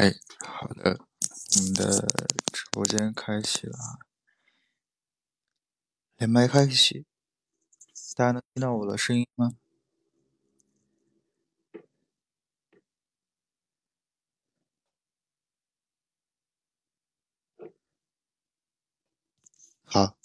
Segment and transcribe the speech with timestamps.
[0.00, 0.98] 哎，好的，
[1.58, 2.00] 我们的
[2.54, 3.76] 直播间开启了，
[6.16, 7.04] 连麦开启，
[8.16, 9.50] 大家能听到我的声音吗？
[19.84, 20.16] 好，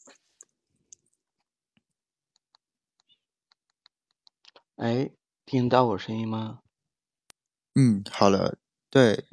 [4.78, 5.12] 哎，
[5.46, 6.62] 听到我声音吗？
[7.74, 8.58] 嗯，好了，
[8.90, 9.26] 对，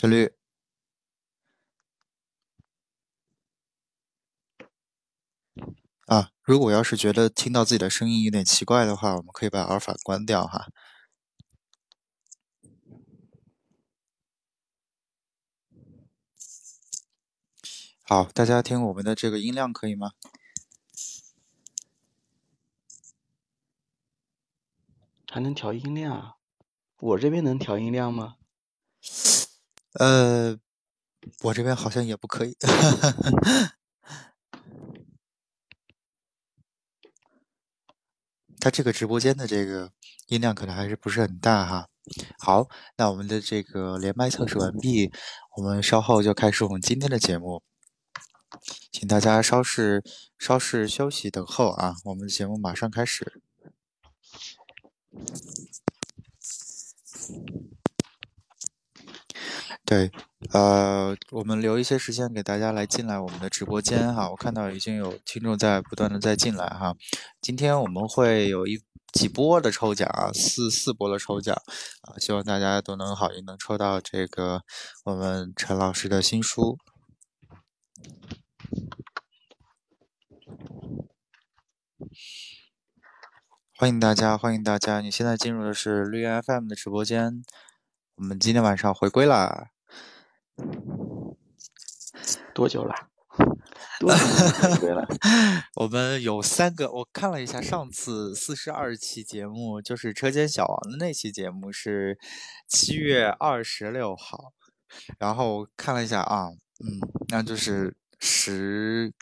[0.00, 0.32] 陈律。
[6.06, 10.68] 啊，如果要是觉得听到自己的声音有点奇怪的话，我们可以把阿尔法关掉哈。
[18.04, 20.12] 好，大家听我们的这个音量可以吗？
[25.30, 26.36] 还能调音量啊？
[27.00, 28.38] 我这边能调音量吗？
[29.94, 30.56] 呃，
[31.42, 32.56] 我这边好像也不可以。
[38.60, 39.90] 他这个直播间的这个
[40.28, 41.88] 音量可能还是不是很大哈。
[42.38, 45.10] 好，那我们的这个连麦测试完毕，
[45.56, 47.62] 我们稍后就开始我们今天的节目，
[48.92, 50.02] 请大家稍事
[50.38, 53.42] 稍事休息等候啊，我们的节目马上开始。
[59.90, 60.08] 对，
[60.52, 64.30] 呃，我们留一些时间给大家来进来我们的直播间哈。
[64.30, 66.94] 我看到已经有听众在不断的在进来哈。
[67.40, 68.80] 今天我们会有一
[69.12, 71.56] 几波的抽奖啊，四四波的抽奖
[72.02, 74.62] 啊，希望大家都能好运能抽到这个
[75.06, 76.78] 我们陈老师的新书。
[83.76, 85.00] 欢迎大家，欢迎大家！
[85.00, 87.42] 你现在进入的是绿源 FM 的直播间，
[88.14, 89.70] 我们今天晚上回归啦。
[92.54, 92.94] 多久了？
[93.98, 94.10] 多
[94.80, 95.06] 久了？
[95.76, 102.18] 我们有三个，我看了一下，上次四十二期节目就是车间小王的那期节目是
[102.68, 104.52] 七月二十六号，
[105.18, 106.48] 然后看了一下啊，
[106.84, 109.12] 嗯，那就是十。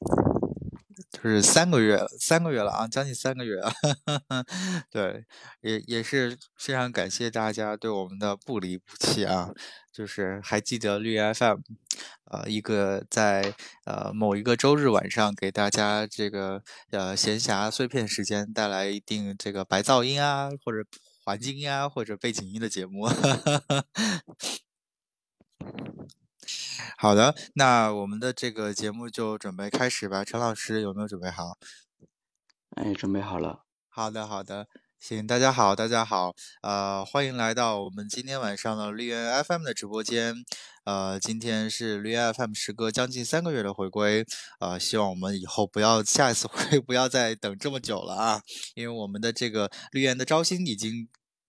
[1.22, 3.72] 就是三个月，三个月了啊，将近三个月了。
[4.90, 5.24] 对，
[5.60, 9.50] 也也是非常感谢大家对我们的不离不弃啊。
[9.92, 11.58] 就是还记得绿 FM，
[12.30, 13.52] 呃，一个在
[13.84, 20.86] 呃某一个周日晚上给大家这个呃闲暇碎片时间带来一定这个白噪音啊，或者
[21.24, 23.08] 环境音啊，或者背景音的节目。
[27.00, 30.25] 好的，那我们的这个节目就准备开始吧。
[30.25, 31.56] 陈老师有没有准备好？
[32.70, 33.60] 哎，准备好了。
[33.88, 34.66] 好的，好的，
[34.98, 40.34] 行，大家好，大家好，呃，欢迎来到我们今天晚上的绿源 FM 的直播间。
[40.82, 44.26] 呃，今天是绿源 FM 时隔将近三个月的回归，
[44.58, 48.42] 呃，希望我们以后不要下一次回不要再等这么久了啊，
[48.75, 51.08] 因为我们的这个绿源的招新已经。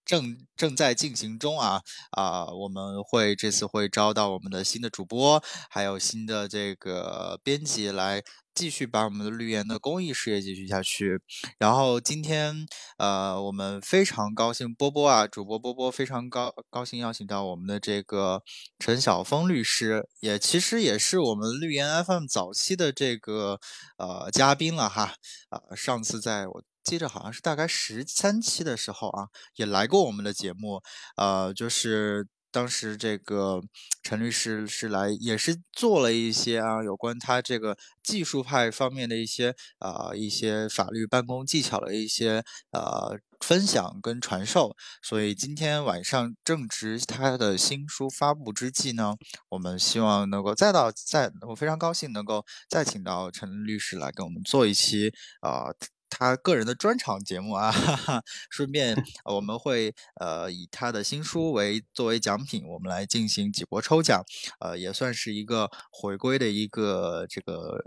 [0.09, 2.47] 正正在进行中啊啊！
[2.47, 5.39] 我们会这次会招到我们的新的主播，
[5.69, 8.23] 还有新的这个编辑来
[8.55, 11.21] 继续把我们的绿源的公益事业继续下去。
[11.59, 12.65] 然后今天
[12.97, 18.41] 呃，我们非常高兴，波波啊，主播波波非常高高兴邀请到我们的这个
[18.79, 23.59] 陈晓峰律师，也其实也是我们绿源 FM 早期的这个
[23.99, 25.13] 呃嘉宾了哈
[25.49, 26.63] 啊，上次在我。
[26.89, 29.27] 记得好像是大概十三期的时候啊，
[29.57, 30.81] 也来过我们的节目，
[31.17, 33.61] 呃，就是当时这个
[34.01, 44.75] 陈律师是来，也是做了一些啊有关他这个技术派方面的一些啊一些法律办公技巧的一些呃分享跟传授。
[45.03, 49.15] 所以今天晚上正值他的新书发布之际呢，
[49.49, 55.69] 我们希望能够再到再，我非常高兴能够再请到陈律师来跟我们做一期啊。
[56.09, 64.23] 他个人的专场节目啊，哈哈，顺便我们会呃以他的新书为作为奖品，我们来进行几波抽奖，
[64.59, 67.83] 呃，也算是一个回归的一个这个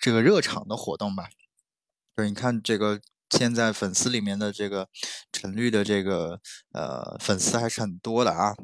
[0.00, 1.28] 这个热场的活动吧。
[2.16, 3.00] 就是你看这个
[3.30, 4.88] 现在粉丝里面的这个
[5.30, 6.40] 陈绿的这个
[6.72, 8.54] 呃粉丝还是很多的啊。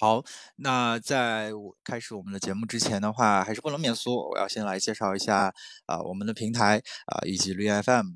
[0.00, 0.22] 好，
[0.58, 5.52] 那在我开始我们的节目之前的话，还是不能免俗，我要先来介绍一下
[5.86, 8.06] 啊我们的平台啊以及绿源 FM。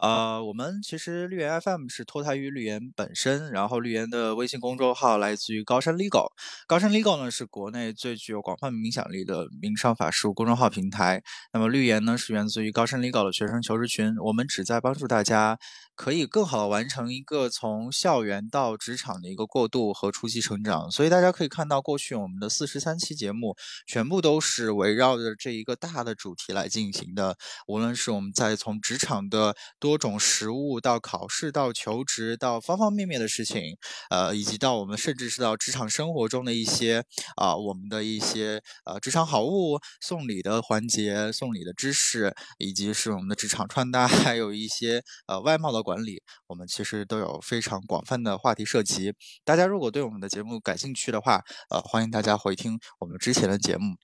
[0.00, 6.28] 呃，我们其实绿源 FM 是脱胎于绿源本身，然后绿源的微信公众号来自于高山 Legal，
[6.66, 11.22] 高山 Legal 呢是国内最具有广泛影响力的民商法事务公众号平台。
[11.52, 15.58] 那么绿源呢是源自于高山 Legal 的学生求职群，我们旨在帮助大家
[15.94, 20.90] 可以更好的完成一个从校园到职场的一个过渡和初期成长。
[20.90, 21.25] 所以大家。
[21.26, 27.36] 大家可以看到，过去我们的四十三期节目全部都是围绕着这一个大的主题来进行的。
[27.66, 33.76] 无论是我们在从职场的多种实务到考试到求职到方方面面的事情，
[34.08, 37.02] 呃，以及到我们甚至是到职场生活中的一些
[37.34, 49.12] 啊，我们的一些呃职场好物、送礼的环节、送礼的知识，以及是我们的职场穿搭，还有一些呃外贸的管理，我们其实都有非常广泛的话题涉及。
[49.44, 53.96] 大家如果对我们的节目感兴趣的话，呃，欢迎大家回听我们之前的节目。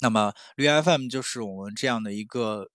[0.00, 2.68] 那么绿 FM 就是我们这样的一个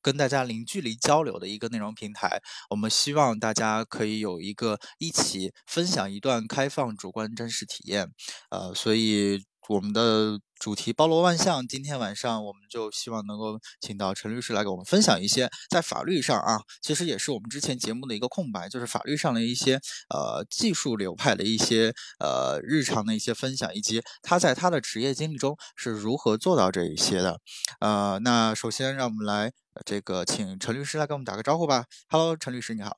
[0.00, 2.40] 跟大家零距离交流的一个内容平台。
[2.70, 8.08] 我们希望大家可以有一个一起分享一段开放、主观、真实体验。
[8.48, 9.44] 呃，所以。
[9.70, 19.76] 我们的主题包罗万象，今天晚上我们就希望能够请到陈律师来给我们分享一些在法律上啊，其实也是我们之前节目的一个空白，就是法律上的一些
[20.08, 27.38] 呃技术流派的一些呃日常的一些分享，以及他在他的职业经历中是如何做到这一些的。
[27.78, 29.52] 呃，那首先让我们来
[29.84, 31.84] 这个请陈律师来给我们打个招呼吧。
[32.08, 32.96] Hello，陈律师你好。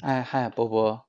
[0.00, 1.04] 哎，嗨，波波。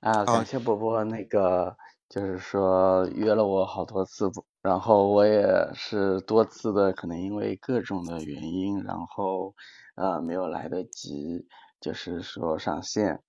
[0.00, 1.74] 啊，感谢波波那个。
[2.08, 4.30] 就是说约了我好多次，
[4.62, 9.54] 然后我也是多次的，可能因为各种的原因，然后
[9.94, 11.46] 呃没有来得及，
[11.80, 13.22] 就是说上线，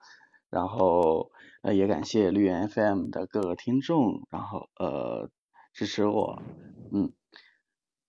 [0.49, 1.31] 然后
[1.61, 5.29] 呃也感谢绿源 FM 的各个听众，然后呃
[5.73, 6.41] 支持我，
[6.93, 7.11] 嗯，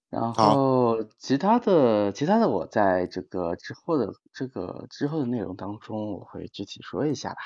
[0.09, 7.41] 然后其他的其他的我在这个之后的这个之后的内容当中，我会具体说一下吧。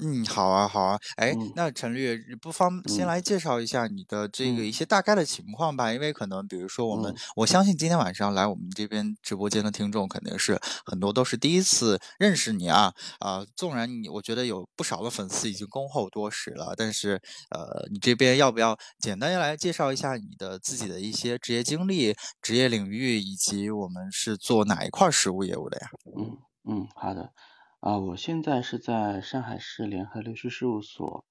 [0.00, 17.20] 嗯，好啊，好啊，哎，那陈律不妨先来介绍一下你的这个一些大概的情况吧，因为可能比如说我们，我相信今天晚上来我们这边直播间的听众肯定是很多都是第一次认识你啊，啊，纵然你我觉得有不少的粉丝已经恭候多时了，但是
[17.50, 25.88] 呃，你这边要不要简单来介绍一下你的自己的一些职业经历、职业领域，以及我们是做哪一块实务业务的呀？
[26.16, 26.38] 嗯
[26.68, 27.30] 嗯，好的。
[27.80, 31.24] 啊，我现在是在上海市联合律师事务所，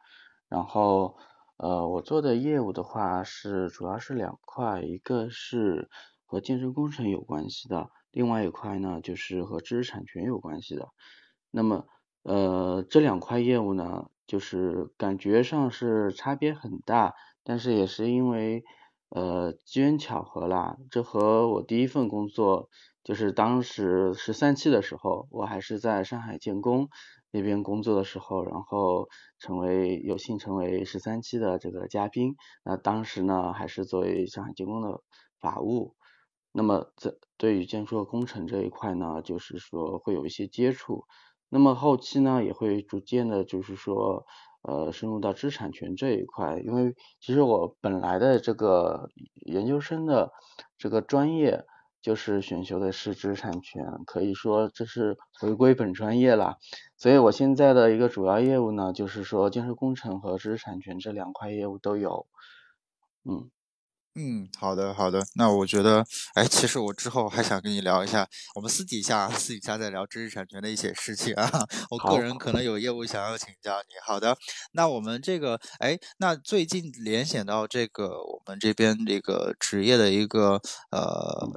[0.47, 1.15] 然后
[1.57, 5.89] 呃，我做的业务的话是主要是两块，一个是
[6.25, 10.87] 和建设工程有关系的，另外一块呢就是和知识产权有关系的。
[11.51, 11.85] 那么
[12.23, 17.13] 呃，这两块业务呢，就是感觉上是差别很大，
[17.43, 18.63] 但是也是因为
[19.09, 22.69] 呃机缘巧合啦，这和我第一份工作。
[23.09, 26.89] 就是当时十三期的时候，我还是在上海建工
[27.31, 29.09] 那边工作的时候，然后
[29.39, 32.35] 成为有幸成为十三期的这个嘉宾。
[32.63, 35.01] 那当时呢，还是作为上海建工的
[35.39, 35.95] 法务。
[36.51, 41.05] 那么在对于建筑工程这一块呢，就是说会有一些接触。
[41.49, 44.27] 那么后期呢，也会逐渐的，就是说
[44.61, 46.59] 呃深入到知识产权这一块。
[46.59, 50.31] 因为其实我本来的这个研究生的
[50.77, 51.65] 这个专业。
[52.01, 56.57] 就是选修的是知识产权，可以说这是回归本专业了。
[56.97, 62.27] 所以我现在的一个主要业务呢，就是说建设工程和知识产权这两块业务都有。
[63.29, 63.49] 嗯
[64.15, 66.03] 嗯，好的好的，那我觉得，
[66.33, 71.47] 哎，其实我之后还想跟你聊一下，我们私底下私底下再聊知识产权的一些事情啊。
[71.91, 73.93] 我个人可能有业务想要请教你。
[74.03, 74.35] 好的，
[74.73, 81.47] 那我们这个，哎，那最近联想到这个我们这边这个职业的一个呃。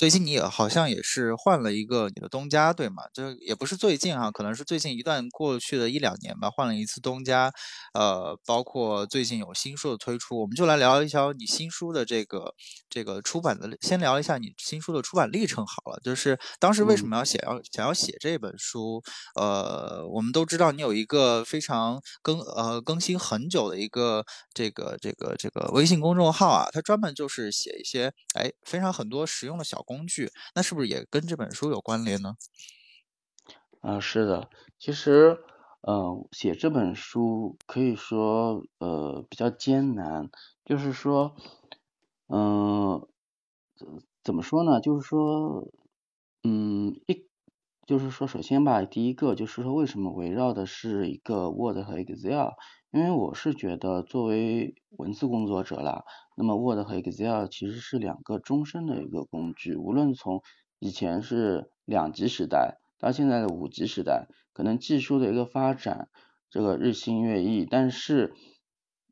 [0.00, 3.02] 最近你也好像也是换了一个你的东家，对吗？
[3.12, 7.52] 就也不是最近哈，可能是最近一段过去的一两年吧，换了一次东家。
[7.92, 12.54] 呃，包括最近有新书的推出，我们就来聊一聊你新书的这个
[12.88, 16.00] 这个出版的，先聊一下你新书的出版历程好了。
[16.02, 19.02] 就是当时为什么要写要想要写这本书？
[19.38, 29.84] 呃，我们都知道你有一个非常更呃更新很久的一个这个这个这个微信公众号啊，它专门就是写一些哎非常很多实用的小。
[29.90, 32.36] 工具，那是不是也跟这本书有关联呢？
[33.82, 35.38] 嗯，是的，其实，
[35.80, 40.30] 嗯，写这本书可以说，呃，比较艰难，
[40.64, 41.34] 就是说，
[42.28, 43.08] 嗯，
[44.22, 44.80] 怎么说呢？
[44.80, 45.66] 就是说，
[46.44, 47.26] 嗯，一，
[47.86, 52.50] 就是说，首先吧，第一个就是说，为什么围绕的是一个 Word 和 Excel？
[52.92, 56.04] 因为我是觉得，作为文字工作者啦，
[56.40, 59.76] 那么 Word 和 Excel 其实是两个终身的一个工具。
[59.76, 60.40] 无论从
[60.78, 66.08] 以前是两级时代，到现在的五级时代，可能技术的一个发展，
[66.48, 68.32] 这个日新月异，但是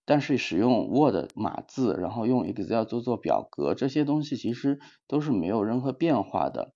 [0.06, 6.72] 但是使用 Word 码字，然后用 Excel 做做表格，这些东西其实都是没有任何变化的。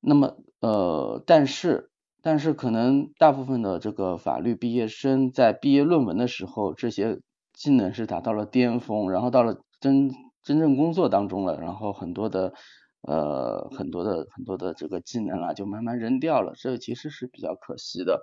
[0.00, 1.90] 那么呃，但是。
[2.20, 7.20] 但是可能大部分的这个法律毕业生在毕业论文的时候，这些
[7.58, 10.12] 技能是达到了巅峰，然后到了真
[10.44, 12.54] 真正工作当中了，然后很多的
[13.02, 18.22] 呃很多的很多的这个技能啊就慢慢扔掉了，这其实是比较可惜的。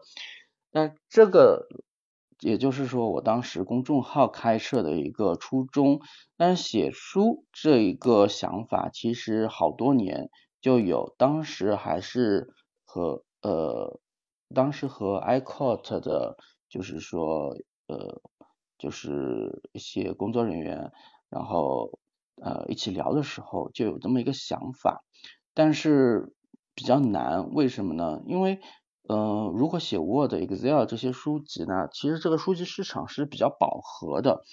[0.71, 1.67] 但这个
[2.39, 5.99] 也就是说我当时公众号开设的一个初衷，
[6.37, 10.29] 但是写书这一个想法其实好多年
[10.61, 12.53] 就有，当时还是
[12.85, 13.99] 和呃
[14.53, 16.37] 当时和 iCourt 的，
[16.69, 17.55] 就是说
[17.87, 18.21] 呃
[18.85, 20.91] 就是一些工作人员，
[21.31, 21.97] 然后
[22.39, 25.03] 呃一起聊的时候就有这么一个想法，
[25.55, 26.35] 但是
[26.75, 28.21] 比较难，为什么呢？
[28.27, 28.59] 因为
[29.09, 34.43] 呃如果写 Word、Excel 这些书籍呢，其实这个书籍市场是比较饱和的。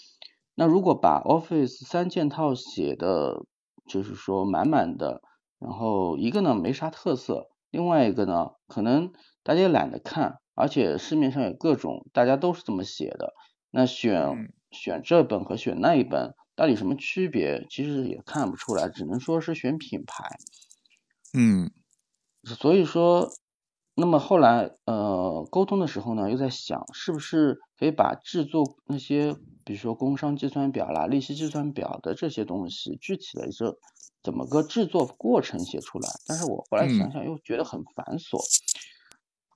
[0.54, 3.44] 那如果把 Office 三件套写的，
[3.86, 5.20] 就是说满满的，
[5.58, 9.12] 然后一个呢没啥特色，另外一个呢可能
[9.42, 13.34] 大家也懒得看，而且市面上有各种大家都是这么写的。
[13.72, 17.66] 那选选这本和选那一本到底什么区别？
[17.68, 20.24] 其实也看不出来，只能说是选品牌。
[21.32, 21.70] 嗯，
[22.44, 23.30] 所以说，
[23.94, 33.78] 那么后来呃沟通的时候呢，又在想是不是可以把制作那些，比如说工商计算表啦、利息计算表的这些东西，具体的这
[34.22, 36.08] 怎么个制作过程写出来？
[36.26, 38.38] 但是我后来想想又觉得很繁琐。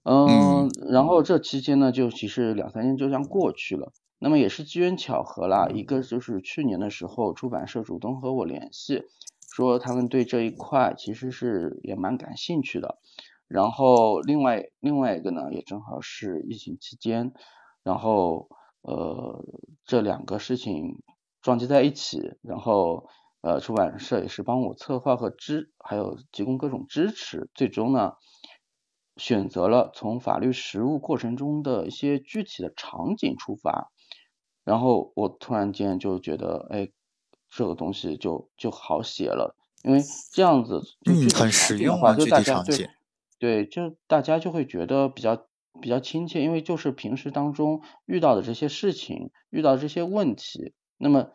[0.09, 3.93] 嗯，然后这期间呢，就其实两三年就这样过去了。
[4.19, 9.05] 那么也是机缘巧合啦，一个就是去年的时候，出版社主动和我联系，
[9.55, 12.99] 说他们对这一块其实是也蛮感兴趣的。
[13.47, 17.33] 然后另外另外一个呢，也正好是疫情期间，
[17.85, 18.49] 然后
[18.81, 19.45] 呃
[19.85, 21.03] 这两个事情
[21.43, 23.09] 撞击在一起，然后
[23.43, 28.15] 呃出版社也是帮我策划和支，还有提供各种支持，最终呢
[29.17, 33.93] 选择了从法律实务过程中的一些具体的场景出发。
[34.67, 36.89] 然后我突然间就觉得，哎，
[37.49, 39.55] 这个东西就就好写了，
[39.85, 42.91] 因为这样子就具体实用啊，就大家对
[43.39, 45.47] 对，就大家就会觉得比较
[45.81, 51.29] 比较亲切，因为就是平时当中遇到的这些事情，遇到这些问题，那么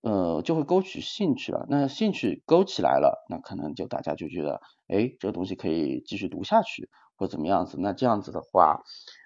[0.00, 1.66] 呃就会勾起兴趣了。
[1.68, 7.76] 那兴趣勾起来了，那可能就大家就觉得，哎，这个东西可以继续读下去，或怎么样子。
[7.78, 8.80] 那这样子的话。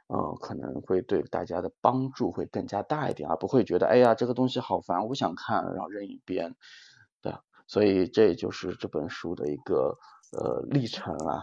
[0.06, 6.54] 呃，可能会对大家的帮助会更加大一点，而不会觉得哎呀这个东西好烦，我不想看，然后扔一边，
[7.22, 7.32] 对，
[7.66, 9.96] 所以这就是这本书的一个
[10.32, 11.42] 呃历程啊。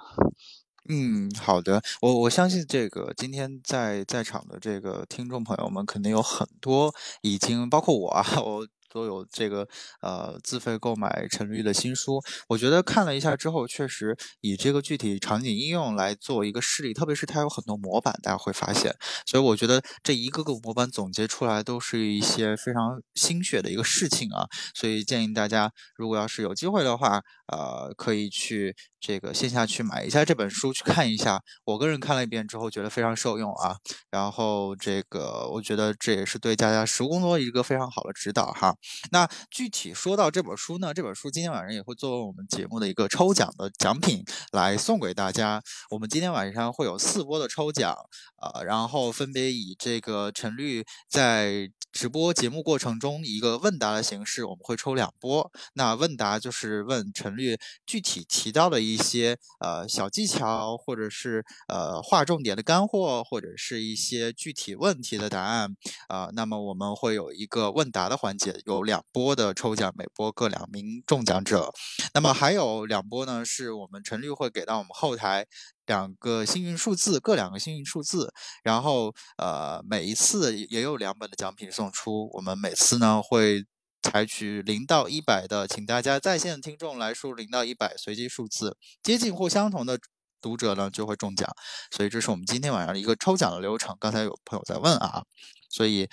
[0.89, 8.67] 嗯，好的，我我相信这个今天在在场的这个听众朋友们，肯定有很多已经包括我啊， 我。
[8.91, 9.67] 都有这个
[10.01, 18.95] 呃自费购买陈律的新书，我觉得看了一下之后，确实以这个具体场景应用来做一个示例，特别是它有很多模板，大家会发现，
[19.25, 24.45] 所以我觉得这一个个模板总结出来都是一些非常心血的一个事情啊，
[24.75, 31.41] 所以建议大家如果要是有机会的话，呃，可以去这个线下去买一下这本书去看一下。
[31.65, 33.75] 我个人看了一遍之后，觉得非常受用啊，
[34.09, 38.75] 然后这个我觉得这也是对大家实务工作一个非常好的指导哈。
[39.11, 45.61] 那具体说到这本书呢，这本书今天晚上也会作为我们节目的一个抽奖的奖品来送给大家。
[45.89, 47.95] 我们今天晚上会有四波的抽奖，
[48.41, 55.51] 呃，然后分别以这个陈律在直播节目过程中一个问答的形式，我们会抽两波。
[55.73, 65.75] 那问答就是问陈律具体提到的一些呃小技巧，或者是呃划重点的干货，或者是一些具体问题的答案
[66.07, 66.29] 啊。
[66.33, 68.51] 那么我们会有一个问答的环节。
[68.71, 71.71] 有两波的抽奖，每波各两名中奖者。
[72.13, 75.45] 那么还有两波呢，是我们陈律会给到我们后台
[75.85, 78.33] 两个幸运数字，各两个幸运数字。
[78.63, 82.29] 然后呃，每一次也有两本的奖品送出。
[82.33, 83.65] 我们每次呢会
[84.01, 89.99] 采取零到一百的，请大家在线的听众来输零到一百随机数字，接近或相同的
[90.39, 91.49] 读者呢就会中奖。
[91.91, 93.95] 所以这是我们今天晚上的一个抽奖的流程。
[93.99, 95.23] 刚才有朋友在问啊，
[95.69, 96.07] 所以。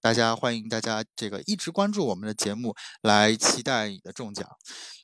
[0.00, 4.48] 大家欢迎大家这个一直关注我们的节目，来期待你的中奖。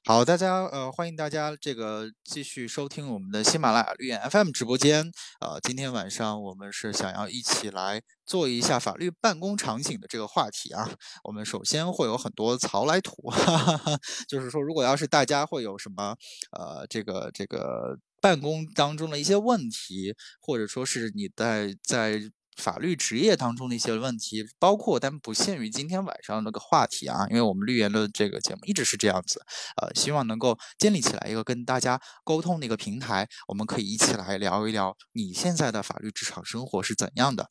[0.05, 5.05] 好，大家呃欢迎大家这个继续收听我们的喜马拉雅绿眼 FM 直播间。
[5.41, 10.89] 呃，今天晚上我们是想要一起来做一下法律办公场景的这个话题啊。
[11.25, 16.17] 我们首先会有很多槽来土，哈哈，就是说如果要是大家会有什么
[16.53, 22.19] 呃这个这个办公当中的一些问题，或者说是你在在。
[22.57, 29.41] 法律职业当中的一些问题，包括但不限于今天晚上那个话题啊，因为我们绿源的这个节目一直是这样子，
[29.81, 37.49] 呃，希望能够建立起来一个跟大家沟通的一个平台，我们可以一起来聊一聊你现在的法律职场生活是怎样的。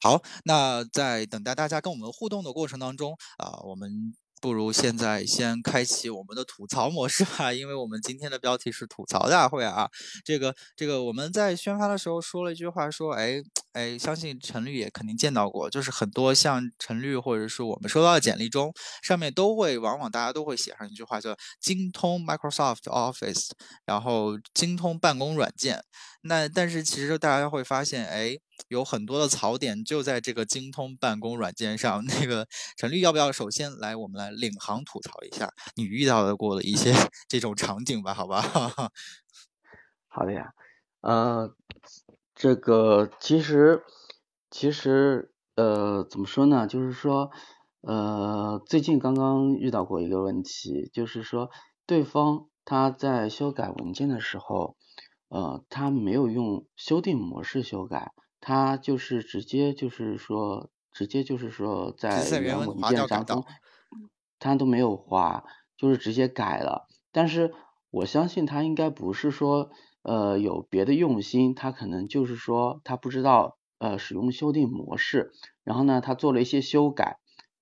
[0.00, 4.14] 好，那在等待大家跟我们互动的过程当中啊，我们。
[4.44, 9.88] 不如现在先开启我们的吐槽模式吧，因为我们今天的标题是吐槽大会啊。
[10.22, 18.70] 这个这个我们在宣发的时候说了一句话，说哎哎，相信陈律也肯定见到过，就是很多像陈律或者是我们收到的简历中，
[19.02, 23.48] 上面都会往往大家都会写上一句话，叫精通 Microsoft Office，
[23.86, 25.82] 然后精通办公软件。
[26.20, 28.36] 那但是其实大家会发现，哎，
[28.68, 32.04] 有很多的槽点就在这个精通办公软件上。
[32.04, 32.46] 那个
[32.76, 36.92] 陈律要不要首先来，我们来领航吐槽一下你遇到的过的一些
[37.28, 38.14] 这种场景吧？
[38.14, 38.42] 好吧。
[40.08, 40.52] 好的呀，
[41.00, 41.54] 呃，
[42.34, 43.82] 这个其实
[44.50, 46.66] 其实呃怎么说呢？
[46.66, 47.30] 就是说
[47.80, 51.50] 呃最近刚刚遇到过一个问题，就是说
[51.86, 54.76] 对方他在修改文件的时候。
[55.28, 58.12] 呃，他没有用修订模式修改，
[58.46, 63.42] 他就是直接就是说，直接就是说在原文件当中，
[64.38, 65.44] 他都没有划，
[65.78, 66.86] 就是直接改了。
[67.10, 67.54] 但是
[67.90, 69.70] 我相信他应该不是说
[70.02, 75.32] 呃有别的用心，他可能就是说他不知道呃使用修订模式，
[75.62, 77.16] 然后呢他做了一些修改。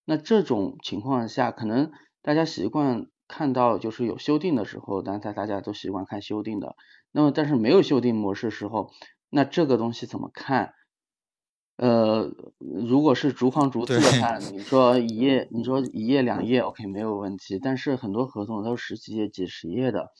[0.04, 6.74] 那这种情况下，可能大家习惯看到就是有修订的时候，但大大家都习惯看修订的。
[7.12, 8.90] 那么，但是没有修订模式时候，
[9.34, 10.74] 那这个东西怎么看？
[11.76, 17.58] 呃，如果是逐行逐字的看， 你说一页，你说一页两页，OK 没有问题。
[17.58, 20.10] 但是很多合同都是十几页、几十页的，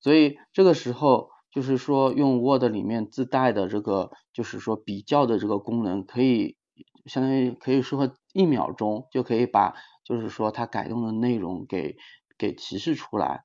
[0.00, 6.56] 所以这个时候就是说用 Word 里面自带的这个，就是说比较的这个功能，可以
[7.04, 11.96] 相当于可以说一秒钟就可以把，就是说它改动的内容给
[12.38, 13.44] 给提示出来。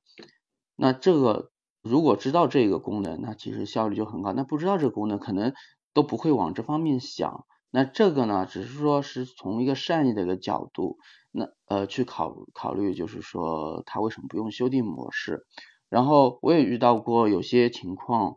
[0.78, 1.52] 那这个。
[1.82, 4.34] 如果知道这个功能，那其实效率就很高。
[4.34, 5.54] 那不知道这个功能，可能
[5.94, 7.46] 都不会往这方面想。
[7.72, 10.98] 那这个呢，只是说是从一个善意的一个角度，
[11.32, 15.46] 那呃去考考虑，就是说他为什么不用修订模式。
[15.90, 18.36] 然后我也遇到过有些情况，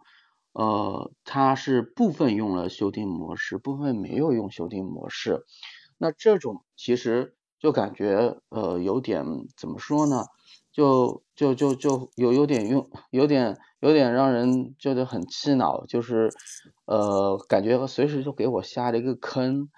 [0.52, 5.44] 呃，他是部分用了修订模式，部分没有用修订模式。
[5.98, 9.24] 那这种其实就感觉呃有点
[9.56, 10.24] 怎么说呢？
[10.72, 16.30] 就就就就有有点用，有点有点让人觉得很气恼，就是
[16.86, 19.68] 呃，感觉随时就给我下了一个坑。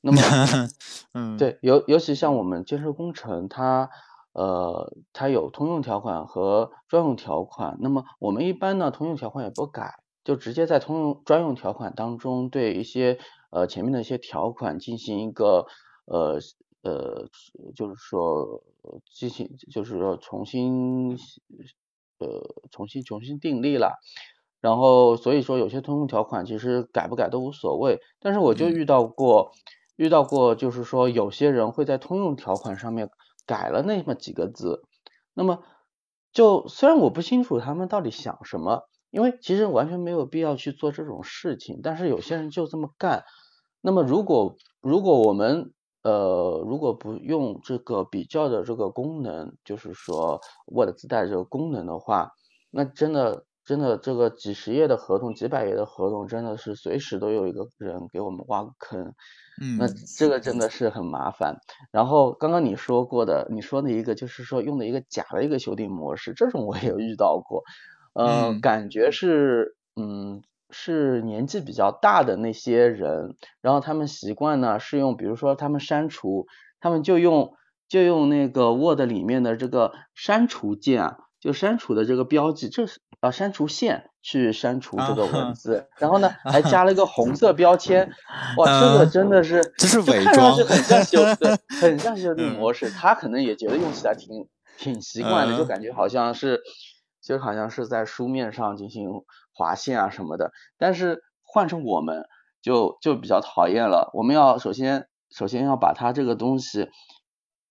[0.00, 0.20] 那么，
[1.14, 3.90] 嗯，对，尤尤其像我们建设工程，它
[4.32, 7.76] 呃它有通用条款和专用条款。
[7.80, 13.18] 那么我们一般呢，通用条款也不改，就直接在通用专用条款当中对一些
[13.50, 15.66] 呃前面的一些条款进行一个
[16.04, 16.38] 呃。
[16.84, 17.28] 呃，
[17.74, 18.62] 就是说
[19.10, 21.16] 进行，就是说重新，
[22.18, 23.98] 呃，重新重新订立了，
[24.60, 29.52] 然后所以说有些通用条款其实改不改都无所谓，但是我就遇到过，
[29.96, 33.08] 遇到过就是说有些人会在通用条款上面
[33.46, 34.82] 改了那么几个字，
[35.32, 35.64] 那么
[36.32, 43.24] 就虽然我不清楚他们到底想什么，因为其实完全没有必要去做这种事情，但是有些人就这么干，
[43.80, 45.73] 那么如果如果我们
[46.04, 52.30] 呃，如果不用这个比较的这个功能，就是说 Word 自带这个功能的话，
[52.70, 59.14] 那真的真的这个几十页的合同、几百页的合同，真的是随时都有一个人给我们挖个坑。
[59.60, 59.86] 嗯，那
[60.16, 61.56] 这个真的是很麻烦。
[61.90, 67.62] 然后刚刚你说过的，你说的一个就是说用的一个假的一个修订模式，这种我也有遇到过。
[68.14, 70.42] 呃，感觉是嗯。
[70.76, 76.48] 是年纪比较大的那些人，然后他们习惯呢是用，比如说他们删除，
[76.80, 77.54] 他们就用
[77.88, 88.10] 就用那个 Word 里面的这个删除键啊，就删除的这个标记，这是啊删除线去删除这个文字，然后呢还加了一个红色标签，
[88.56, 91.04] 哇，这个真的是，这是 伪装，很像。
[91.04, 96.60] 修对，很像修辞模式，他可能也觉得用起来挺挺习惯的，就感觉好像是
[97.22, 99.22] 就好像是在书面上进行。
[99.54, 102.26] 划线啊什么的，但是换成我们
[102.60, 104.10] 就就比较讨厌了。
[104.12, 106.90] 我们要首先首先要把它这个东西，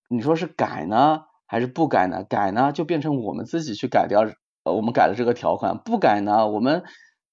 [0.08, 2.24] 你说是改呢还是不改呢？
[2.24, 4.22] 改呢就变成我们自己去改掉，
[4.64, 6.84] 呃我们改的这个条款；不改呢，我们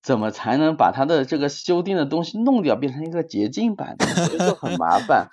[0.03, 4.05] 怎么才能把它的这个修订的东西弄掉，变成一个捷径版的？
[4.07, 5.29] 所以就很麻烦。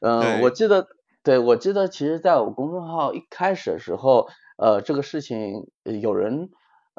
[0.00, 0.88] 嗯，我记得，
[1.22, 5.68] 对我记得，其实在我公众号一开始的时候，呃，这个事情
[6.00, 6.48] 有人。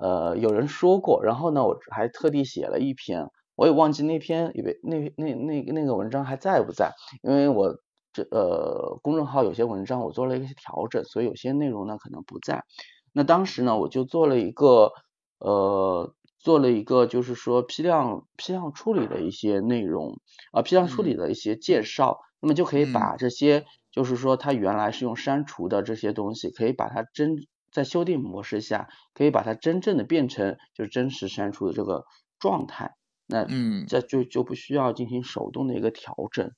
[0.01, 6.93] 呃，有人说过，然后呢，我还特地写了一篇，我也忘记那篇，以为那那那那个文章还在不在？
[7.21, 7.75] 因为我
[8.13, 12.63] 这呃公众号有些文章我做了一些调整，所以有些内容呢可能不在。
[13.11, 14.93] 那当时呢，我就做了一个
[15.39, 20.21] 呃做了一个就是说批量批量处理的一些内容
[20.53, 27.35] 啊，批量处理的一些介绍，那么就可以把这些就是说它原来是用删除的这些东西，可以把它真
[27.71, 32.05] 在修订模式下，可以把它真正的变成就是真实删除的这个
[32.39, 32.95] 状态，
[33.27, 36.51] 那嗯这就就不需要进行手动的一个调整。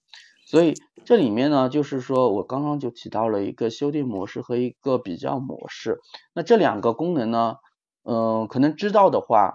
[0.45, 0.74] 所以
[1.06, 6.00] 这里面呢，就是说我刚刚就提到了一个修订模式和一个比较模式。
[6.34, 7.56] 那这两个功能呢，
[8.04, 9.54] 嗯，可能知道的话，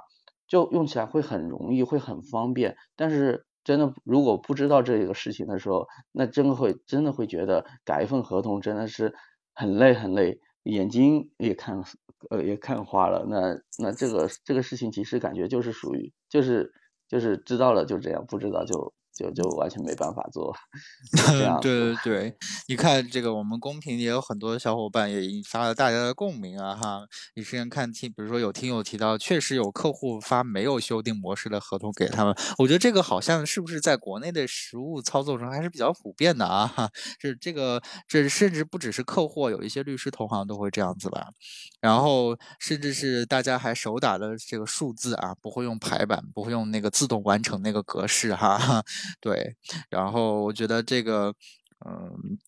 [0.49, 2.77] 就用起来会很容易，会很方便。
[2.97, 9.13] 但是真的如果不知道这个事情的时候，那真的会真的会觉得改一份合同真的是
[9.53, 11.83] 很累很累，眼睛也看
[12.31, 13.25] 呃也看花了。
[13.29, 16.73] 那那这个这个事情其实感觉就是属于就是
[17.09, 18.93] 就是知道了就这样，不知道就。
[19.17, 20.55] 就就完全没办法做，
[21.17, 22.37] 这样对对对，
[22.69, 27.01] 你看这个，我们公屏也有很多小伙伴也引发了大家的共鸣啊哈。
[27.35, 36.91] 你之前看听，比如说有听友提到，确实有客户发没有修订模式的合同给他们，我觉得这个好像是不是在国内的实务操作中还是比较普遍的啊哈。
[37.19, 41.29] 这这个，这甚至不只是客户，有一些律师同行都会这样子吧。
[41.81, 48.83] 然后甚至是大家还手打的这个数字啊，不会用排版，不会用那个自动完成那个格式哈。
[49.21, 49.57] 对，
[49.91, 51.35] 然后我觉得这个，
[51.87, 52.39] 嗯，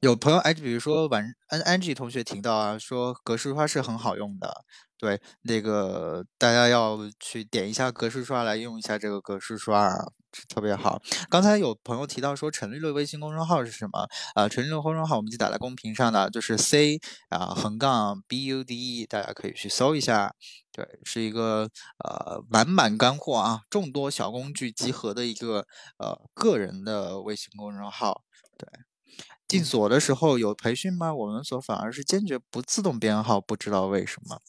[0.00, 4.64] 有朋友哎，比如说晚安安 G 同学提到啊，说格式刷是很好用的。
[4.98, 10.12] 对，那个大家要去点一下格式刷来用一下这个格式刷啊，
[10.48, 11.00] 特别好。
[11.28, 14.08] 刚才有朋友提到说陈律的微信公众号是什么？
[14.34, 20.34] 啊，陈律的公众号我们就打在公屏上的，就是 C 啊横杠 B U D E，大家可以去搜一下。
[20.72, 21.70] 对，是一个
[22.04, 25.66] 呃满满干货啊，众多小工具集合的一个
[25.98, 28.22] 呃个人的微信公众号。
[28.58, 28.68] 对，
[29.46, 31.14] 进所的时候有培训吗？
[31.14, 34.40] 我们所反而是坚决不自动编号，不知道为什么。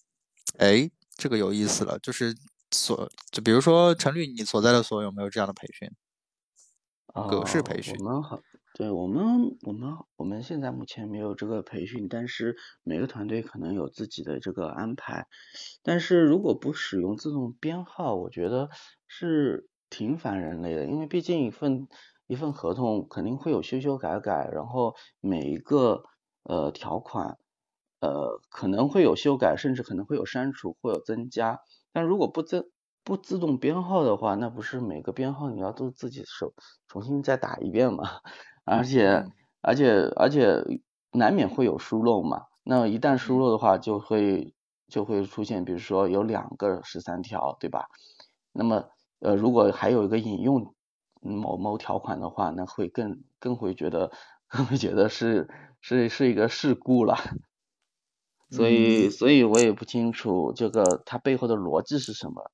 [0.57, 2.35] 哎，这个有意思了，就是
[2.75, 5.89] 所就比如说陈律，你所在的所有没有这样的培训？
[7.29, 7.95] 格式培训？
[7.99, 8.39] 我们好，
[8.73, 15.25] 对我们我们我们现在目前没有这个培训，但是每个团队可能有自己的这个安排。
[15.81, 18.69] 但是如果不使用自动编号，我觉得
[19.07, 21.87] 是挺反人类的，因为毕竟一份
[22.27, 26.03] 一份合同肯定会有修修改改，然后每一个
[26.43, 27.37] 呃条款。
[28.01, 31.61] 呃，可能会有修改，甚至可能会有删除，会有增加。
[31.95, 32.73] 但如果不自
[33.05, 36.53] 不自动编号的话，那不是每个编号你要都自己手
[36.89, 38.03] 重新再打一遍嘛？
[38.65, 39.23] 而且
[39.61, 40.61] 而且而且
[41.13, 42.41] 难免会有疏漏嘛。
[42.65, 44.53] 那一旦疏漏的话，就会
[44.89, 47.85] 就会出现，比如说有两个十三条，对吧？
[48.51, 48.83] 那么
[49.21, 50.75] 呃，如果还有一个引用
[51.21, 54.11] 某某条款的话，那会更更会觉得
[54.49, 55.47] 更 会觉得是
[55.79, 57.15] 是是一个事故了。
[58.51, 62.51] 所以，所以我也不清楚这个它背后的逻辑是什么。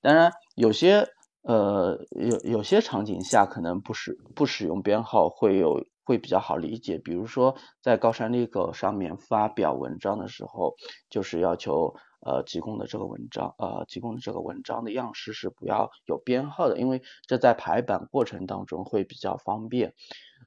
[0.00, 1.06] 当然，有些
[1.42, 6.98] 呃有有些场景下可能不使不使用编号会有会比较好理解。
[6.98, 10.74] 比如说在高山立狗上面发表文章的时候，
[11.10, 19.94] 就是要求呃提供的这个文章呃提供的这个文章的样式是不要有编号的，因为这在排版过程当中会比较方便。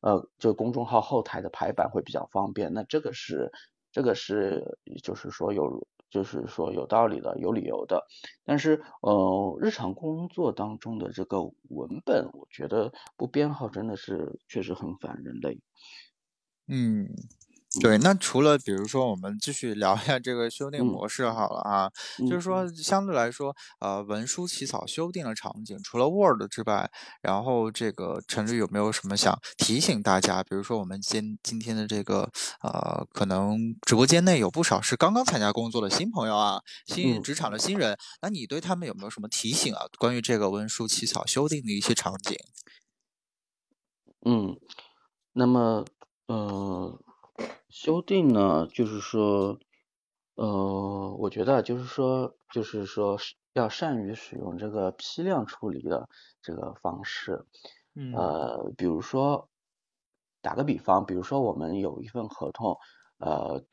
[0.02, 2.74] 呃，就公众号后台的排版会比较方便。
[2.74, 3.52] 那这个是。
[3.98, 8.06] 这个是，就是说有，就是说有道理的，有理由的。
[8.46, 15.60] 但是，呃，日常工作当中的这个文本，我觉得不编号真的是确实很反人类。
[16.68, 17.08] 嗯。
[17.82, 21.92] 对，那除了比如说，我们继续聊一下这个修订模式好了啊，
[22.28, 26.90] 就是说相对来说，呃，文书起草修订的场景，除了 Word 之外，
[27.22, 30.42] 然后这个陈律有没有什么想提醒大家？
[30.42, 32.32] 比如说我们今今天的这个
[32.64, 39.82] 呃，可能直播间内有不少是刚刚参加工作的新朋友啊，新职场的新人，那你对他们有没有什么提醒啊？
[40.00, 42.38] 关于这个文书起草修订的一些场景？
[44.26, 44.58] 嗯，
[45.34, 45.86] 那么
[46.28, 47.00] 呃。
[47.70, 49.60] 修订呢，就是说，
[50.36, 53.18] 呃，我觉得就是说，就是说
[53.54, 56.08] 要善于使用这个批量处理的
[56.42, 57.46] 这个方式。
[57.96, 58.12] 嗯。
[58.12, 59.50] 呃，比如说，
[60.42, 62.78] 打个比方，比如说我们有一份合同，
[63.20, 63.64] 呃，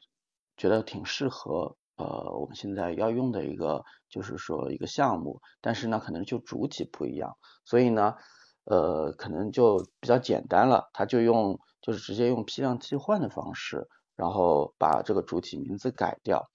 [0.56, 8.16] 觉得挺适合，呃，我们现在要用的一个，就是说一个项目，但是呢，可能就主体不一样，所以呢，
[8.64, 11.58] 呃，可能就比较简单了，他就用。
[11.84, 16.48] 就是直接用批量替换的方式，然后把这个主体名字改掉。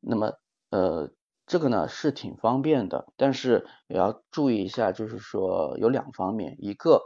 [0.00, 0.32] 那么，
[0.70, 1.10] 呃，
[1.46, 7.02] 这个呢是挺方便的，但是也要注意一下，就是说有两方面，一个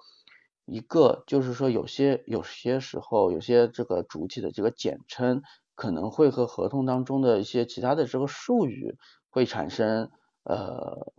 [0.65, 5.43] 一个就是说有些有些时候有些这个主体的这个简称
[5.75, 8.97] 可能会和合同当中的一些其他的这个术语
[9.29, 10.13] 会产生
[10.45, 11.13] 呃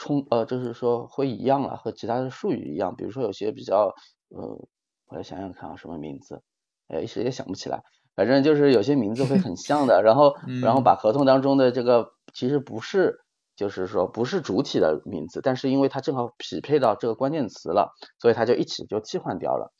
[0.00, 3.94] 冲呃就是说会一样了，和其他的术语一样，比如说有些比较
[4.30, 4.66] 呃，
[5.06, 6.42] 我来想想看啊，什么名字，
[6.88, 7.82] 哎，一时也想不起来。
[8.16, 13.20] 反正就是有些名字会很像的，然后然后把合同当中的这个其实不是，
[13.56, 19.72] 就是说不是主体的名字，但是因为它正好匹配到这个关键词了，所以它就一起就替换掉了。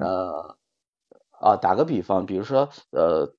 [0.00, 0.56] 呃
[1.40, 3.32] 啊，打个比方，比如说呃，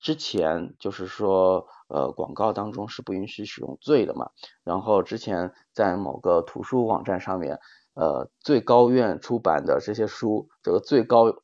[0.00, 4.30] 之前就是说呃广告当中是不允许使用罪的嘛，
[4.64, 7.60] 然后之前在某个图书网站上面，
[7.94, 11.42] 呃最高院出版的这些书，这个最高。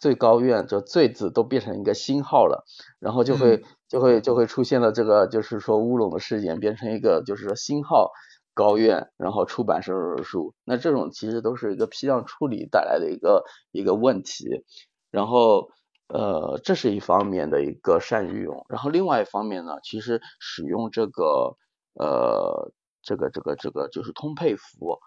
[0.00, 2.64] 最高院这“罪”字都变成一个星号了，
[3.00, 8.10] 然后就会就会就会出现了这个就是说乌龙的事件，变成一个就是说星号
[8.54, 14.64] 高院，然后出版什么什么书，那这种其实都是一个批量处理带来的一个一个问题，
[15.10, 15.68] 然后
[16.12, 21.56] 呃这是一方面的一个善运用，然后另外一方面呢，其实使用这个
[21.94, 24.98] 呃这个这个这个就是通配符，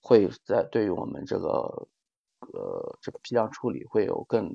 [0.00, 1.88] 会在对于我们这个。
[2.54, 4.50] 呃，这个批量处理会有更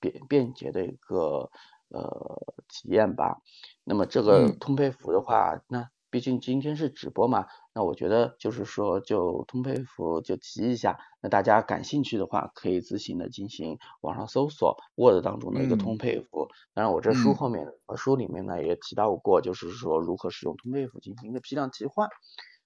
[0.00, 1.48] 便便捷的一个
[1.88, 3.38] 呃体验吧。
[3.84, 10.98] 那么这个通配符的话，那毕竟今天是直播嘛，那我觉得就是说就通配符就提一下。
[11.20, 16.48] 那大家感兴趣的话，可以自行的进行网上搜索 Word 当中的一个通配符。
[16.74, 17.66] 当然我这书后面
[17.96, 22.08] 书里面呢也提到过，就是说如何使用通配符进行一个批量替换。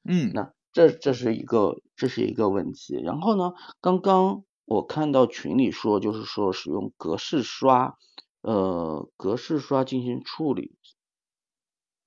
[0.04, 3.00] 嗯，那这这是一个这是一个问题。
[3.02, 4.44] 然后呢，刚刚。
[4.64, 7.98] 我看到群里说，就是说使用格式刷，
[8.42, 10.76] 呃，格式刷进行处理，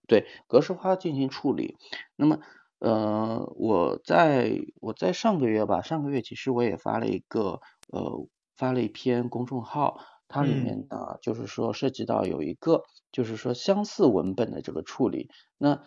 [0.07, 1.77] 对，格式化进行处理。
[2.15, 2.39] 那么，
[2.79, 7.59] 呃，我在我在上个月吧，上个月其实我也发了一个，
[7.91, 15.29] 呃，发了一篇公众号，它里面呢，就是说涉及到有一个，就是说相似文本的这个处理。
[15.57, 15.81] 那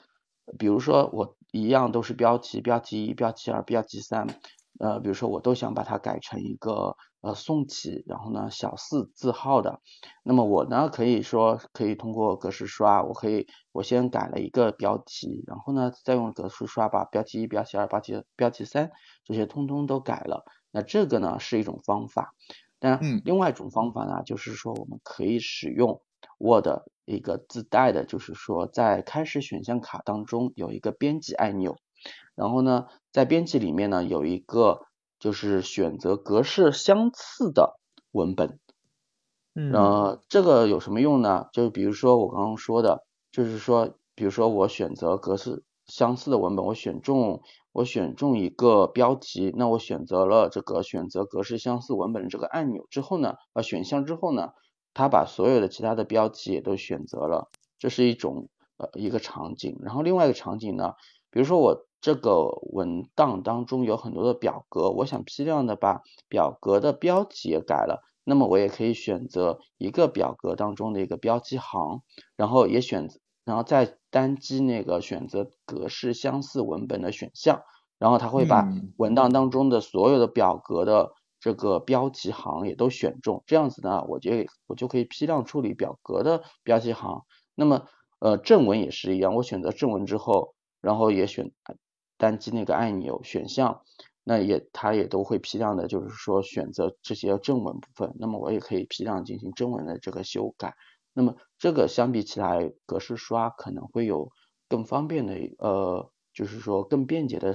[0.58, 4.26] 比如说我一样都是标题，标题一、标题二、标题三。
[4.78, 9.80] 呃，比如说我都想把它改成一个呃宋体，然后呢小四字号的，
[10.22, 18.90] 那么我呢可以说可以通过格式刷，我可以我先改了一个标题，然后呢再用格式刷把标题一、标题二、标题标题三
[19.24, 20.44] 这些通通都改了。
[20.70, 22.34] 那这个呢是一种方法，
[22.78, 26.02] 但另外一种方法呢就是说我们可以使用
[26.38, 26.66] Word
[27.04, 31.76] 一个自带的，就是说在开始选项卡当中有一个编辑按钮。
[32.36, 34.82] 然后呢，在编辑里面呢，有一个
[35.18, 37.78] 就是选择格式相似的
[38.12, 38.58] 文本。
[39.54, 41.46] 嗯，呃，这个有什么用呢？
[41.52, 54.50] 就是比如说我刚刚说的，就是说，比如说我选择格式相似的文本，我选中我选中一个标题，那我选择了这个选择格式相似文本的这个按钮之后呢，呃，选项之后呢，
[54.94, 59.78] 它把所有的其他的标题也都选择了，这是一种呃一个场景。
[59.82, 60.94] 然后另外一个场景呢，
[61.30, 61.87] 比如说我。
[62.00, 72.02] 这个文档当中有很多的表格，我想批量的把表格的标题也改了，那么我也可以选择一个表格当中的一个标记行，
[72.36, 73.08] 然后也选，
[73.44, 77.62] 然后再单击那个选择格式相似文本的选项，
[77.98, 84.30] 然后它会把文档当中的所有的表格的这个标题行也都选中，这样子呢，我就
[84.68, 87.24] 我就可以批量处理表格的标题行。
[87.56, 87.86] 那么
[88.20, 91.50] 呃正文也是一样，我选择正文之后，然后也选。
[92.18, 93.80] 单击那个按钮选项，
[94.24, 98.14] 那也它也都会批量的，就是说选择这些正文部分。
[98.18, 100.74] 那么我也可以批量进行正文的这个修改。
[101.14, 104.30] 那么这个相比起来，格式刷可能会有
[104.68, 107.54] 更方便的，呃，就是说更便捷的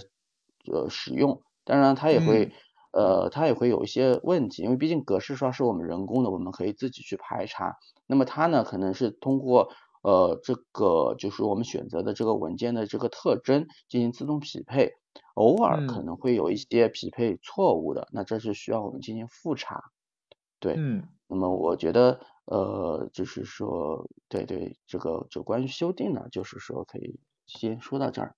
[0.71, 1.41] 呃使用。
[1.63, 2.51] 当然它也会，
[2.91, 7.77] 呃，它也会有一些问题，因为毕竟格式刷是我们人工的，我们可以自己去排查。
[8.07, 9.69] 那么它呢，可能是通过。
[10.03, 14.91] 呃，这个就是我们选择的这个文件的这个特征进行自动匹配，
[15.35, 19.81] 偶尔可能会有一些匹配错误的，那这是需要我们进行复查。
[20.59, 28.35] 对，嗯，那么我觉得，呃，就是说，对对，这个就关于修订呢，就是说可以先说到这儿。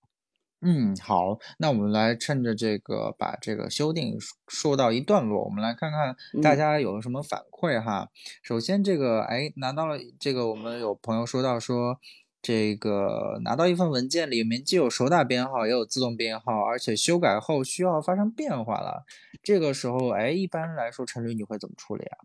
[0.68, 8.10] 嗯，好，那我们来趁着这个把这个修订说到一段落，我们来看看大家有什么反馈哈。
[8.42, 12.00] 首先，这个哎拿到了这个，我们有朋友说到说，
[12.42, 19.06] 这个拿到一份文件里面既有手打编号，也有自动编号，而且修改后需要发生变化了。
[19.44, 22.18] 这个时候，哎，一般来说，陈律你会怎么处理啊？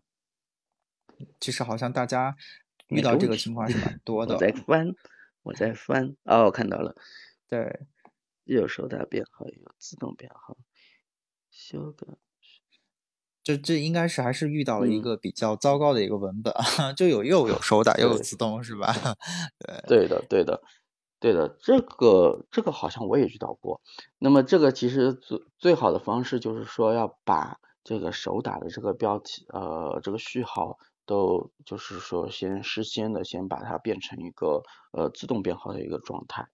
[1.39, 2.35] 其实好像大家
[2.87, 4.33] 遇到这个情况是蛮 多的。
[4.33, 4.87] 我在翻，
[5.43, 6.95] 我在翻，哦，我看到了，
[7.47, 7.81] 对。
[8.43, 10.57] 有手打编号，有自动编号，
[11.49, 12.07] 修改。
[13.43, 16.53] 这这应该是还是遇到了一个比较糟糕的一个文本，
[16.95, 18.93] 就有又有 手打又有自动，是吧？
[19.87, 20.61] 对，对的，对的。
[21.19, 23.79] 对的，这个这个好像我也遇到过。
[24.17, 30.79] 那么这个其实最最好的方式就是说要把这个手打的这个标题，呃，这个序号
[31.11, 36.47] 都就是说先事先的先把它变成一个呃自动编号的一个状态。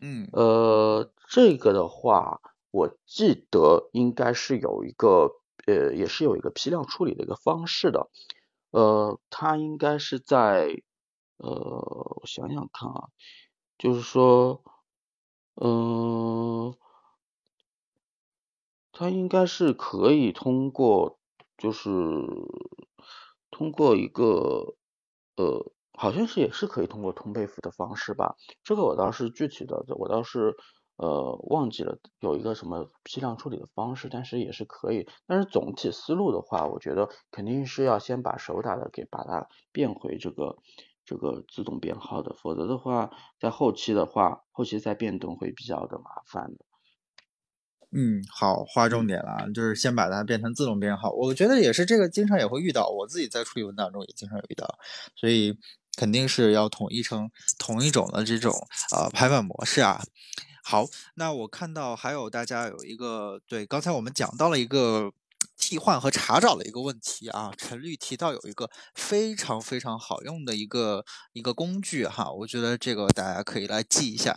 [0.00, 2.40] 嗯，呃，这个的话，
[2.70, 5.32] 我记得应该是有一个
[5.66, 8.08] 呃，也是有一个批量处理的一个方式的。
[8.70, 10.68] 呃，它应该是在
[11.38, 13.08] 呃，我想想看啊，
[13.76, 14.62] 就是说，
[15.56, 16.76] 嗯、
[18.92, 21.18] 它应该是可以通过，
[21.58, 21.90] 就是
[23.56, 24.74] 通过一个
[25.36, 28.36] 呃，好像是也是可以通过通配符的方式吧。
[28.62, 30.54] 这个我倒是具体的，我倒是
[30.96, 35.08] 呃忘记了有一个什么批量处理的方式，但是也是可以。
[35.26, 40.58] 但是总体思路的话，我觉得肯定是要先把手打的给把它变回这个
[41.06, 46.66] 这个自动编号的，否则的话，在后期的话，后期再变动会比较的麻烦的。
[47.92, 51.10] 嗯，好，划重点了啊，就是先把它变成自动编号。
[51.12, 54.78] 我觉得也是这个，经常也会遇到，我自己在处理文档中也经常遇到，
[55.14, 55.56] 所以
[55.96, 58.52] 肯定是要统一成同一种的这种
[58.94, 60.02] 呃排版模式啊。
[60.62, 65.12] 好，那我看到还有大家有一个对，刚才我们讲到了一个
[65.56, 74.36] 替换和查找的一个问题啊，陈律提到有一个非常非常好用的一个一个工具哈，我觉得这个大家可以来记一下。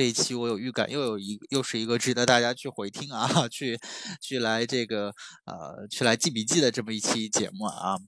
[0.00, 3.78] 这一期我有预感，又有一又是一个值得大家去回听啊， 去
[4.18, 5.12] 去来这个
[5.44, 7.98] 呃去来记笔记的这么一期节目啊。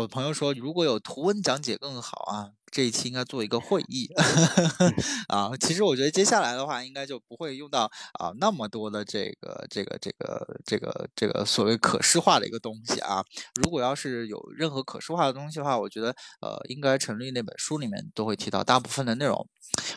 [0.00, 4.08] 有朋友说，如果有图文讲解更好啊，这一期应该做一个会议
[5.28, 5.50] 啊。
[5.58, 13.24] 其实我觉得接下来的话，应该就不会用到啊那么多的这个这个这个这个这个所谓可视化的一个东西啊。
[13.62, 19.48] 如果要是有任何可视化的东西的话，我觉得呃应该陈律那本书里面都会提到大部分的内容。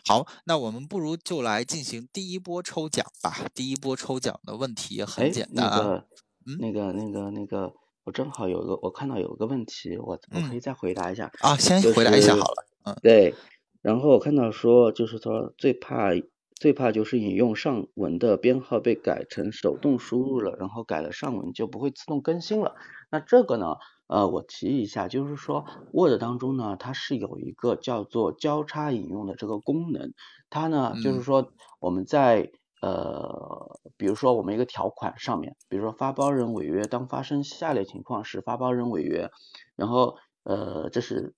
[0.06, 3.46] 好，那我们不如就来进行第一波抽奖吧。
[3.54, 6.08] 第一波抽奖的问题很哎，简单啊，那个
[6.46, 7.72] 嗯那个那个那个，
[8.10, 12.66] 我正好有个我看到有个问题，我我可嗯以再回答一下，啊，先回答一下好了。
[12.86, 13.36] 嗯对，
[13.84, 16.10] 然后我看到说，就是说最怕
[16.56, 22.74] 最怕就是引用上文的编号被改成手动输入了，然后改了上文就不会自动更新了。
[23.12, 23.76] 那这个呢，
[24.08, 30.14] 呃，我提一下，就是说 Word 当中呢，它是有一个叫做交叉引用的这个功能，
[30.50, 39.30] 它呢就是嗯说我们在呃，比如说我们一个条款上面，比如说发包人违约，当发生下列情况时，发包人违约，
[39.76, 41.36] 然后呃，这是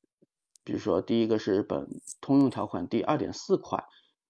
[0.63, 1.87] 比如说第一个是本
[2.21, 3.83] 通用条款第二点四款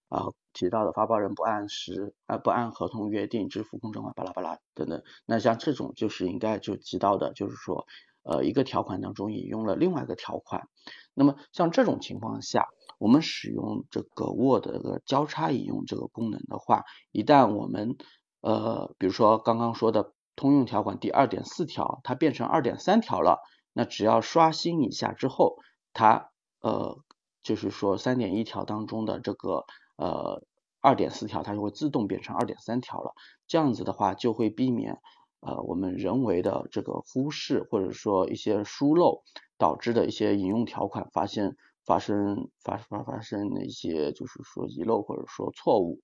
[0.08, 7.86] 啊提到的发包人不按时啊不按合同约定支付工程款巴拉巴拉等等，那像这种就是应该就提到的，就是说
[8.24, 10.68] 呃一个条款当中引用了另外一个条款，
[11.14, 12.68] 那么像这种情况下。
[13.00, 17.98] 我们使用这个 Word 的交叉引用这个功能的话，一旦我们
[18.42, 23.40] 呃，比如说刚刚说的通用条款第二点四条，它变成二点三条了，
[23.74, 25.56] 那只要刷新一下之后，
[25.94, 26.30] 它
[26.60, 27.00] 呃，
[27.42, 30.44] 就是说三点一条当中的这个呃
[30.80, 33.14] 二点四条，它就会自动变成二点三条了。
[33.48, 35.00] 这样子的话，就会避免
[35.42, 39.24] 呃我们人为的这个忽视或者说一些疏漏
[39.58, 41.58] 导致的一些引用条款发现。
[41.84, 46.00] 发生发发发生的一些就是说遗漏或者说错误。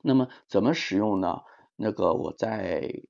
[0.00, 1.40] 那么怎么使用呢？
[1.74, 3.02] 那个我在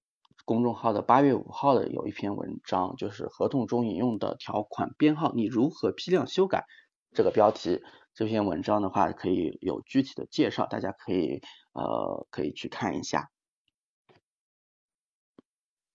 [0.46, 6.64] 公众号的八月五号的有一篇文章，就是合同中引用的条款编号，你如何批量修改？
[7.12, 7.83] 这个标题
[8.14, 11.42] 这篇文章的话，可以有具体的介绍，大家可以
[11.74, 13.29] 呃可以去看一下。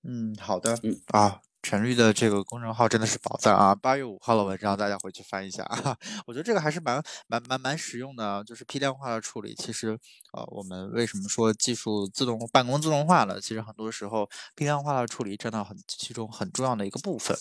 [0.04, 1.42] 嗯，好的嗯啊。
[1.66, 3.74] 陈律的这个公众号真的是宝藏啊！
[3.74, 5.98] 八月五号的文章，大家回去翻一下啊。
[6.28, 9.56] 我觉得这个还是蛮蛮蛮蛮实用的啊，就是批量化的处理。
[9.56, 9.98] 其实，
[10.34, 13.40] 呃，我们为什么说技术自动办公自动化了？
[13.40, 17.38] 其实很多时候批量化的处理占到很其中很重要的一个部分。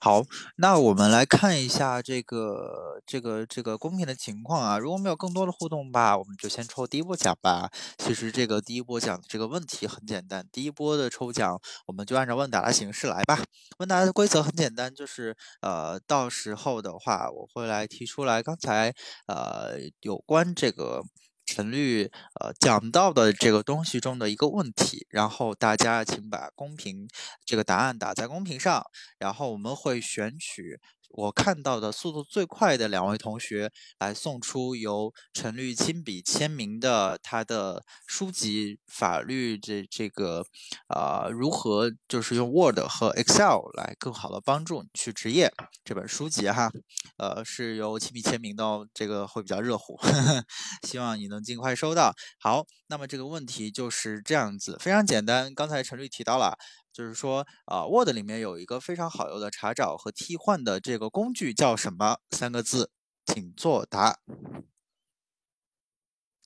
[0.00, 0.22] 好，
[0.56, 4.78] 那我们来看一下这个这个这个公屏的情况啊。
[4.78, 7.70] 如果没有更多的互动吧，我们就先抽第一波奖吧。
[7.98, 13.38] 其实这个第一波奖这个问题很简单，第一波的抽奖我们就按照问答的形式来吧。
[13.78, 18.94] 问答的规则很简单，就是呃，到时候的话我会来提出来刚才
[19.26, 21.02] 呃有关这个。
[21.48, 27.08] 陈律呃讲到的这个东西中的一个问题，然后大家请把公屏
[27.46, 28.84] 这个答案打在公屏上，
[29.18, 30.78] 然后我们会选取
[31.10, 40.44] 我看到的速度最快的两位同学来送出由陈律亲笔签名的他的书籍《法律这这个
[40.86, 45.50] 啊如何就是用 Word 和 Excel 来更好的帮助你去职业
[45.84, 46.70] 这本书籍哈，
[47.16, 49.98] 呃是由亲笔签名的，这个会比较热乎，
[50.86, 52.12] 希望你能尽快收到。
[52.38, 56.56] 好，那么这个问题就是这样子，非常简单，刚才陈律提到了。
[56.98, 62.18] 就是说，啊，Word 里面有一个非常好用的查找和替换的这个工具，叫什么？
[62.32, 62.90] 三个字，
[63.24, 64.18] 请作答。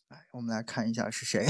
[0.09, 1.47] 来，我们来看一下是谁。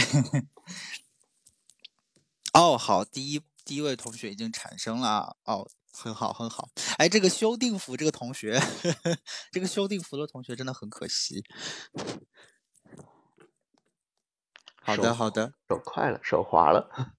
[2.52, 5.36] 哦，好，第一第一位同学已经产生了。
[5.46, 6.68] 哦，很好，很好。
[6.98, 8.60] 哎，这个修订符这个同学，
[9.50, 11.44] 这个修订符的同学真的很可惜。
[14.80, 17.16] 好的，好的，手快了，手滑了。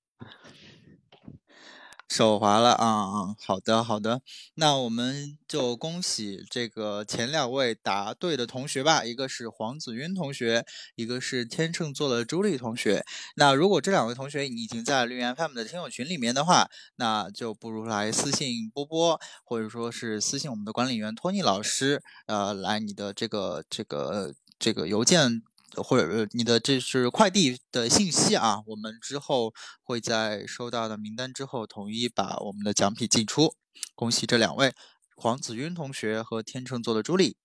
[2.13, 3.35] 手滑了啊啊！
[3.43, 4.21] 好的好的，
[4.53, 9.03] 那我们就恭喜这个前两位答对的同学吧。
[9.03, 13.03] 一个是黄子渊同学，一个是天秤座的朱莉同学。
[13.35, 25.41] 那如果这两位同学已经在绿源 FM 的听友群里面的话，那就不如来私信波波，或者说是私信我们的管理员托尼老师，呃，来你的这个这个这个邮件。
[25.81, 33.55] 或者你的这是快递的信息啊，我们之后会在收到的名单之后统一把我们的奖品寄出。
[33.95, 34.73] 恭喜这两位，
[35.15, 37.37] 黄子云同学和天秤座的朱莉。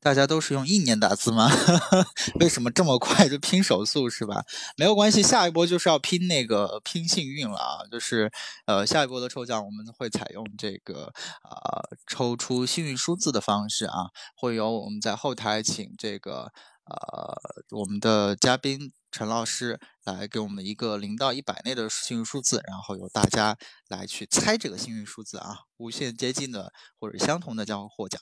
[0.00, 1.50] 大家都是用意念打字吗？
[2.40, 4.44] 为什么这么快就拼手速是吧？
[4.76, 7.82] 没有关系，下一波就是要拼那个拼幸运了啊！
[7.90, 8.30] 就是
[8.66, 16.52] 呃，下一波的抽奖我们会采用这个啊抽出幸运数字的方式啊，会有我们在后台请这个
[16.84, 17.36] 呃
[17.70, 23.56] 我们的嘉宾陈老师来给我们一个零到一百内的幸运数字，然后由大家
[23.88, 28.20] 来去猜这个幸运数字啊，无限接近的或者相同的将会获奖。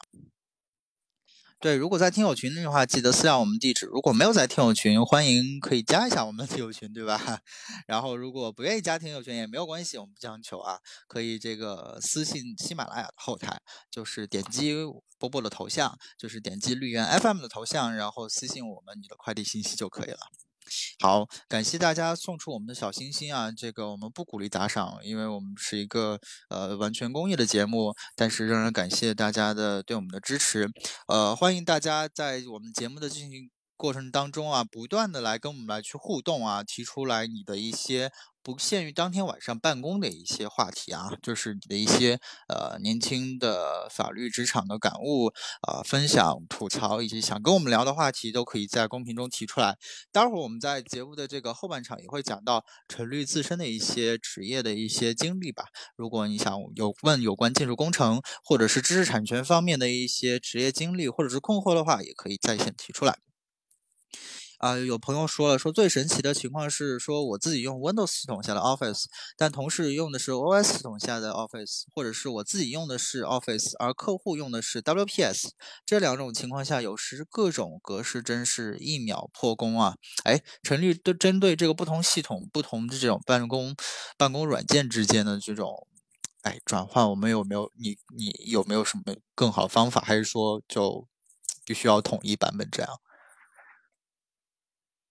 [1.59, 3.87] 对，如果在听友群的话，记得私聊我们地址。
[3.87, 7.41] 如果没有在听友群，欢迎可以加一下我们的听友群，对吧？
[7.89, 10.79] 然后如果不愿意加听友群也没有关系，我们不强求啊，
[11.09, 13.59] 可以这个私信喜马拉雅的后台，
[13.91, 14.75] 就是点击
[15.19, 20.19] 波波的头像，就是点击绿源 FM 的头像，然后私信我们你的快递信息就可以了。
[21.01, 23.51] 好，感谢大家送出我们的小心心啊！
[23.51, 30.69] 这个我们不鼓励打赏，因为我们是一个呃完全公益的节目，但是仍然感谢大家的对我们的支持。
[31.09, 38.11] 呃，欢迎大家在我们节目的进行过程当中啊，不断的来跟我们来去互动啊，提出来你的一些。
[38.47, 45.33] 不限于当天晚上办公的一些话题啊，就是你的一些呃年轻的法律职场的感悟
[45.63, 49.77] 啊，分享、吐槽以及想跟我们聊的话题，都可以在公屏中提出来。
[50.13, 55.65] 待会儿我们在节目的这个后半场也会讲到陈律自身的一些职业的一些经历吧。
[55.97, 63.19] 如果你想有问有关建筑工程或者是知识产权方面的一些职业经历或者是困惑的话，也可以在线提出来。
[64.59, 69.05] 啊，有朋友说了，说最神奇的情况是说我自己用 Windows 系统下的 Office，
[69.37, 75.51] 但同事用的是 OS 系统下的 Office，或者是我自己用的是 Office，而客户用的是 WPS，
[75.85, 79.97] 这两种情况下，有时各种格式真是一秒破功啊！
[80.25, 83.75] 哎，陈律对针对这个不同系统、不同的这种办公
[84.17, 85.87] 办公软件之间的这种
[86.43, 91.07] 哎转换，我们有没有你你有没有什么更好方法，还是说就
[91.65, 92.91] 必须要统一版本这样？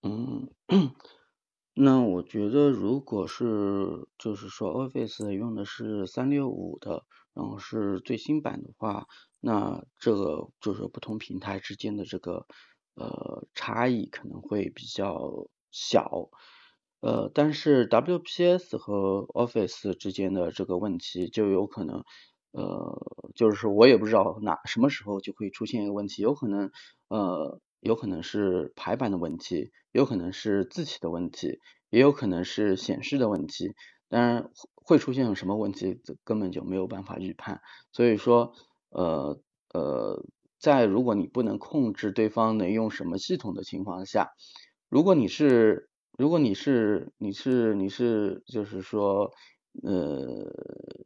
[0.07, 0.47] 嗯，
[1.73, 7.03] 那我觉得，如果是就是说，Office 用的是三六五的，
[7.33, 9.07] 然后是最新版的话，
[9.39, 12.45] 那这个就是不同平台之间的这个
[12.93, 16.29] 呃差异可能会比较小，
[16.99, 22.03] 呃，但是 WPS 和 Office 之间的这个问题就有可能，
[22.51, 26.69] 呃，就是我也不知道哪什么时候就会出现一个问题，有可能
[27.07, 27.59] 呃。
[27.85, 31.59] 有可能是排版的问题，有可能是字体的问题，
[31.91, 33.75] 也有可能是显示的问题。
[34.09, 37.61] 当然会出现什么问题，这根本就没有办法预判。
[37.91, 38.53] 所以说，
[38.89, 39.39] 呃
[39.71, 40.25] 呃，
[40.59, 44.31] 在如果你不能控制对方能用什么系统的情况下，
[44.89, 49.31] 如果你是如果你是你是你是就是说，
[49.83, 50.51] 呃，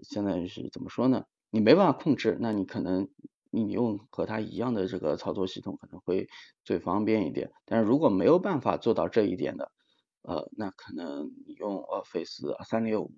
[0.10, 1.26] 相当于是怎么说呢？
[1.52, 3.10] 你没办法控制，那你可能。
[3.52, 6.28] 你用和它一样的这个操作系统可能会
[6.64, 9.72] 最方便一点，但是如果没有办法做到这一点的，
[10.22, 13.12] 呃，那可能你用 Office 三六五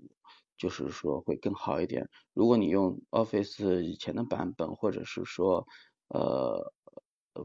[0.58, 2.10] 就是说会更好一点。
[2.34, 5.66] 如果你用 Office 以前的版本，或者是说
[6.10, 6.74] 呃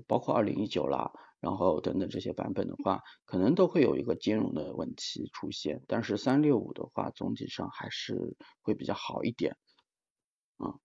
[0.07, 1.11] 包括二零一九啦，
[1.41, 5.83] 然后等等这些版本的话，可能都会有一个兼容的问题出现。
[5.89, 9.57] 但是三六五的话，总体上还是会比较好一点，
[10.59, 10.79] 嗯。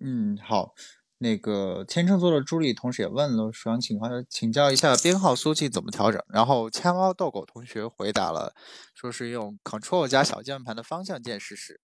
[0.00, 0.74] 嗯，好。
[1.22, 6.20] 那个天秤座的朱莉同时也问了，想请问请教一下编号苏记怎么调整？
[6.28, 8.52] 然后千猫豆狗同学回答了，
[8.94, 11.80] 说是用 Control 加小键盘的方向键试试。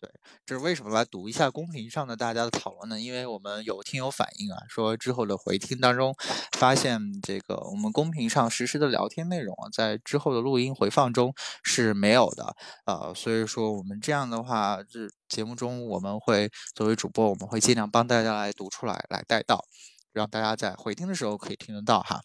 [0.00, 0.10] 对，
[0.46, 0.90] 这是为什么？
[0.90, 2.98] 来读一下公屏上的大家的讨论呢？
[2.98, 6.14] 因为我们有听友反映啊，说之后的回听当中，
[6.58, 11.32] 发现这个我们公屏上实时的聊天内容啊，在之后的录音回放中
[11.62, 12.56] 是没有的。
[12.86, 19.64] 呃，所以说我们这样的话，这节目中我们会作为主播，我们会尽量帮大家来读出来，来带到，
[20.12, 22.20] 让大家在回听的时候可以听得到哈。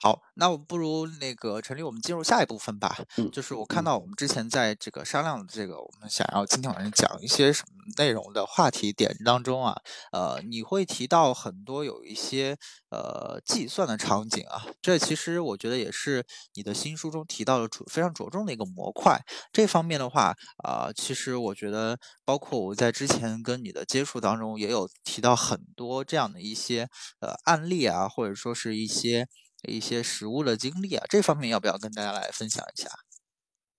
[0.00, 2.94] 好，那我们不如那个陈立，我们进入下一部分吧。
[3.16, 9.80] 嗯，就是我看到我们之前在这个商量的这个，我们想要今天晚上讲一些什么内容的话题点当中啊，
[10.12, 12.56] 呃，你会提到很多有一些
[12.90, 19.24] 呃计算的场景啊，这其实我觉得也是你的新书中提到的主非常着重的一个模块。
[19.52, 26.88] 这方面的话啊，其实我觉得包括我在之前跟你的接触当中也有提到很多这样的一些
[27.20, 29.26] 呃案例啊，或者说是一些。
[29.64, 32.88] 一些实物的经历啊，这方面要不要跟大家来分享一下？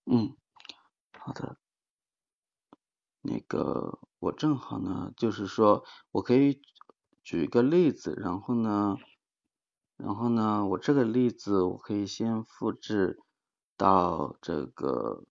[0.06, 0.36] 嗯，
[1.18, 1.58] 好的。
[3.22, 6.62] 那个我正好呢，就是说我可以
[7.24, 8.98] 举一个例子，然后呢，
[9.98, 13.18] 然后呢，我这个例子我可以先复制
[13.76, 15.24] 到这个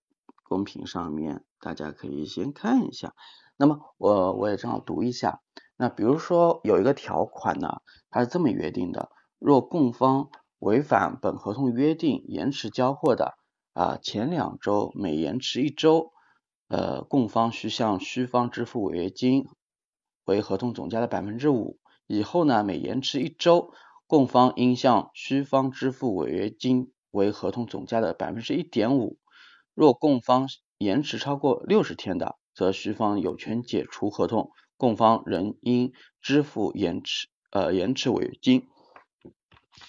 [0.43, 3.15] 公屏上面，大家可以先看一下。
[3.57, 5.41] 那么我我也正好读一下。
[5.77, 7.81] 那比如说有一个条款呢，
[8.11, 10.31] 它是这么约定的：若供方
[10.65, 13.35] 违反本合同约定延迟交货的
[13.75, 16.11] 啊，前两周每延迟一周，
[16.69, 19.45] 呃，供方需向需方支付违约金
[20.25, 21.79] 为合同总价的百分之五。
[22.07, 23.75] 以后呢，每延迟一周，
[24.07, 29.19] 供方应向需方支付违约金为合同总价的百分之一点五。
[29.75, 30.49] 若供方
[30.79, 34.49] 延迟超过六十天的，则需方有权解除合同，
[34.79, 35.93] 供方仍应
[36.23, 38.67] 支付延迟呃延迟违约金。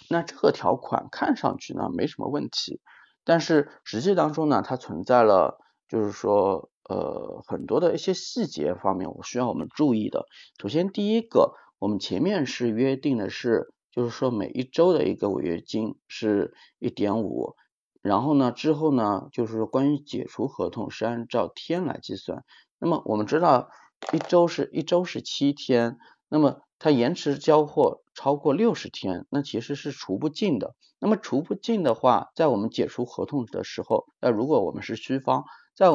[0.10, 2.80] 那这个条款看上去呢没什么问题，
[3.24, 10.26] 但是实际当中呢它存在了，就是说呃很多的一些细节方面我需要我们注意的。
[10.62, 17.56] 首先第一个，我们前面是约定的是，就是说每一周的一个违约金是一点五，
[18.02, 22.44] 然后呢之后呢就是关于解除合同是按照天来计算。
[22.78, 23.70] 那么我们知道
[24.14, 25.98] 一周是一周是七天，
[26.30, 30.76] 那么它延迟交货超过六十天，那其实是除不尽的。
[31.00, 35.46] 那么除不尽的话，在我们解除合同的时候，那如果我们是需方，
[35.76, 35.88] 在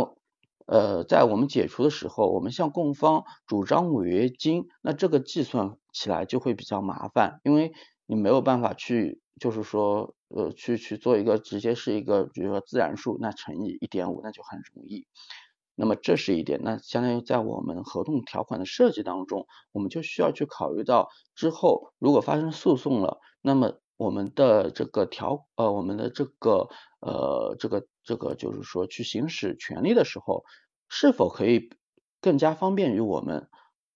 [0.67, 7.73] 呃在我们解除的时候，我们向供方主张违约金，那这个计算起来就会比较麻烦，因为
[8.07, 15.07] 你没有办法去就是说呃去去做一个直接是一个比如说自然数，那乘以一点五，那就很容易。
[15.81, 26.69] 那么这是一点，那相当于在我们合同条款的设计当中，我们就需要去考虑到之后如果发生诉讼了，那么我们的这个条呃我们的这个
[27.01, 30.45] 呃这个这个就是说去行使权利的时候，
[30.91, 31.71] 是否可以
[32.21, 33.49] 更加方便于我们？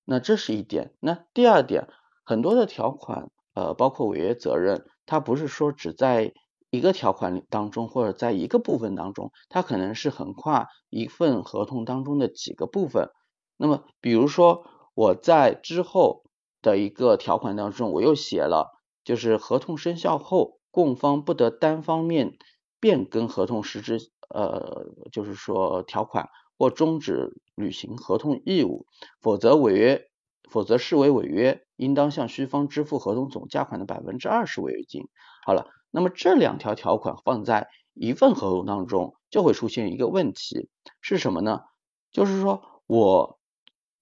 [0.06, 0.94] 那这是一点。
[1.00, 1.88] 那第二点，
[2.24, 6.32] 很多的条款呃包括违约责任，它不是说只在
[6.74, 13.10] 一个条款当中，或者在一个部分当中，它可能是横跨一份合同当中的几个部分。
[13.56, 16.24] 那么，比如说我在之后
[16.60, 18.72] 的一个条款当中，我又写了，
[19.04, 22.32] 就是合同生效后，供方不得单方面
[22.80, 28.86] 变更合同实质，呃，就是说条款或终止履行合同义务，
[29.20, 30.10] 否则违约，
[30.50, 35.02] 否则视为违约，应当向需方支付合同总价款的百分之二十违约金。
[35.46, 35.66] 好了。
[35.96, 40.68] 那么这两条条款放在一份合同当中，就会出现一个问题，
[41.00, 41.62] 是什么呢？
[42.10, 43.38] 就是说我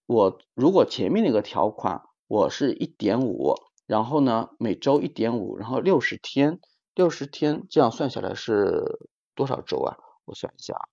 [0.07, 6.61] 我如果前面那个条款我是一点五，然后呢每周一点五，然后六十天，
[6.95, 8.99] 六十天这样算下来是
[9.35, 9.99] 多少周啊？
[10.25, 10.89] 我算一下，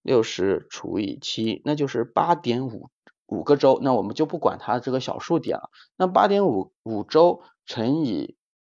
[0.00, 2.88] 六十除以七，那就是八点五
[3.26, 3.80] 五个周。
[3.82, 8.36] 那我们就不管它这个小数点了，那八点五五周乘以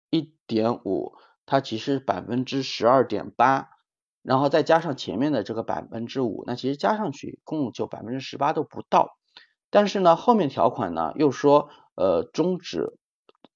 [0.09, 1.13] 一点五。
[1.51, 3.71] 它其实百分之十二点八，
[4.23, 9.17] 然后再加上前面的这个百分之五，那其实加上去共就百分之十八都不到。
[9.69, 12.97] 但是呢，后面条款呢又说，呃，终止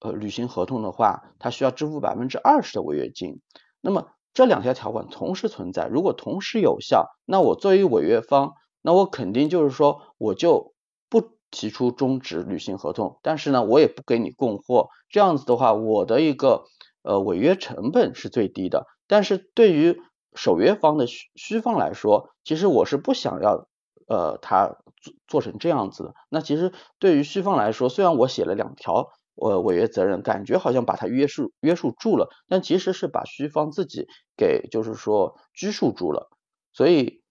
[0.00, 3.40] 呃履行合同的话，它需要支付百分之二十的违约金。
[3.80, 10.74] 那么这两条条款同时存在，如果同时有效，那我作为违约方，那我肯定就是说我就
[11.08, 14.90] 不提出终止履行合同，但是呢，我也不给你供货。
[15.08, 16.66] 这样子的话，我的一个。
[17.06, 20.00] 呃，违约成本是最低的，但是对于
[20.34, 23.68] 守约方的需需方来说，其实我是不想要
[24.08, 26.14] 呃他做做成这样子的。
[26.28, 36.28] 那其实对于需方来说，虽然我写了两条呃违约责任，感觉好像把它约束约束住了，但其实是把需方自己给就是说拘束住了。
[36.72, 37.22] 所以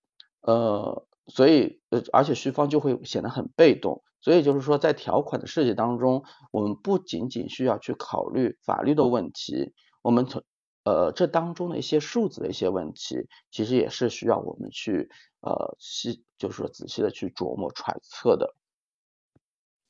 [0.41, 4.01] 呃所以呃而且需方就会显得很被动。
[4.25, 10.41] 所以就是说在条款的设计当中，我们不仅仅需要去考虑法律的问题，我们从
[10.83, 15.11] 呃，这当中的一些数字的一些问题，其实也是需要我们去
[15.41, 18.55] 呃细，就是说仔细的去琢磨揣测的。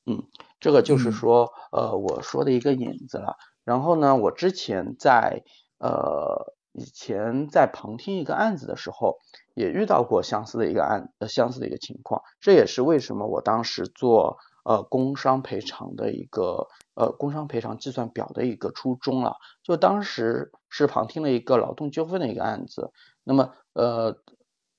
[0.04, 0.28] 嗯，
[0.60, 3.38] 这个就是说呃我说的一个引子了。
[3.64, 5.44] 然后呢，我之前在
[5.78, 9.18] 呃以前在旁听一个案子的时候，
[9.54, 12.22] 也遇到过相似的一个案，呃相似的一个情况。
[12.40, 16.68] 这也是为什么我当时做呃工伤赔偿的一个。
[16.98, 22.90] 呃，工伤赔偿计算表的一个初衷了，就当时是旁听了一个劳动纠纷的一个案子，
[23.22, 24.16] 那么呃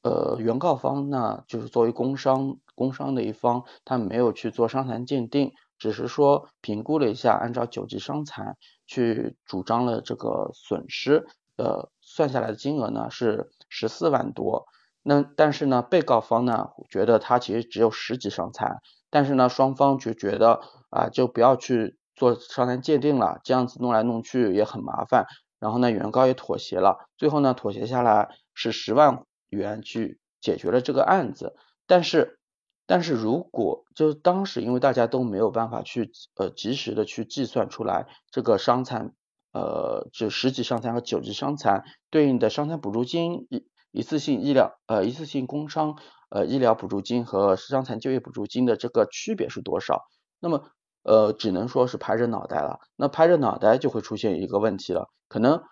[0.01, 11.27] 呃，原告方呢，就是作为工伤工伤的一方，他没有去做伤残鉴定，只是说评估了一下，按照九级伤残去主张了这个损失，
[11.57, 14.65] 呃，算下来的金额呢是十四万多，
[15.03, 18.77] 那但是呢，被告方呢觉得他其实只有十级伤残，
[19.09, 21.97] 但是呢，双方就觉得啊，就不要去。
[22.19, 25.27] 做伤残鉴定了，这样子弄来弄去也很麻烦，
[25.59, 31.55] 然后呢，原告也妥协了，最后呢，妥协下来是十万元去解决了这个案子。
[31.85, 32.39] 但是，
[32.87, 39.13] 但是如果就当时因为大家都没有办法去呃及时的去计算出来这个伤残
[39.57, 45.97] 呃就十级伤残和九级伤残对应的伤残补助金一一次性医疗呃一次性工伤
[46.29, 50.03] 呃医疗补助金和伤残就业补助金的这个区别是多少，
[50.39, 50.69] 那么。
[51.03, 52.79] 呃，只能说是拍着脑袋了。
[52.97, 55.63] 那拍着脑袋就会出现一个问题了，可能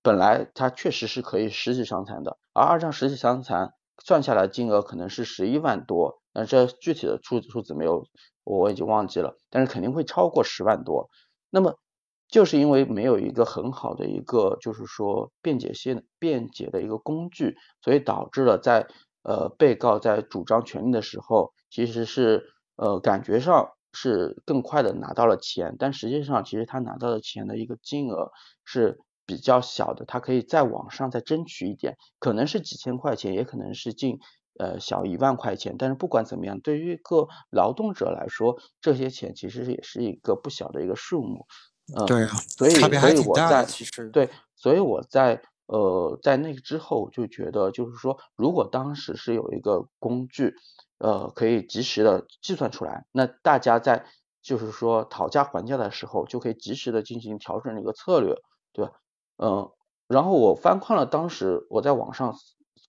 [0.00, 8.06] 本来他确实是可以十级伤残的，而二张十级伤残算下来金额可能是十一万多，那这具体的数数字没有，
[8.44, 11.10] 我已经忘记了，但是肯定会超过十万多。
[11.50, 11.74] 那么
[12.30, 18.86] 就是因为没有一个很好的一个就是说辩解性辩解的一个工具，所以导致了在
[19.22, 22.44] 呃被告在主张权利的时候，其实是
[22.76, 23.70] 呃感觉上。
[23.92, 28.30] 是更快的拿到了钱，但实际上其实他拿到的钱的一个金额
[28.64, 34.20] 是比较小的，他可以再往上再争取一点，可能是几千块钱，也可能是近
[34.60, 41.48] 呃小一万块钱，但是不管怎么样，对于一个劳动者来说，这些钱其实也是一个不小的一个数目。
[41.96, 50.54] 嗯，对啊，所以所以我在其实对，所以我在呃在那个之后就觉得，就是说如果当时是有一个工具。
[51.02, 54.04] 呃，可以及时的计算出来，那大家在
[54.42, 58.34] 就是说讨价还价的时候，就可以及时的进行调整的一个策略，
[58.74, 58.92] 对吧？
[59.38, 59.70] 嗯，
[60.08, 62.34] 然后我翻看了当时我在网上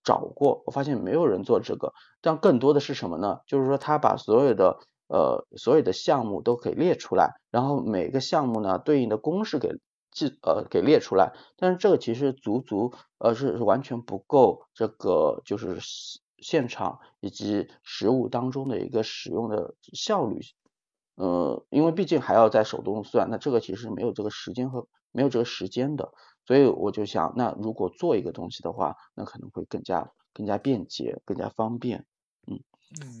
[0.04, 3.40] 找过，我发现没有人做这个，但更多的是什么呢？
[3.46, 4.78] 就是说他把所有的
[5.12, 9.68] 呃所有的项目都给列出来，然后每个项目呢对应的公式给
[10.10, 15.78] 记呃给列出来，但是这个其实足足呃是是完全不够这个就是。
[16.44, 20.40] 现场以及实物当中的一个使用的效率，
[21.14, 26.12] 呃，因为毕竟还要在手动算，那这个其实没有这个时间和没有这个时间的，
[26.44, 32.06] 所以我就想，那如果做一个东西的话，那可能会更加更加便捷，更加方便，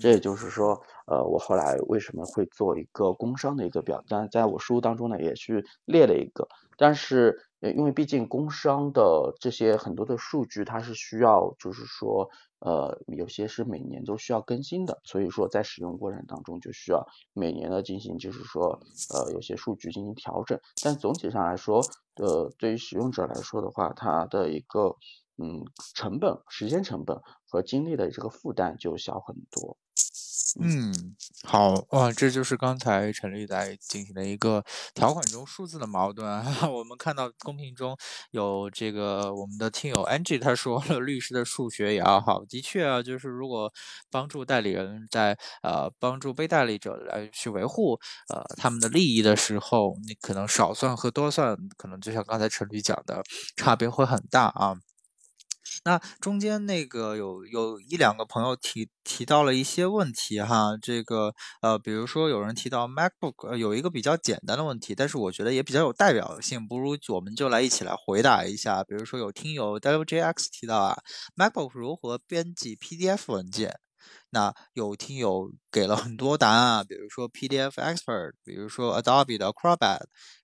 [0.00, 7.38] 这也就是说，呃，我后来为什么会做一个工商的一个表，但在我书当中呢，也去列了一个，但是。
[7.76, 18.80] 因为毕竟工商的这些很多的数据，它是需要，就是说，呃，有些是每年都需要更新的，所以说在使用过程当中就需要每年的进行，就是说，
[19.14, 20.58] 呃，有些数据进行调整。
[20.82, 21.80] 但总体上来说，
[22.16, 24.96] 呃，对于使用者来说的话，它的一个，
[25.38, 25.64] 嗯，
[25.94, 27.18] 成本、时间成本
[27.48, 29.76] 和精力的这个负担就小很多。
[30.60, 30.92] 嗯，
[31.44, 34.62] 好哇，这就是刚才陈律在进行的一个
[34.94, 36.26] 条款中数字的矛盾。
[36.70, 37.96] 我们看到公屏中
[38.32, 42.44] 有这个我们的听友 Angie 他说了，律师的数学也要好。
[42.44, 43.72] 的确啊，就是如果
[44.10, 53.22] 帮助代理人在呃帮助被代理者来去维护呃他们的利益的时候，你可能少算和多算，可能就像刚才陈律讲的，
[53.56, 54.76] 差别会很大啊。
[55.84, 68.84] 那中间那个有有一两个朋友提提到了一些问题哈，这个呃，比如说有人提到 MacBook 有一个比较简单的问题，但是我觉得也比较有代表性，不如我们就来一起来回答一下。
[68.84, 70.98] 比如说有听友 WJX 提到啊
[71.36, 73.80] ，MacBook 如何编辑 PDF 文件？
[74.30, 80.02] 那有听友给了很多答案啊，比如说 PDF Expert，比如说 Adobe 的 Acrobat。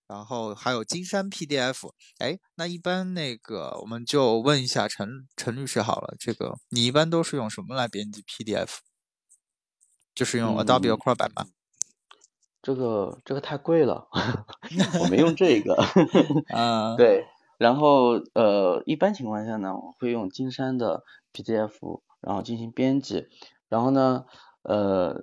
[0.08, 8.78] 然后还有金山 PDF，哎，那一般那个我们就问一下陈陈律师好了，这个你一般都是用什么来编辑 PDF？
[10.14, 11.46] 就是用 Adobe Acrobat 版吗？
[12.60, 14.08] 这个这个太贵了，
[15.00, 15.76] 我没用这个。
[16.52, 17.24] 啊，对，
[17.56, 23.28] 然后呃，一般情况下呢，我会用金山的 PDF，然后进行编辑。
[23.68, 24.24] 然后呢，
[24.62, 25.14] 呃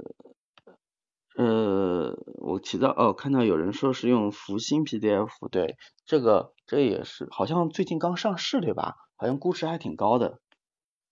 [1.37, 5.75] 呃，我提到哦，看到有人说是用福星 PDF，对，
[6.05, 8.95] 这个这也是好像最近刚上市对吧？
[9.17, 10.39] 好像估值还挺高的。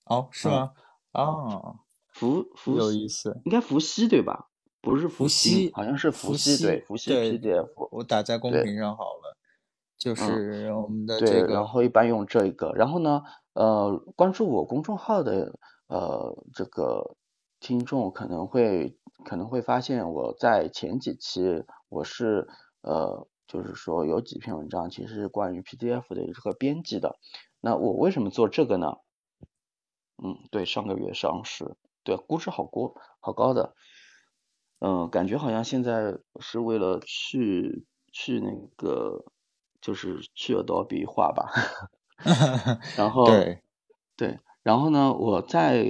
[0.06, 0.72] 哦，是吗？
[1.14, 1.80] 哦，
[2.14, 4.50] 福福有意思，应该福西对吧？
[4.82, 9.38] 不是福西，好像是福西，对，福西 PDF，我打在公屏上好了，
[9.98, 11.48] 就是我们的这个。
[11.48, 15.58] 对，然后一般用这个，然后呢，呃，关注我公众号的
[15.88, 17.16] 呃这个
[17.62, 22.48] 听众可能会可能会发现我在前几期我是
[22.82, 27.18] 呃就是说有几篇文章其实是关于 PDF 的这个编辑的，
[27.62, 28.98] 那我为什么做这个呢？
[30.24, 33.74] 嗯，对，上个月上市，对，估值好高，好高的。
[34.80, 39.26] 嗯，感觉好像现在是为了去去那个，
[39.82, 41.52] 就是去 Adobe 画吧。
[42.96, 43.62] 然后对
[44.16, 45.86] 对，然后呢，我在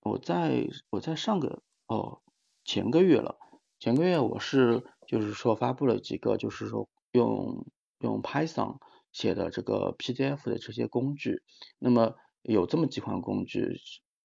[0.00, 2.20] 我在我在上个哦
[2.64, 3.36] 前个月了，
[3.78, 7.66] 前个月我是就是说发布了几个，就是说用
[7.98, 8.78] 用 Python
[9.12, 11.42] 写的这个 PDF 的这些工具。
[11.78, 13.76] 那么有这么几款工具，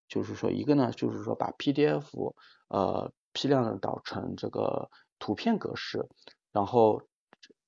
[0.07, 2.33] 就是说一个呢，就是说把 PDF
[2.69, 3.13] 呃。
[3.38, 6.07] 批量的导成这个图片格式，
[6.53, 7.01] 然后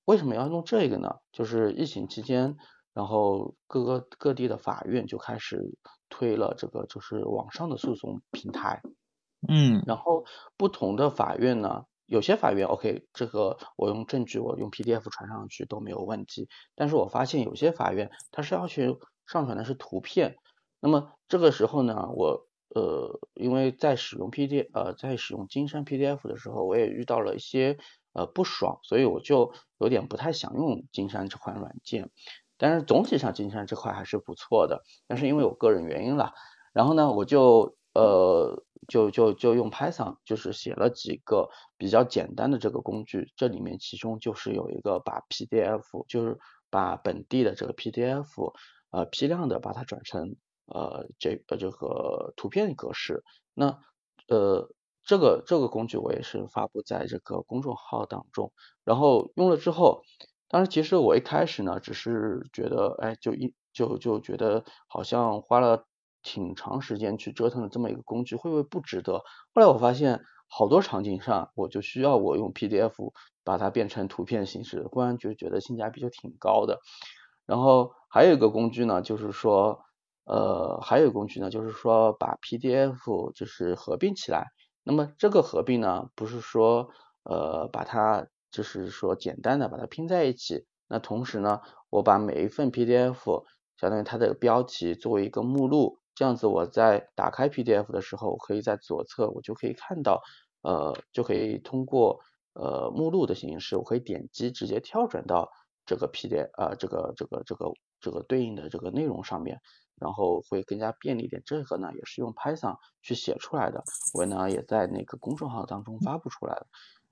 [0.05, 1.15] 为什么要用这个呢？
[1.33, 2.55] 就是疫情期间，
[2.93, 8.81] 然后各个各地的法院就开始推了这个就是网上的诉讼平台，
[9.47, 10.25] 嗯，然后
[10.57, 20.37] 不同的法院呢，有些法院 OK，这个我用证据我用 PDF 传上去都没有问题，但是我发现有些法院它是要求上传的是图片，
[20.79, 22.47] 那么这个时候呢，我。
[22.75, 27.77] 呃，因为在使用 PDF，呃，在使用金山 PDF 的时候，我也遇到了一些
[28.11, 32.11] 呃不爽，所以我就有点不太想用金山这款软件。
[32.57, 36.33] 但是总体上金山这块还是不错的，但是因为我个人原因了，
[36.73, 46.37] 然后呢，我就呃就就就用 Python，就是写了几个比较简单的这个工具，这里面其中就是有一个把 PDF，就是
[46.69, 48.53] 把本地的这个 PDF，
[48.91, 50.35] 呃批量的把它转成。
[50.69, 53.23] 呃，这呃这个图片格式，
[53.53, 53.79] 那
[54.27, 54.67] 呃
[55.05, 58.51] 这个这个工具我也是发布在这个公众号当中，
[58.83, 60.03] 然后用了之后，
[60.49, 65.85] 当然其实我一开始呢，只是觉得，哎，就一就就觉得好像花了
[66.23, 69.19] 挺长时间去折腾的这么一个工具，会不会不值得？
[69.53, 73.13] 后来我发现好多场景上，我就需要我用 PDF
[73.43, 76.79] 把它变成图片形式，忽然就觉得性价比就挺高的。
[77.45, 79.81] 然后还有一个工具呢，就是说。
[80.29, 84.47] 呃，还有工具呢，就是说把 PDF 就是合并起来。
[84.83, 86.89] 那么这个合并呢，不是说
[87.23, 90.65] 呃把它就是说简单的把它拼在一起。
[90.89, 93.45] 那同时呢，我把每一份 PDF
[93.79, 100.23] 相当于它的标题作为一个目录，这样子我在打开 PDF 的时候，可以在左侧我就可以看到，
[100.63, 102.19] 呃就可以通过
[102.53, 105.51] 呃目录的形式，我可以点击直接跳转到
[105.85, 109.61] 这个 PDF 啊这个这个这个这个对应的这个内容上面。
[109.99, 116.67] 然后会更加便利一点，这个呢也是用 Python 去写出来的，我呢也在那个公众号当中发布出来了。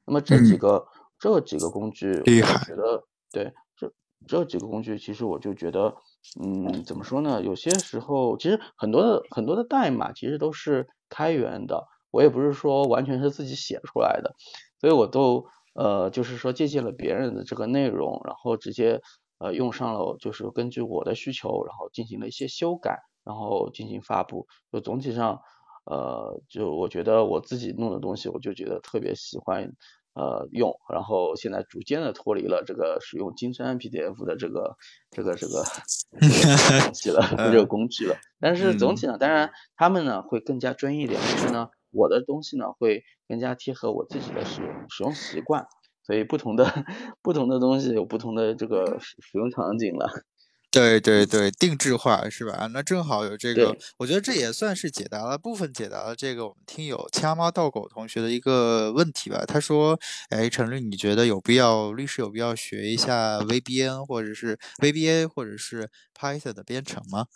[0.06, 0.86] 那么这几个
[1.18, 3.92] 这几个工具，我觉得对这
[4.28, 5.96] 这几个工具，其实我就觉得，
[6.42, 7.42] 嗯，怎么说呢？
[7.42, 14.36] 有些时候其实很多的很多的代码其实都是开源的，我也不是说完全是自己写出来的，
[14.80, 19.02] 所以我都呃就是说借鉴了别人的这个内容，然后直接。
[19.38, 24.48] 呃，用上了就是根据我的需求，然后进行了一些修改，然后进行发布。
[24.72, 25.42] 就总体上，
[25.84, 29.74] 呃，就我觉得我自己弄的东西，我就觉得特别喜欢
[30.16, 30.74] 呃用。
[30.92, 34.76] 然后现在逐渐的脱离了这个使用金山 PDF 的这个
[35.12, 35.64] 这个 这个
[36.82, 38.16] 东西了， 这个工具了。
[38.40, 45.68] 但是总体呢，当然他们呢会更加专业一点，但是呢，我的东西呢会更加贴合我自己的使用使用习惯。
[46.06, 46.66] 所以不同的
[47.24, 50.08] 不同的东西有不同的这个使使用场景了。
[50.76, 52.68] 对对对，定制化是吧？
[52.74, 59.46] 那正好有这个，我觉得这也算是解答了部分解答了这个我们听友掐猫倒狗同学的一个问题吧。
[59.48, 59.98] 他说
[60.30, 67.28] ：“哎，陈律，你觉得有必要律师有必要学一下 VBN 或者是 VBA 或者是 Python 的编程吗？”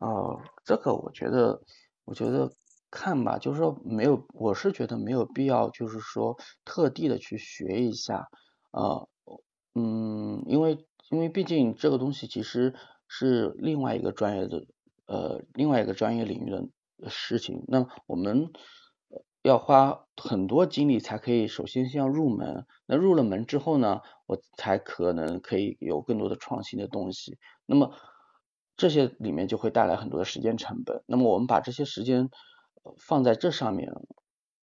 [0.00, 1.60] 哦，这个我觉得，
[2.04, 2.50] 我觉得。
[2.94, 8.26] 看吧，就是说没有，我是觉得没有必要，就是说特地的去学一下，
[8.72, 9.08] 呃，
[9.74, 10.76] 嗯，因为
[11.12, 12.74] 因为毕竟这个东西其实
[13.06, 14.64] 是另外一个专业的，
[15.04, 17.62] 呃，另外一个专业领域的事情。
[17.68, 18.50] 那我们
[19.42, 27.36] 要花很多精力才可以首先先要入门，那入了门之后呢，我才可能可以有更多的创新的东西。
[27.66, 27.92] 那么
[28.78, 31.02] 这些里面就会带来很多的时间成本。
[31.04, 32.30] 那么我们把这些时间
[32.96, 33.92] 放在这上面，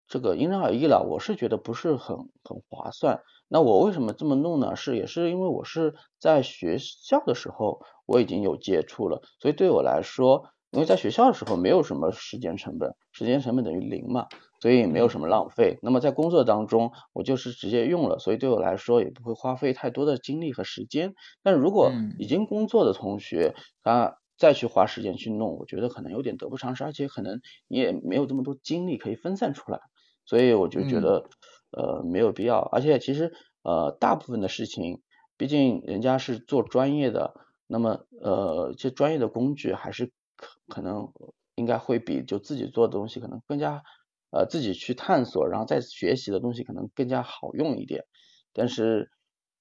[0.06, 1.06] 这个因人而异了。
[1.06, 3.20] 我是觉得不是很很划算。
[3.48, 4.76] 那我为什么这么弄呢？
[4.76, 14.26] 是也是因为我是在学校的时候我已经有接触了，所以对我来说，因为在学校的时候没有什么时间成本，时间成本等于零嘛。
[14.60, 15.78] 所以没有什么浪费。
[15.82, 21.14] 那么在工作当中，我就是直接用了，所以对我来说也不会花费太多的精力和时间。
[21.44, 29.78] 但如果已经工作的同学，他再去花时间去弄，我觉得可能有点得不偿失，而且可能你也没有这么多精力可以分散出来。
[30.24, 31.28] 所以我就觉得，
[31.70, 32.58] 呃，没有必要。
[32.60, 35.02] 而且其实，呃，大部分的事情，
[35.36, 37.34] 毕竟人家是做专业的，
[37.66, 41.12] 那么，呃，这专业的工具还是可可能
[41.54, 43.82] 应该会比就自己做的东西可能更加。
[44.30, 48.04] 呃，自己去探索，然后再学习的东西可能更加好用一点。
[48.52, 49.10] 但是，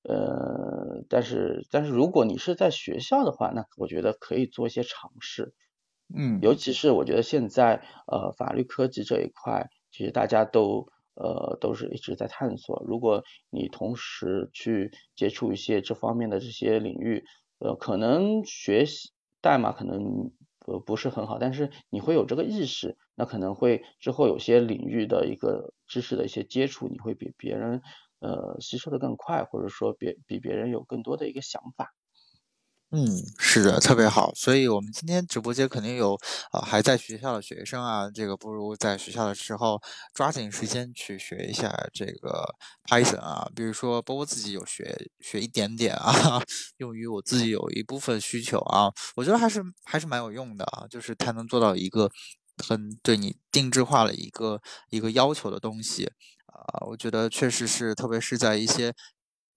[0.04, 5.54] 呃，但是，但是如果你是在学校的话，那我觉得可以做一些尝试。
[6.14, 10.88] 嗯，尤其是我觉得现在，呃，法律科技这一块，其实大家都，
[11.18, 12.84] 呃，都是一直在探索。
[12.88, 17.26] 如果你同时去接触一些这方面的这些领域，
[17.60, 19.12] 呃，可能学习
[19.42, 20.32] 代码可能。
[20.68, 27.82] 呃，不是很好，但是你会有这个意识，那可能会之后有些领域的一个知识的一些接触，你会比别人
[28.20, 31.94] 呃吸收的更快，或者说别比别人有更多的一个想法。
[32.92, 33.06] 嗯，
[33.38, 34.32] 是的，特别好。
[34.34, 36.18] 所以，我们今天直播间肯定有
[36.52, 39.82] 啊还在学校的学生啊，这个不如在学校的时候
[40.14, 42.56] 抓紧时间去学一下这个
[42.90, 43.46] Python 啊。
[43.54, 46.42] 比如说，包括自己有学学一点点啊，
[46.78, 50.88] 用于我自己有一部分需求啊，我觉得还是还是蛮有用的啊。
[50.90, 52.10] 就是它能做到一个
[52.66, 54.62] 很对你定制化的一个
[54.92, 56.06] 一个要求的东西
[56.46, 58.94] 啊，我觉得确实是，特别是在一些。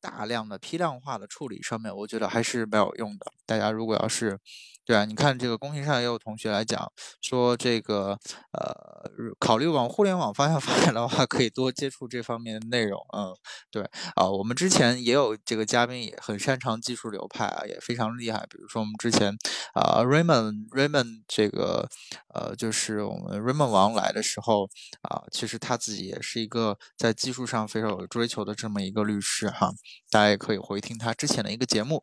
[0.01, 3.33] 大量的批量化的处理上面，我觉得还是没有用的。
[3.47, 4.39] 大家如果要是，
[4.85, 8.19] 对啊，你看这个公屏上也有同学来讲说，这个
[8.53, 12.99] 呃，考虑往互联网方向 发展的话，可以多接触这方面的内容。
[13.17, 13.33] 嗯，
[13.71, 13.83] 对
[14.17, 18.41] 啊，我们之前也有这个嘉宾也很擅长技术流派啊，也非常厉害。
[18.51, 19.37] 比如说我们之前
[19.75, 21.89] 啊，Raymond Raymond 这个
[22.35, 24.69] 呃，就是我们 Raymond 王来的时候
[25.03, 29.71] 啊，其实他自己也是一个在技术上非常有追求的这么一个律师哈。
[30.11, 32.03] 大家也可以回听他之前的一个节目。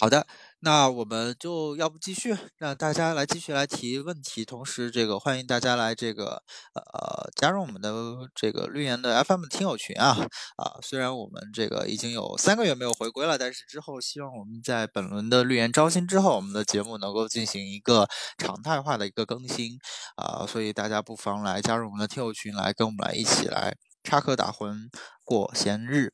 [0.00, 0.26] 好的，
[0.60, 6.42] 那我们就要不继续，让大家来继续来提问题，同时这个欢迎大家来这个
[6.74, 7.92] 呃加入我们的
[8.34, 10.18] 这个绿岩的 FM 听友群啊
[10.56, 10.78] 啊！
[10.82, 19.78] 虽然我们这个已经有三个月没有回归了，但是之后希望我们在本轮的绿岩招新之后，我们的节目能够进行一个常态化的一个更新
[20.16, 24.88] 啊，所以大家不妨来加入我们的听友群，来跟我们来一起来插科打诨
[25.24, 26.12] 过闲日。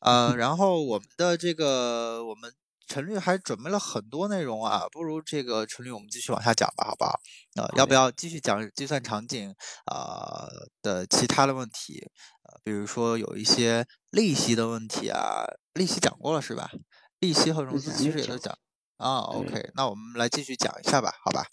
[0.00, 2.52] 呃，然后我们的这个，我们
[2.90, 7.20] 陈律还准备了很多内容啊，不如这个陈律我们继续往下讲吧，好不好？
[7.54, 9.54] 呃，要不要继续讲计算场景
[9.86, 10.48] 啊
[10.82, 12.10] 的其他的问题？
[12.42, 16.68] 呃，比如说有一些利息的问题啊，利息讲过了是吧？
[17.20, 18.52] 利息和融资其实也都讲
[18.96, 19.20] 啊。
[19.20, 21.46] OK，那我们来继续讲一下吧，好吧？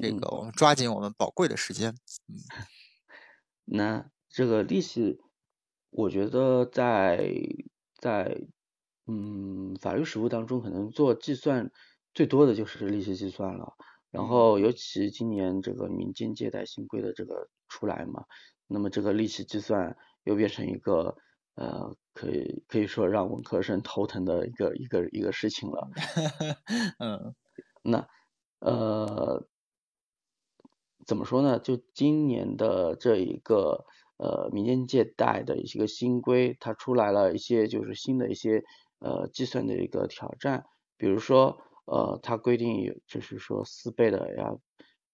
[0.00, 1.90] 这个我们抓紧我们宝贵的时间。
[2.28, 2.38] 嗯，
[3.66, 5.18] 那这个利息。
[5.96, 7.30] 我觉得在
[8.00, 8.36] 在
[9.06, 11.70] 嗯法律实务当中，可能做计算
[12.14, 13.74] 最多的就是利息计算了。
[14.10, 18.24] 然后尤其今年这个民间借贷新规的这个出来嘛，
[18.66, 21.16] 那么这个利息计算又变成一个
[21.54, 25.88] 呃可以可以说让文科生头疼的一个一个一个事情了。
[26.98, 27.34] 嗯，
[27.82, 28.06] 那
[28.60, 29.46] 呃
[31.06, 31.58] 怎么说呢？
[31.58, 33.84] 就今年的这一个。
[34.16, 38.62] 呃，民间借贷的一些个新规，它出来了一些就是新的一些
[39.04, 40.64] 呃计算的一个挑战，
[40.96, 44.50] 比如说呃，它规定有就是说四倍的呀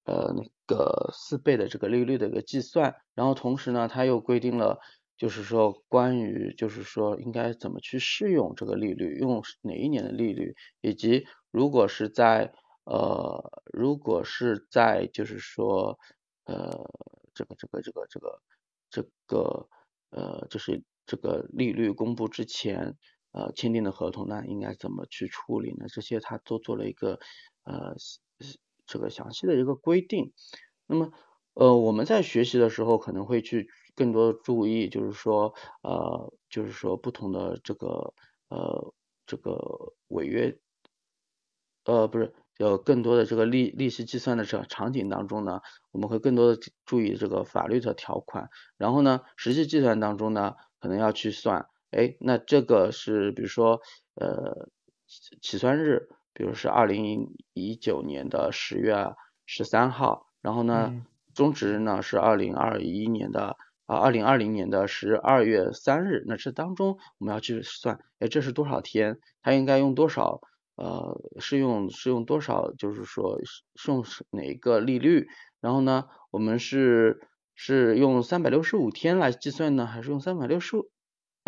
[0.05, 4.79] 呃那个四倍的这个利率的一个计算，然后同时呢，它又规定了
[5.17, 12.53] 就是说关于就是说应该怎么去适用这个利率，用哪一年的利率，以及如果是在
[12.85, 15.99] 呃如果是在就是说
[16.45, 16.71] 呃
[17.35, 18.41] 这个这个这个这个。
[18.93, 19.69] 这个
[20.11, 22.97] 呃，就是这个利率公布之前，
[23.33, 25.87] 呃，签订的合同呢，应该怎么去处理呢？
[25.89, 27.19] 这些他都做了一个
[27.65, 27.95] 呃
[28.87, 30.33] 这个详细的一个规定。
[30.87, 31.11] 那么
[31.55, 38.15] 呃，我们在学习的时候可能会去更多注意，就是说呃，就是说不同的这个
[38.49, 38.95] 呃
[39.27, 40.59] 这个违约，
[41.85, 42.33] 呃不是。
[42.59, 45.63] 有更多的这个利利息计算的这场景当中呢，
[45.93, 53.81] 我们会更多的注意这个法律的条款，然后呢，实际计算当中呢，可能要去算，哎，那这个是比如说
[54.15, 54.69] 呃
[55.41, 59.15] 起算日，比如是二零一九年的十月
[59.47, 70.41] 十三号，然后呢，终止日呢是二零二一年的啊二零二零年的十二月三日，那这当中我们要去算，哎，这是多少天，它应该用多少？
[70.77, 72.73] 呃，是用是用多少？
[72.73, 73.39] 就是说
[73.75, 75.29] 是用哪一个利率？
[75.61, 77.21] 然后呢，我们是
[77.55, 80.79] 是用三百六十五天来计算呢，还是用三百六十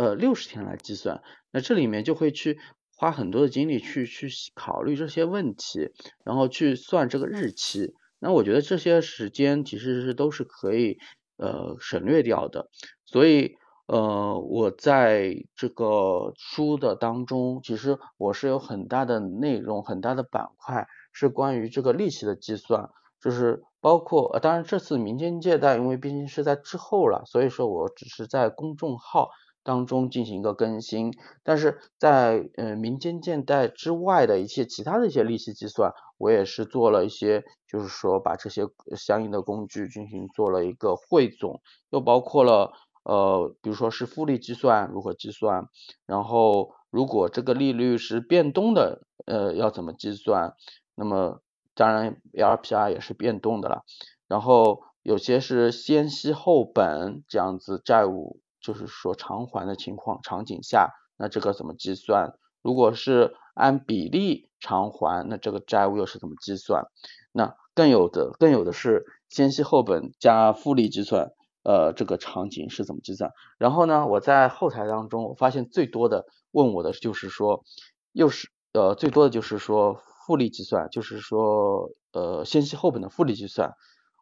[0.02, 1.22] 呃六十天来计算？
[1.52, 2.58] 那这里面就会去
[2.96, 5.90] 花很多的精力去去考虑这些问题，
[6.24, 7.94] 然后去算这个日期。
[8.18, 10.98] 那我觉得这些时间其实是都是可以
[11.36, 12.68] 呃省略掉的，
[13.04, 13.54] 所以。
[13.86, 22.88] 呃，我在这个书的当中，其实我是有很大的内容，很大的板块是关于这个利息的计算，
[23.20, 29.28] 就是包括，当然这次民间借贷，因为毕竟是在之后了，所以说我只是在公众号
[29.64, 38.62] 当中进行一个更新，但是在呃民间借贷之外的一些其他的一些利息计算，我也是做了一些，就是说把这些
[38.96, 41.60] 相应的工具进行做了一个汇总，
[41.90, 42.72] 又包括了。
[43.04, 45.66] 呃，比如说是复利计算如何计算，
[46.06, 50.54] 然后如果这个利率是变动的，呃，要怎么计算？
[50.94, 51.40] 那么
[51.74, 53.82] 当然 LPR 也是变动的了。
[54.28, 62.32] 然后有些是先息后本这样子债务，就是说偿还的情况场景下，那这个怎么计算？
[62.62, 66.84] 如果是按比例偿还，那这个债务又是怎么计算？
[67.32, 71.32] 那更有的更有的是先息后本加复利计算。
[71.64, 73.30] 呃，这个场景是怎么计算？
[73.56, 77.62] 然后呢，我在后台当中，我发现最多的问我的就是说，
[78.10, 83.74] 又是呃最多的就是说复利计算，就是说呃先息后本的复利计算。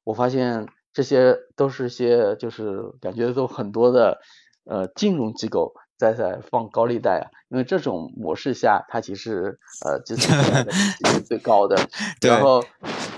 [0.04, 4.20] 我发现这些都是些就是感觉都很多的
[4.64, 11.76] 呃金融机构在在放高利贷啊，因为这种模式下，它其实呃计算出来的是最高的。
[12.20, 12.62] 然后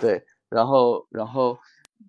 [0.00, 1.58] 对，然后然后。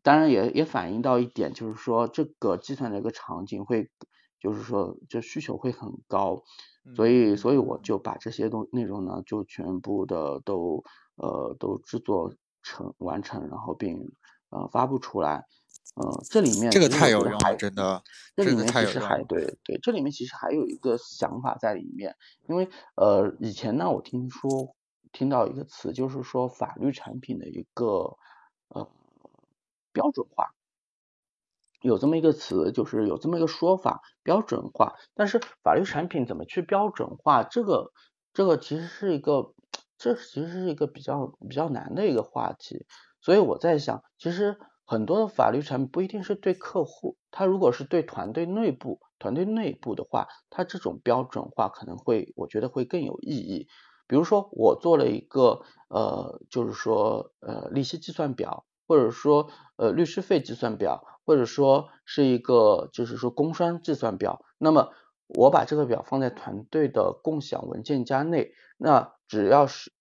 [0.01, 3.89] 当然也也反映到一点，就是说这个计算的一个场景会，
[4.37, 6.43] 就是说这需求会很高，
[6.93, 10.83] 所以所以我就把这些东内容呢就全部的都
[11.15, 12.33] 呃都制作
[12.63, 14.11] 成完成，然后并
[14.53, 15.45] 呃发布出来，
[15.95, 18.03] 呃这里面这个太有用了，真的，
[18.35, 22.15] 这里面其实还对对，这里面其实还有一个想法在里面，
[22.47, 24.75] 因为呃以前呢我听说
[25.11, 28.17] 听到一个词，就是说法律产品的一个
[28.69, 28.87] 呃。
[29.95, 30.55] 标准化
[31.79, 34.95] 有这么一个词，就是有这么一个说法，标准化。
[35.13, 37.43] 但是法律产品怎么去标准化？
[37.43, 37.91] 这个
[38.33, 39.53] 这个其实是一个，
[39.99, 42.87] 这其实是一个比较比较难的一个话题。
[43.23, 53.67] 所以我在想，其实很多的法律产品不一定是对客户，他如果是对团队内部，团队内部的话，他这种标准化可能会，我觉得会更有意义。
[54.05, 58.67] 比如说，我做了一个呃，就是说呃，利息计算表。
[58.85, 64.43] 或者说，呃，律师费计算表，或者说是一个，就是说工商计算表。
[64.57, 64.89] 那么
[65.27, 69.93] 我把这个表放在团队的共享文件夹内，那只要是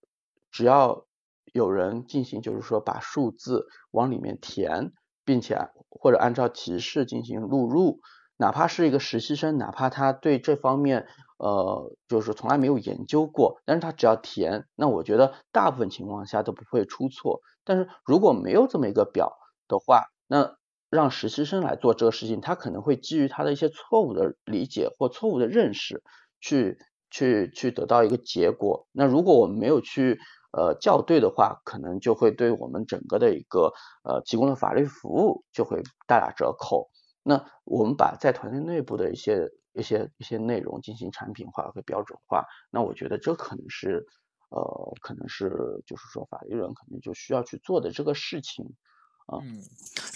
[0.50, 1.06] 只要
[1.52, 4.92] 有人进行，就是说把数字往里面填，
[5.24, 8.00] 并且或者按照提示进行录入，
[8.36, 11.06] 哪怕是一个实习生，哪怕他对这方面
[11.38, 17.40] 呃就是从来没有研究过，但是他只要填，那我觉得大部分情况下都不会出错。
[17.64, 19.32] 但是如果没有这么一个表
[19.68, 20.56] 的话，那
[20.90, 26.02] 让实习生来做这个事情，他可能会基于他的一些错误的理解或错误的认识，
[26.40, 26.78] 去
[27.10, 28.86] 去去得到一个结果。
[28.92, 30.18] 那如果我们没有去
[30.52, 33.72] 呃校对的话，可能就会对我们整个的一个
[34.04, 36.90] 呃提供的法律服务就会大打折扣。
[37.22, 44.06] 那我们把在团队内部的一些一些一些内容进行产品化和标准化，那我觉得这可能是。
[44.54, 48.74] 呃，可能是就是说法律人可能就需要去做的这个事情。
[49.28, 49.62] 嗯，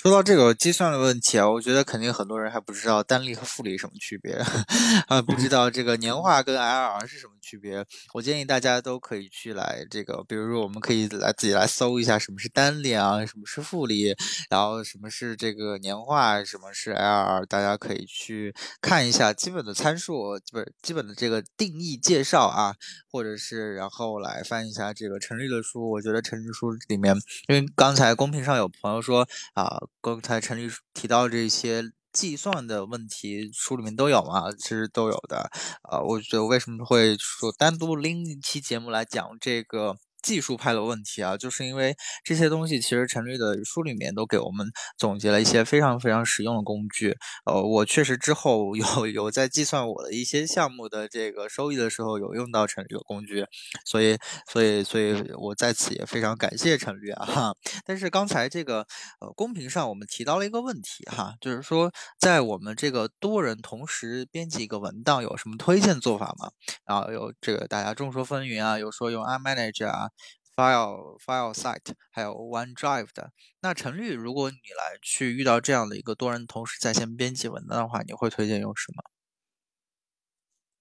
[0.03, 4.35] 说到这个计算的问题啊，我觉得肯定很多人还不知道单利和复利什么区别，
[5.09, 7.87] 啊，不知道这个年化跟 IRR 是什么区别。
[8.13, 14.15] 我建议大家都可以去来这个，比如说我们可以来自己来搜一下什么是单利啊，什么是复利，
[14.51, 18.53] 然后什么是这个年化，什么是 IRR，大家可以去
[18.83, 22.75] 看一下基本的参数，不是基本的这个定义介绍啊，
[23.11, 25.91] 或者是然后来翻一下这个陈律的书。
[25.93, 27.17] 我觉得陈律书里面，
[27.49, 28.96] 因为刚才公屏上有朋友。
[29.01, 31.83] 说啊，刚才陈律师提到这些
[32.13, 34.51] 计算的问题，书里面都有嘛？
[34.53, 35.51] 其实都有的。
[35.83, 39.97] 啊，我觉得为什么会说单独拎一期节目来讲这个
[40.27, 44.67] 技术派的问题啊，就是因为这些东西其实陈律的书里面都给我们
[44.99, 47.17] 总结了一些非常非常实用的工具。
[47.45, 53.47] 呃，我确实之后有 有在计算我的一些项目的这个收益的时候，有用到陈律的工具，
[53.85, 54.19] 所以
[54.51, 57.25] 所以所以我在此也非常感谢陈律啊。
[57.25, 57.55] 哈。
[57.85, 58.81] 但是刚才这个
[59.21, 66.51] 呃公屏上我们提到了一个问题哈，就是说在我们这个多人同时编辑一个文档有什么推荐做法吗？
[66.85, 70.09] 然后有这个大家众说纷纭啊，有说用 iManager 啊、
[70.55, 73.33] File File Site，还有 OneDrive 的。
[73.61, 79.03] 那陈律，如果你来去遇到这样的一个多人同时在线编辑文档的话，你会推荐用什么？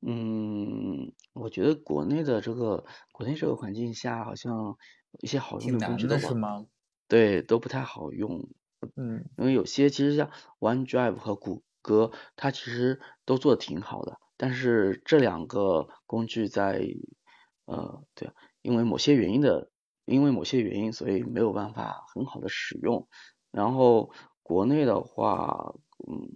[0.01, 4.77] 嗯，我觉得国内的这个国内这个环境下，好像
[5.19, 6.67] 一些好用的工具的是吗？
[7.07, 8.47] 对，都不太好用。
[8.95, 10.29] 嗯，因为有些其实像
[10.59, 14.19] OneDrive 和谷歌，它其实都做的挺好的。
[14.37, 16.85] 但是这两个工具在，
[17.65, 18.29] 呃，对，
[18.65, 19.69] 因为某些原因的，
[20.05, 23.07] 因为某些原因，所以没有办法很好的使用。
[23.51, 24.11] 然后
[24.41, 25.73] 国内的话，
[26.07, 26.27] 嗯，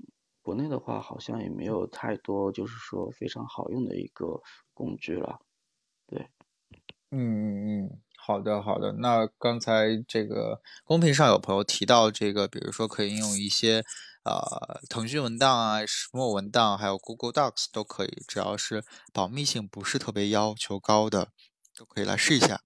[0.43, 4.41] 国内的话好像也没有太多就是说非常好用的一个
[4.73, 5.39] 工具了，
[6.07, 6.27] 对。
[7.11, 8.93] 嗯嗯嗯，好的好的。
[8.93, 13.83] 那刚才这个公屏上有朋友提到这个，比如说可以用一些。
[14.25, 21.29] 呃，腾讯文档啊，石墨文档，还有 Google Docs 都可以，只要是保密性不是特别要求高的，
[21.79, 22.59] 都可以来试一下。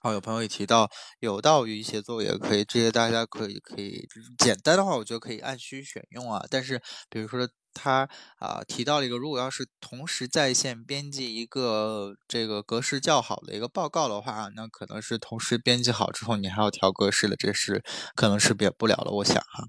[0.00, 4.06] 好，有朋友也提到有道语写作也可以，这些大家可以可以
[4.38, 6.42] 简单的话，我觉得可以按需选用啊。
[6.48, 8.08] 但是比如说他
[8.38, 17.82] 啊提到了一个，如果要是同时在线编辑一个这个格式较好的一个报告的话，那可能是同时编辑好之后，你还要调格式的，这是
[18.14, 19.64] 可能是别不了了，我想哈。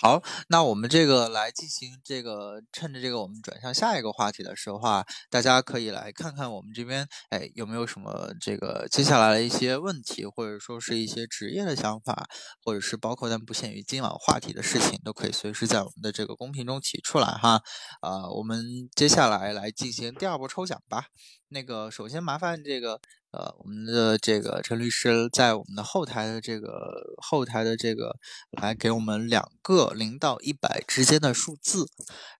[0.00, 12.26] 好，那我们这个来进行这个，趁着这个我们转向下一个话题的时候啊，大家可以来看看我们这边，哎，有没有什么这个接下来的一些问题，或者说是一些职业的想法，
[12.64, 17.62] 或者是包括但不限于今晚话题的事情，都可以随时在我们的这个公屏中提出来哈。
[18.00, 18.64] 啊，我们
[18.94, 21.06] 接下来来进行第二波抽奖吧。
[21.48, 23.00] 那个，首先麻烦这个。
[23.30, 28.16] 呃，我们的这个陈律师在我们的后台的这个后台的这个
[28.50, 31.86] 来给我们两个零到一百之间的数字，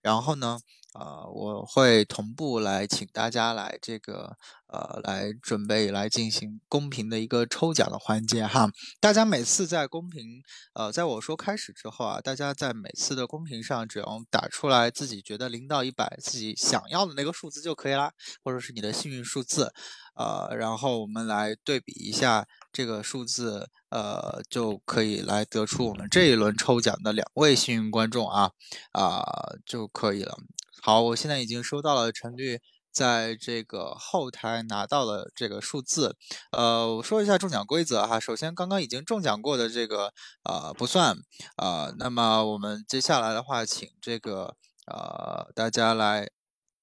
[0.01, 0.59] 然后呢。
[0.99, 4.37] 呃，我会同步来请大家来这个
[4.67, 8.69] 呃来准备来进行公平的一个抽奖的环节哈。
[9.01, 10.43] 大家每次在公屏
[10.75, 18.11] 呃在我说开始之后啊，大家在每次的公屏上只要打出来自己觉得零到一百自己想要的那个数字就可以啦，
[18.43, 19.73] 或者是你的幸运数字，
[20.17, 28.51] 呃，然后我们来对比一下这个数字，呃，就可以来得出我们这一轮抽奖的两位幸运观众啊
[28.91, 29.23] 啊
[29.65, 30.37] 就可以了。
[30.81, 32.61] 好，我现在已经收到了陈律
[32.93, 36.17] 在这个后台拿到了这个数字。
[36.53, 38.19] 呃，我说一下中奖规则哈。
[38.19, 40.13] 首先，刚刚已经中奖过的这个
[40.45, 41.17] 呃不算
[41.57, 41.93] 啊。
[41.99, 44.57] 那么我们接下来的话，请这个
[44.87, 46.29] 呃大家来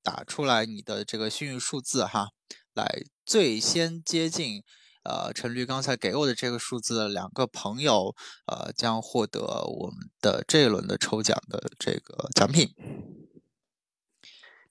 [0.03, 2.29] 打出来你的这个幸运数字哈。
[2.73, 4.61] 来，最先接近
[5.03, 8.13] 呃陈律刚才给我的这个数字的两个朋友，
[8.45, 12.69] 呃将获得我们的这一轮的抽奖的这个奖品。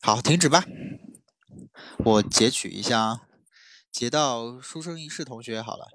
[0.04, 0.66] 好，停止吧。
[1.96, 3.22] 我截取一下啊，
[3.90, 5.86] 截到书生一世同学好了。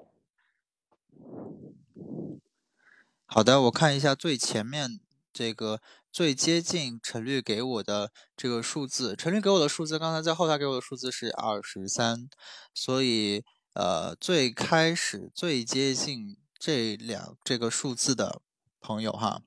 [3.28, 5.00] 好的，我看一下最前面
[5.32, 5.80] 这个
[6.12, 12.28] 最接近陈律给我的这个数字，陈律给我的数字，刚才在后台给我的数字是二十三，
[12.74, 13.46] 所以
[13.76, 18.42] 呃，最开始最接近这两这个数字的
[18.82, 19.44] 朋友哈。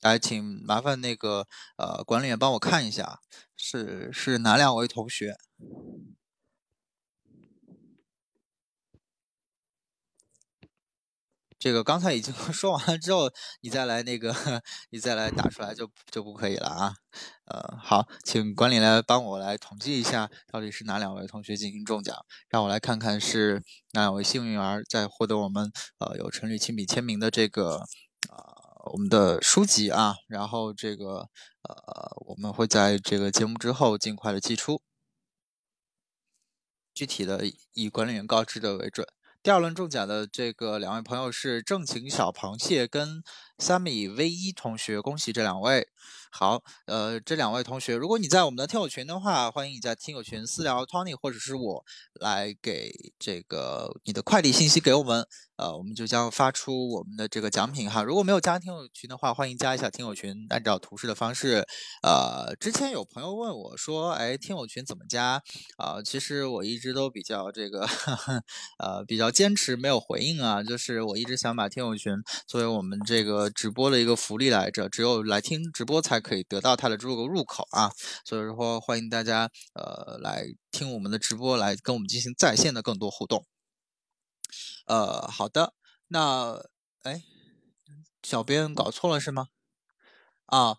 [0.00, 1.46] 来，请麻烦那个
[1.76, 3.20] 呃管理员帮我看一下，
[3.56, 5.36] 是是哪两位同学？
[11.58, 13.28] 这个刚才已经 说完了之后，
[13.62, 14.32] 你再来那个，
[14.90, 16.94] 你再来打出来就就不可以了啊。
[17.46, 22.16] 呃，好，请管理来帮我来统计一下，到底是哪两位同学进行中奖，
[22.48, 23.60] 让我来看看是
[23.92, 27.78] 哪两位幸运儿在获得我们呃有陈律亲笔签名的这个
[28.30, 28.57] 啊。
[28.92, 31.28] 我们的书籍啊，然后这个
[31.62, 34.82] 呃，我们会在这个节目之后尽快的寄出，
[36.94, 37.42] 具体的
[37.72, 39.06] 以管理员告知的为准。
[39.42, 43.22] 第二轮中奖的这个两位朋友是正经小螃蟹跟
[43.58, 45.88] Sammy V 一同学，恭喜这两位。
[46.30, 51.84] 好，呃，这两位同学，如果你在我们的听友群的话，欢迎你在听友群私聊 Tony 或者是我
[52.20, 55.26] 来给这个你的快递信息给我们，
[55.56, 58.02] 呃，我们就将发出我们的这个奖品哈。
[58.02, 61.66] 如果没有加听友群的话，欢迎加一下听友群，按照图示的方式。
[62.02, 65.42] 呃，之前有朋友问我说，哎，听友群怎么加？
[65.78, 67.88] 啊，其实我一直都比较这个，
[68.78, 72.12] 呃，比较坚持没有回应啊，就是我一直想把听友群
[72.46, 76.20] 作为我们这个直播的一个福利来着，只有来听直播才。
[76.20, 77.90] 可以得到它的这个入口啊，
[78.24, 83.46] 所以说欢迎大家呃来听我们的直播，来跟我们进行在线的更多互动。
[84.86, 85.72] 呃，好的，
[86.08, 86.60] 那
[87.02, 87.22] 哎，
[88.22, 89.46] 小编搞错了是吗？
[90.46, 90.76] 啊。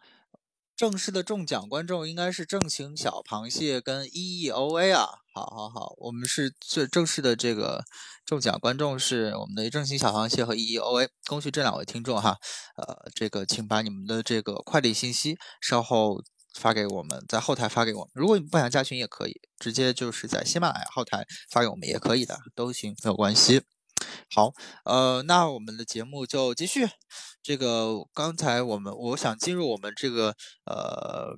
[0.79, 7.83] 正式的中奖观众应该是正情小螃蟹跟 E E O A 啊，好好好，我们是最正式的这个
[8.25, 12.37] 中奖观众是我们的正情小螃蟹和 E E O A，恭喜这两位听众哈，
[12.77, 16.23] 呃，这个请把你们的这个快递信息稍后
[16.53, 23.63] 发给我们，在后台发给我们，如果你不想加群也可以，直接就是在喜马拉雅后台发给我们也可以的，都行，没有关系。
[24.33, 24.51] 好，
[24.85, 26.87] 呃，那我们的节目就继续。
[27.41, 30.35] 这个刚才我们，我想进入我们这个
[30.65, 31.35] 呃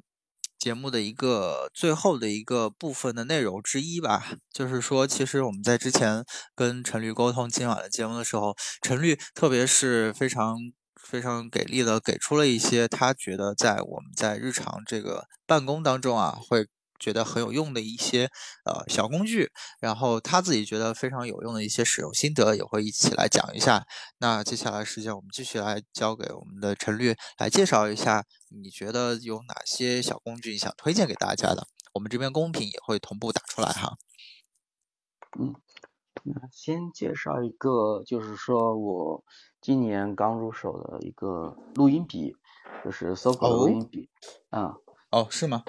[0.57, 6.25] 节目的一个最后的一个部分的内容之一吧，就是说，其实我们在之前
[6.55, 10.57] 跟陈律沟通今晚的节目的时候，陈律特别是非常
[11.01, 16.67] 非常给力的给出了一些他觉得在我们在日常这个办公当中啊会。
[17.01, 18.29] 觉得很有用的一些
[18.63, 19.51] 呃小工具，
[19.81, 23.83] 然后他自己觉得非常有用的一些使用心得，也会一起来讲一下。
[24.19, 31.67] 那接下来时间我们继续来交给我们的陈律来介绍一下，你觉得有哪些小工具想推荐给大家的？
[31.93, 33.97] 我们这边公屏也会同步打出来哈。
[35.39, 35.55] 嗯，
[36.23, 39.23] 那先介绍一个，就是说我
[39.59, 42.35] 今年刚入手的一个录音笔，
[42.85, 44.09] 就是搜狗录音笔。
[44.49, 44.75] 啊，
[45.09, 45.63] 哦，是吗？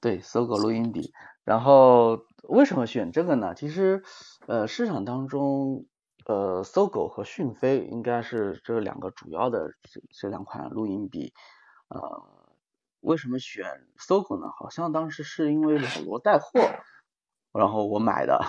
[0.00, 1.12] 对，搜狗录音笔。
[1.44, 3.54] 然后为什么选这个呢？
[3.54, 4.02] 其实，
[4.46, 5.86] 呃，市场当中，
[6.24, 11.34] 呃，搜狗和讯飞应该是这两个主要的这这两款录音笔。
[11.88, 12.22] 呃，
[13.00, 14.48] 为什么选搜狗呢？
[14.56, 16.60] 好像当时是因为老罗带货，
[17.52, 18.40] 然后我买的。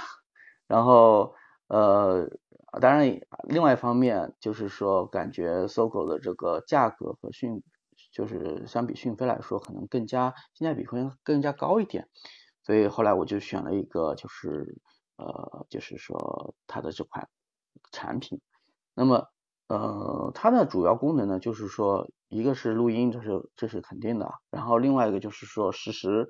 [0.68, 1.36] 然后，
[1.68, 2.30] 呃，
[2.80, 7.62] 当然，另外一方面就是说，感觉搜狗的这个价格和讯。
[8.12, 12.08] 就是相比讯飞来说，可能更加性价比会更加高一点，
[12.64, 14.82] 所以后来我就选了一个，就是
[15.18, 17.28] 呃，就是说它的这款
[17.92, 18.42] 产品。
[18.94, 19.28] 那么
[19.68, 26.30] 呃，它的主要功能呢，就是说一个是录音，这是这是肯定的，然后另外一个就是说实时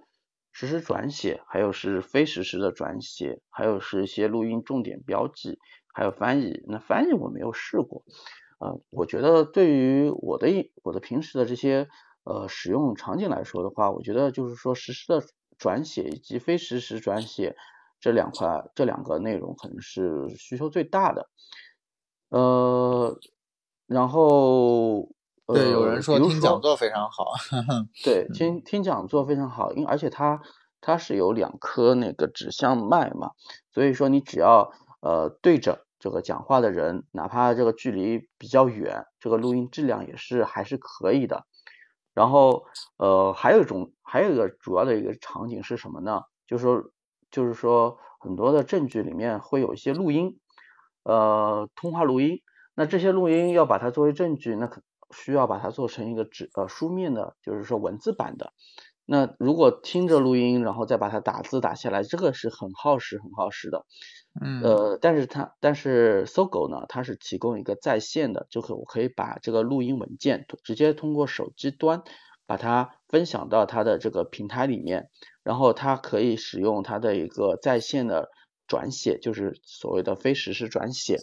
[0.52, 5.58] 实时转写，还有是非实时的转写，还有是一些录音重点标记，
[5.94, 6.62] 还有翻译。
[6.68, 8.03] 那翻译我没有试过。
[8.61, 11.89] 呃，我觉得对于我的一我的平时的这些
[12.23, 15.25] 呃使用场景来说的话，我觉得就是说实时的
[15.57, 17.55] 转写以及非实时转写
[17.99, 21.27] 这两块这两个内容可能是需求最大的。
[22.29, 23.17] 呃，
[23.88, 25.09] 然后
[25.47, 27.31] 对，有人说听讲座非常好，
[28.05, 30.39] 对，听听讲座非常好，因而且它
[30.81, 33.31] 它是有两颗那个指向麦嘛，
[33.73, 34.71] 所以说你只要
[35.01, 35.88] 呃对着。
[36.02, 41.45] 这个讲话的人，哪怕这个距离比较远，这个录音质量也是还是可以的。
[42.14, 42.65] 然后，
[42.98, 46.23] 呃，还有一种，还有一个主要的一个场景是什么呢？
[46.45, 46.84] 就是说，
[47.30, 50.40] 就是说，很多的证据里面会有一些录音，
[51.03, 52.41] 呃，通话录音。
[52.73, 54.82] 那这些录音要把它作为证据，那可
[55.15, 58.52] 需要把它做成一个纸呃书面的，就是说文字版的。
[59.06, 63.86] 那如果听着录音，然后再把它打字打下来，这个是很耗时、很耗时的。
[64.40, 72.03] 嗯，呃，但是它，但是搜狗呢，它是提供一个在线的，就可我可以把这个录音文件直接通过手机端
[72.45, 75.10] 把它分享到它的这个平台里面，
[75.44, 78.30] 然后它可以使用它的一个在线的
[78.68, 81.18] 转写，就是所谓的非实时转写，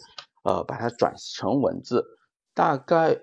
[0.44, 2.04] 呃，把它转成文字，
[2.52, 3.20] 大概，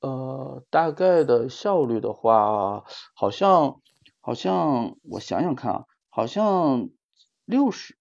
[0.00, 3.82] 呃，大概的效率的话，好像，
[4.22, 6.88] 好像我想想看啊，好像
[7.44, 7.98] 六十。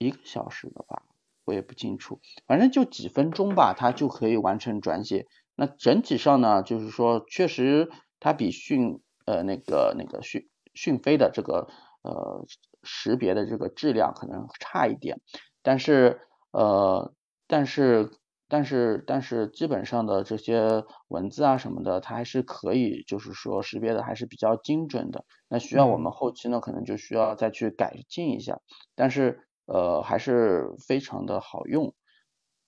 [0.00, 1.02] 一个小时的话，
[1.44, 5.26] 我也不清楚，反正就几分钟吧，它就可以完成转写。
[5.54, 11.68] 那整体上呢，就是说，确实它比讯呃那个那个讯讯飞的这个
[12.02, 12.46] 呃
[12.82, 15.20] 识别的这个质量可能差一点，
[15.62, 17.12] 但是呃
[17.46, 18.10] 但是
[18.48, 25.26] 但是但是基本上的这些文字啊什么的，它还是可以，就是说识别的还是比较精准的。
[25.46, 28.60] 那需要我们后期呢，可能就需要再去改进一下，
[28.94, 29.46] 但是。
[29.72, 31.94] 呃，还是非常的好用，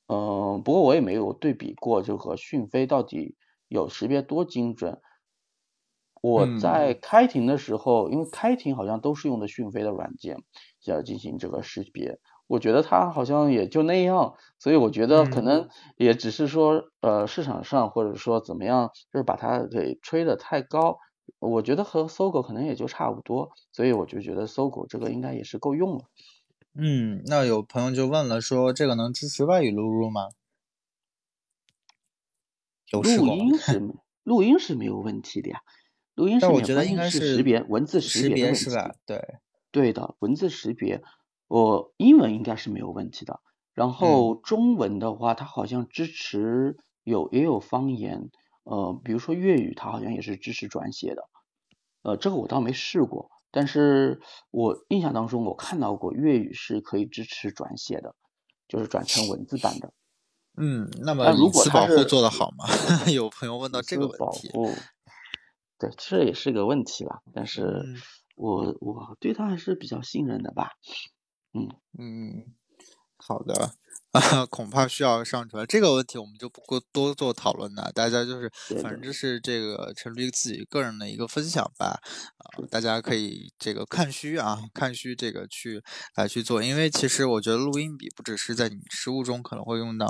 [0.09, 3.37] 嗯，不过我也没有对比过，就和讯飞到底
[3.69, 5.01] 有识别多精准。
[6.23, 10.37] 我在开庭的时候，因为开庭好像都是用的讯飞的软件，
[10.87, 12.21] 要进行这个识别。
[12.47, 20.99] 我觉得它好像也就那样，所以我觉得可能也只是说，呃，市场上或者说怎么样，就是把它给吹得太高。
[21.41, 26.05] 我觉得和搜狗可能也就差不多，所以我就觉得搜狗这个应该也是够用了。
[26.75, 30.29] 嗯，那有朋友就问了，说这个能支持外语录入吗？
[32.91, 33.81] 录音是
[34.23, 35.61] 录音是没有问题的呀，
[36.15, 38.95] 录音是我觉得应该是识别文字识别是吧？
[39.07, 39.21] 对，
[39.71, 41.03] 对的，文字识别，
[41.49, 43.41] 我英文应该是没有问题的。
[43.75, 48.31] 然后中文的话，它好像支持有也有方言。
[48.65, 51.23] 呃，比如说粤语，它好像也是支持转写的，
[52.03, 54.21] 呃，这个我倒没试过，但是
[54.51, 58.17] 我印象当中我看到过粤语是可以支持转写的，
[58.67, 59.93] 就是转成文字版的。
[60.59, 62.67] 嗯，那么隐私保护做得好吗？
[63.13, 64.51] 有朋友问到这个问题。
[65.79, 67.83] 对，这也是个问题啦，但是
[68.35, 70.73] 我我对他还是比较信任的吧。
[71.55, 71.69] 嗯
[71.99, 72.55] 嗯，
[73.17, 73.73] 好的。
[74.13, 77.91] 啊， 恐怕需要上传这个问题，我们就不过多做讨论了。
[77.95, 78.51] 大家就是，
[78.83, 81.99] 反正这是这个陈律自己个人的一个分享吧。
[82.37, 85.83] 啊，大家可以这个看虚啊，看虚这个去
[86.15, 86.63] 来去做。
[86.63, 90.07] 因为其实我觉得录音笔不只是在你实务中可能会用到，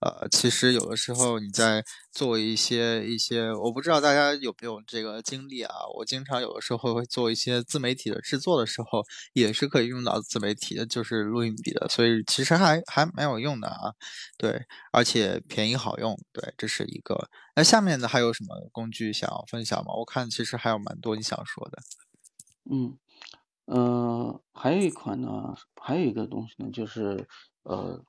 [0.00, 1.84] 呃，其实有的时候你在
[2.14, 5.74] 做一些一些，我不知道大家有没有这个经历啊。
[5.98, 9.04] 我经常有的时候会做一些自媒体的制作的时候，
[9.34, 11.86] 也是可以用到自媒体的，就是录音笔的。
[11.90, 13.34] 所以其实还还蛮有。
[13.34, 13.92] 用的啊，
[14.38, 17.28] 对，而且便宜好用，对，这是一个。
[17.56, 19.92] 那下面的还有什么工具想要分享吗？
[19.98, 21.78] 我看其实还有蛮多你想说的。
[22.70, 22.96] 嗯，
[23.66, 27.26] 呃，还有一款呢，还有一个东西呢，就是
[27.64, 28.04] 呃，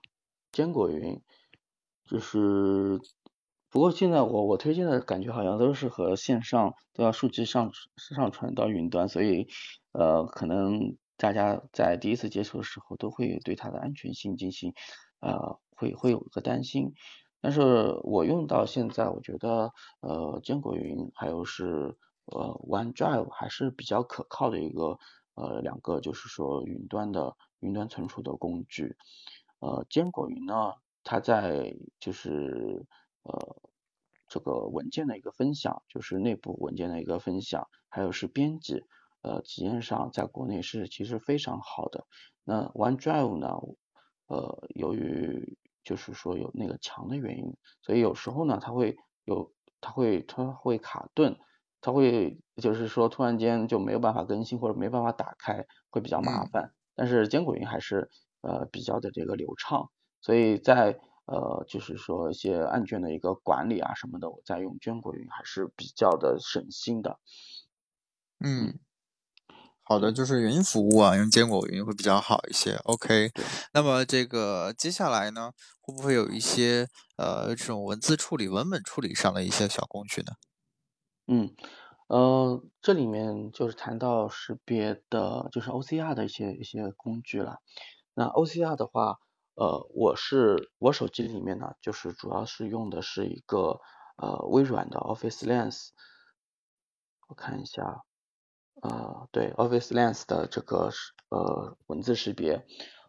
[0.51, 1.19] 坚果云，
[2.05, 2.99] 就是
[3.75, 9.49] 不过现在我我推荐的感觉好像都是和线上都要数据上上传到云端，所以
[9.91, 14.73] 呃，可能大家在第一次接触的时候都会对它的安全性进行。
[15.19, 16.93] 呃，会会有一个担心，
[17.41, 21.97] 但是我用到现在，我觉得呃，坚果云还有是
[22.27, 24.97] 呃，OneDrive 还是比较可靠的一个
[25.33, 28.95] 呃两个就是说云端的云端存储的工具。
[29.59, 32.85] 呃，坚果云呢，它在就是
[33.25, 33.61] 呃
[34.27, 38.83] 这个文件的一个分享，就是内部文件的一个分享，还有是编辑，
[39.21, 42.05] 呃，体验上在国内是其实非常好的。
[42.43, 43.57] 那 OneDrive 呢？
[44.27, 51.37] 呃，由于就是说有那个墙的原因，所以有时候呢，它会有，它会它会卡顿，
[51.79, 56.73] 它会就是说突然间就没有办法更新或者没办法打开，会比较麻烦。
[56.95, 58.09] 但是坚果云还是
[58.41, 59.91] 呃比较的这个流畅，
[60.21, 67.19] 所以在呃就是说一些案卷的一个管理啊什么的，我在用坚果云还是比较的省心的。
[68.39, 68.79] 嗯。
[69.87, 72.75] 好的，就是云服务啊，用坚果云会比较好一些。
[72.85, 73.29] OK，
[73.73, 76.87] 那么这个接下来呢，会不会有一些
[77.17, 80.33] 呃这种文字处理、文本处理上的一些小工具呢？
[81.27, 81.53] 嗯，
[82.07, 87.59] 呃，这里面就是谈到识别的，就是 OCR 的一些一些工具了。
[88.15, 89.19] 那 OCR 的话，
[89.55, 93.79] 呃，我是我手机里面呢，就是主要是用的是一个
[94.17, 95.89] 呃微软的 Office Lens，
[97.27, 98.03] 我看一下。
[98.81, 100.91] 呃，对，Office Lens 的这个
[101.29, 102.65] 呃文字识别，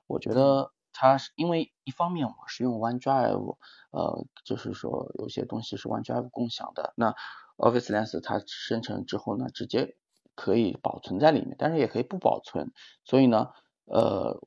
[0.07, 3.57] 我觉得它是因为一方面我是用 OneDrive，
[3.91, 7.15] 呃，就是说有些东西是 OneDrive 共享的，那
[7.57, 9.97] Office Lens 它生成之后呢，直接
[10.37, 12.73] 可以保存在里面，但是也可以不保存，
[13.05, 13.51] 所以呢，
[13.87, 14.41] 呃，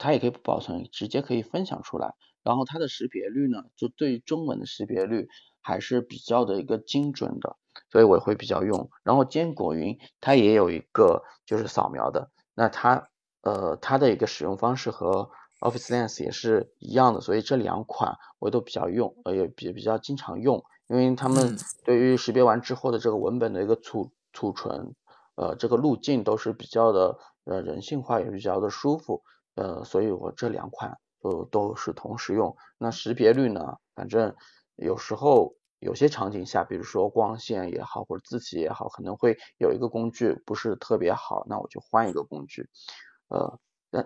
[0.00, 5.28] 它也可以不保存，直接可以分享出来，然后它的识别率呢，就对于中文的识别率
[5.60, 7.56] 还是比较的一个精准的。
[7.88, 13.10] 所以我会比较用，然后坚果云它也有一个就是扫描的，那它
[13.42, 24.94] 呃它的一个使用方式和 Office Lens 也是一样的，所以这两款我都比较用，呃也比比较经常用，因为他们对于识别完之后的这个文本的一个储储存，
[25.36, 29.22] 呃这个路径都是比较的呃人性化，也比较的舒服，
[29.60, 34.34] 呃所以我这两款都都是同时用，那识别率呢，反正
[34.76, 35.54] 有时候。
[35.82, 42.68] 有些场景下，比如说光线也好，或者字体也好，可能会有一个工具不是特别好，那我就换一个工具，
[43.28, 43.58] 呃，
[43.88, 44.04] 那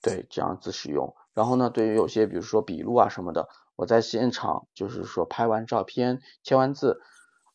[0.00, 1.14] 对这样子使用。
[1.34, 3.46] 然后呢，对于有些比如说笔录啊什么的，
[3.76, 7.02] 我在现场就是说拍完照片、签完字，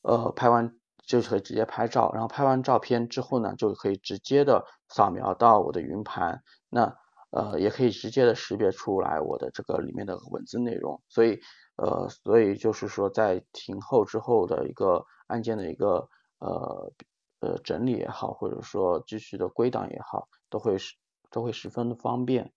[0.03, 6.43] 呃，拍完就可以直接拍照，然后拍完照片之后呢，就可以直接的扫描到我的云盘。
[6.69, 6.95] 那
[7.35, 11.37] 呃，也可以直接的识别出来我的这个里面的文字内容，所以
[11.75, 16.07] 呃，所以就是说在停后之后的一个案件的一个
[16.39, 16.93] 呃
[17.41, 20.95] 呃整理也好，或者说继续的归档也好，都会是
[21.29, 22.53] 都会十分的方便。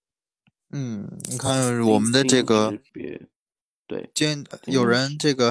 [0.71, 2.79] 嗯，你看我们的这个。
[3.89, 5.51] 对，坚有人这个，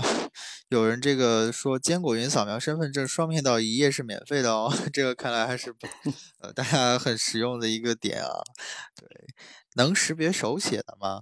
[0.69, 5.73] 有人这个说坚果云扫描身份证双面到一页是免费的哦，这个看来还是
[6.41, 8.29] 呃大家很实用的一个点啊。
[8.95, 9.07] 对，
[9.75, 11.21] 能识别手写的吗？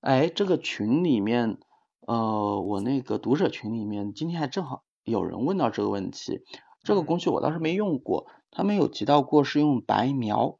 [0.00, 1.58] 哎，这个群里面，
[2.06, 6.40] 呃，我那个读者群里面今天还正好有人问到这个问题，
[6.84, 10.58] 这个工具我倒是没用过，他们有提到过是用白描，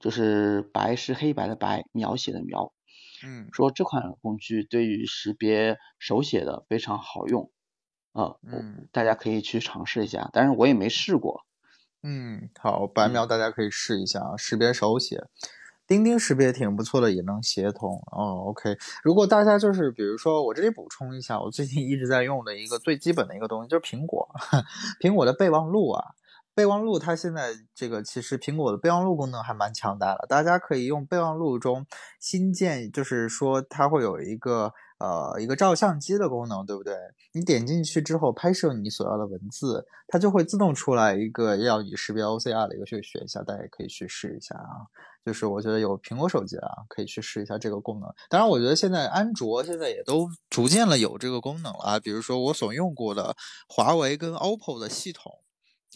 [0.00, 2.73] 就是白是黑白的白，描写的描。
[3.24, 7.50] 嗯，说这款工具对于识别手写的非常好用，
[8.12, 11.44] 啊，嗯，大家可以去尝试一下，但是我也没试过。
[12.02, 15.24] 嗯，好，白描大家可以试一下啊，识别手写，
[15.86, 18.02] 钉钉识别挺不错的，也能协同。
[18.12, 24.28] 哦，OK，如果大家就是比如说我这里补充一下，我最近一直在用的一个最基本的一个东西就是苹果，
[25.00, 26.14] 苹果的备忘录啊。
[26.54, 31.84] 备忘录它现在这个其实苹果的备忘录功能还蛮强大的，大家可以用备忘录中
[32.20, 36.94] 新建，就是说它会有一个呃一个照相机的功能，对不对？
[37.32, 44.86] 你点进去之后拍摄你所要的文字，它就会自动出来一个要你识别 OCR 的一个去学一下，大家也可以去试一下啊。
[45.24, 48.08] 就是我觉得有苹果手机啊，可以去试一下这个功能。
[48.28, 53.34] 当然，我觉得现在安卓现在也都逐渐了有这个功能了啊，比如说我所用过的
[53.66, 55.40] 华为跟 OPPO 的系统。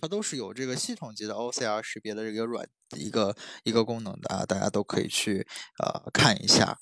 [0.01, 3.35] 它都是有这个系统级的 OCR 识别的这个软一个
[3.65, 5.47] 一个功能的啊，大家都可以去
[5.83, 6.79] 呃看一下。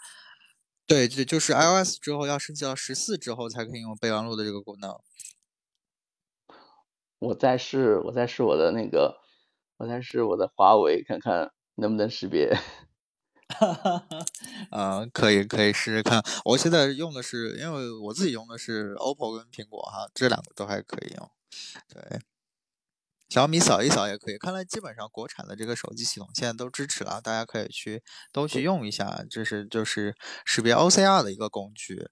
[0.87, 4.95] 对，这就是 iOS 之后要升级到十四之后才可以用备忘录的这个功能。
[7.19, 9.17] 我再试，我再试我的那个，
[9.79, 12.55] 我再试我的华为，看看能不能识别。
[13.49, 14.27] 哈哈哈，
[14.71, 16.23] 嗯，可以可以试试看。
[16.45, 21.31] 我现在用的是，因为我自己用的是 OPPO 跟苹果哈，这两个都还可以用。
[21.89, 22.21] 对。
[23.29, 32.07] 小米扫一扫也可以，看来基本上国产的这个手机系统现在都支持了，大家可以去都去用一下，这是就是识别 OCR 的一个工具。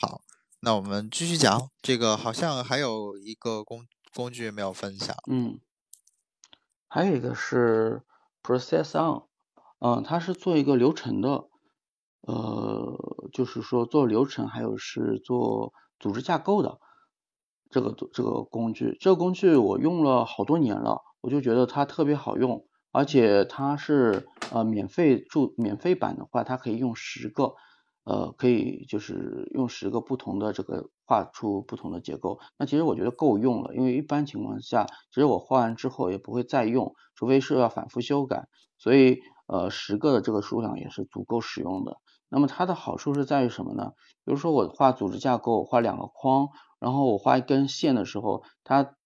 [0.00, 0.20] 好，
[0.60, 3.84] 那我们继续讲，这个好像还有一个工
[4.14, 5.16] 工具没有分享。
[5.30, 5.60] 嗯，
[6.88, 8.02] 还有一个是
[8.42, 9.26] Process On，
[9.80, 11.48] 嗯，它是做一个流程的，
[12.22, 16.78] 呃，就是说做流程，还有是做组织架构的。
[17.70, 27.54] 这个这个工具，这个工具我用了好多年了，我就觉得它特别好用，而且它是呃免费注免费版的话，它可以用十个，
[28.02, 38.48] 呃可以就是用十个不同的这个画出不同的结构，那其实我觉得够用了，因为一般情况下，其实我画完之后也不会再用，除非是要反复修改，
[38.78, 41.98] 所以呃十个的这个数量也是足够使用的。
[42.28, 43.92] 那么它的好处是在于什么呢？
[44.24, 46.48] 比如说我画组织架构，画两个框。
[46.80, 48.96] 然后我画一根线的时候，它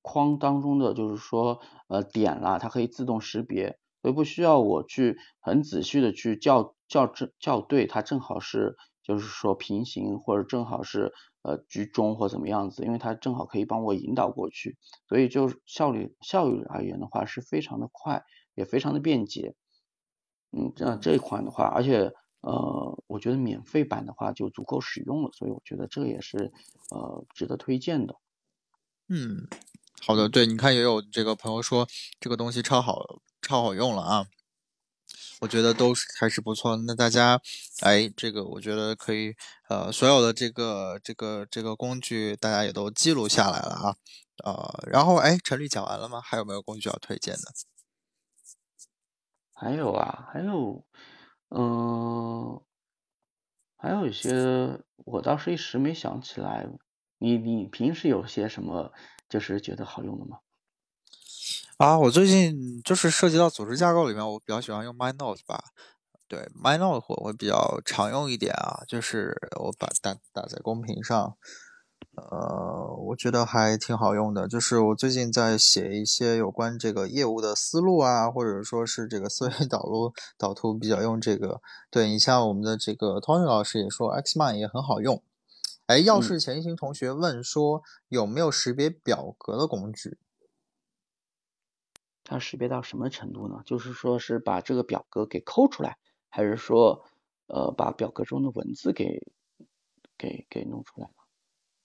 [0.00, 11.12] 框当中的就是说呃点啦，它可以自动识别，所以不需要我去很仔细的去校校正校对，它正好是就是说平行或者正好是
[11.42, 14.78] 呃居中或怎么样子，因为它正好可以帮我引导过去，
[15.08, 18.22] 所以就效率效率而言的话是非常的快，
[18.54, 19.54] 也非常的便捷。
[20.52, 22.12] 嗯，这样这一款的话，而且。
[22.46, 26.52] 呃，我觉得免费版的话就足够使用了，所以我觉得这个也是
[26.90, 28.14] 呃值得推荐的。
[29.08, 29.48] 嗯，
[30.00, 31.88] 好的，对，你看也有这个朋友说
[32.20, 34.26] 这个东西超好，超好用了啊，
[35.40, 36.76] 我觉得都是还是不错。
[36.76, 37.40] 那大家，
[37.80, 39.34] 哎，这个我觉得可以，
[39.68, 43.96] 呃，所有的这个这个这个工具大家也都记录下来了啊，
[44.44, 46.20] 呃，然后哎，陈律讲完了吗？
[46.20, 47.52] 还有没有工具要推荐的？
[49.52, 50.84] 还有啊，还有。
[51.50, 52.60] 嗯，
[53.76, 56.66] 还有一些我倒是一时没想起来。
[57.18, 58.92] 你你平时有些什么
[59.28, 60.38] 就是觉得好用的吗？
[61.78, 65.62] 啊，我最近就是涉及到组织架构里面，我比较喜欢用 MindNote 吧。
[66.28, 71.36] 对，MindNote 我会比较常用一点啊，就是我把打打在公屏上。
[72.16, 74.48] 呃，我觉得还挺好用的。
[74.48, 81.60] 就是我最近在写一些有关这个业务的思路啊，或者说是这个思维导路导图，比较用这个。
[81.90, 85.22] 对你像我们的这个 Tony 老师也说，Xmind 也很好用。
[85.84, 90.18] 哎，要是前行同学问说有没有识别表格的工具？
[92.24, 93.60] 它识别到什么程度呢？
[93.66, 95.98] 就是说是把这个表格给抠出来，
[96.30, 97.04] 还是说
[97.46, 99.20] 呃把表格中的文字给
[100.16, 101.10] 给给弄出来？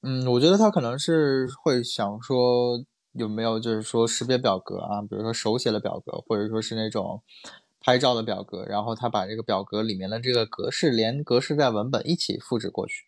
[0.04, 7.22] 嗯，我觉得他可能是会想说有没有就是说识别表格啊，比如说手写的表格，或者说是那种
[7.80, 13.06] 拍照的表格，然后他把这个表格里面的这个格式连格式带文本一起复制过去。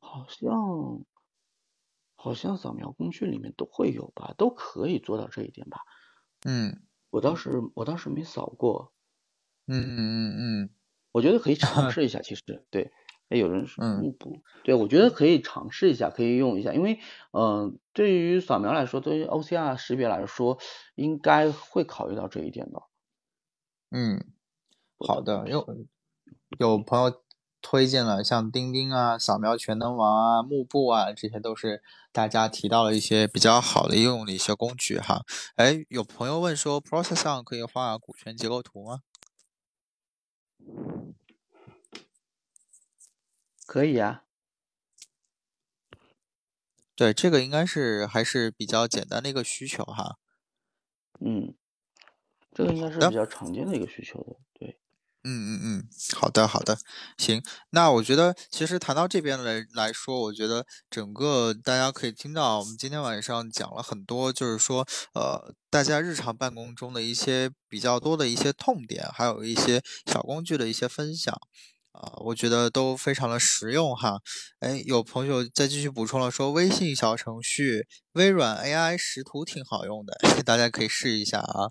[0.00, 1.04] 好像
[2.14, 5.78] 好像扫描工具里面都会有吧，都可以做到这一点吧。
[6.44, 8.92] 嗯，我倒是我倒是没扫过。
[9.66, 10.70] 嗯嗯嗯嗯，
[11.12, 12.92] 我觉得可以尝试一下，其实对。
[13.28, 17.00] 哎，有人说嗯不，对我觉得可以尝试一下，可以用一下，因为
[17.32, 20.58] 嗯，对于扫描来说，对于 OCR 识别来说，
[20.94, 22.86] 应该会考虑到这一点的。
[23.92, 24.24] 嗯，
[24.98, 25.66] 好的，有
[26.58, 27.22] 有朋友
[27.62, 31.82] 推荐了像钉钉啊、扫描全能王啊、幕布啊，这些都是
[32.12, 35.22] 大家提到了一些比较好的应用的一些工具哈。
[35.56, 39.00] 哎，有朋友问说，Process 上可以画股权结构图吗？
[43.66, 44.22] 可以啊。
[46.94, 50.16] 对，这个应该是还是比较简单的一个需求哈。
[51.20, 51.54] 嗯，
[52.54, 54.80] 这个应该是比较常见的一个需求的，对。
[55.28, 56.78] 嗯嗯嗯，好的好的，
[57.18, 57.42] 行。
[57.70, 71.36] 那我觉得其实谈到这边来来说，我觉得整个大家可以听到，我们今天晚上讲了很多，就是说，呃，大家日常办公中的一些比较多的一些痛点，还有一些小工具的一些分享。
[71.96, 74.20] 啊、我觉得都非常的实用哈。
[74.60, 80.14] 哎，有朋友再继续补充了说，微信小程序、微软 AI 识图挺好用的，
[80.44, 81.68] 大家可以试一下啊。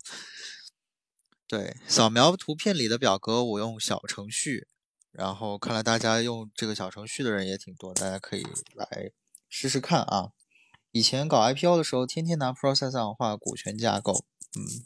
[1.47, 4.67] 对，扫描图片里的表格，我用小程序，
[5.11, 8.43] 然后看来大家用这个小程序的人也挺多，大家可以
[8.73, 9.11] 来
[9.47, 10.29] 试试看啊。
[10.91, 14.25] 以前搞 IPO 的时候，天天拿 Process on 画股权架构，
[14.57, 14.83] 嗯，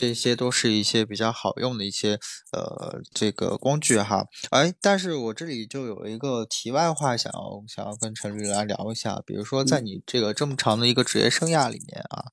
[0.00, 2.18] 这些都是一些比较好用的一些
[2.52, 4.24] 呃这个工具哈。
[4.48, 12.24] 哎，但是我这里就有一个题外话，想要想要跟陈律来聊一下，比如说在嗯你这个这么长的一个职业生涯里面啊，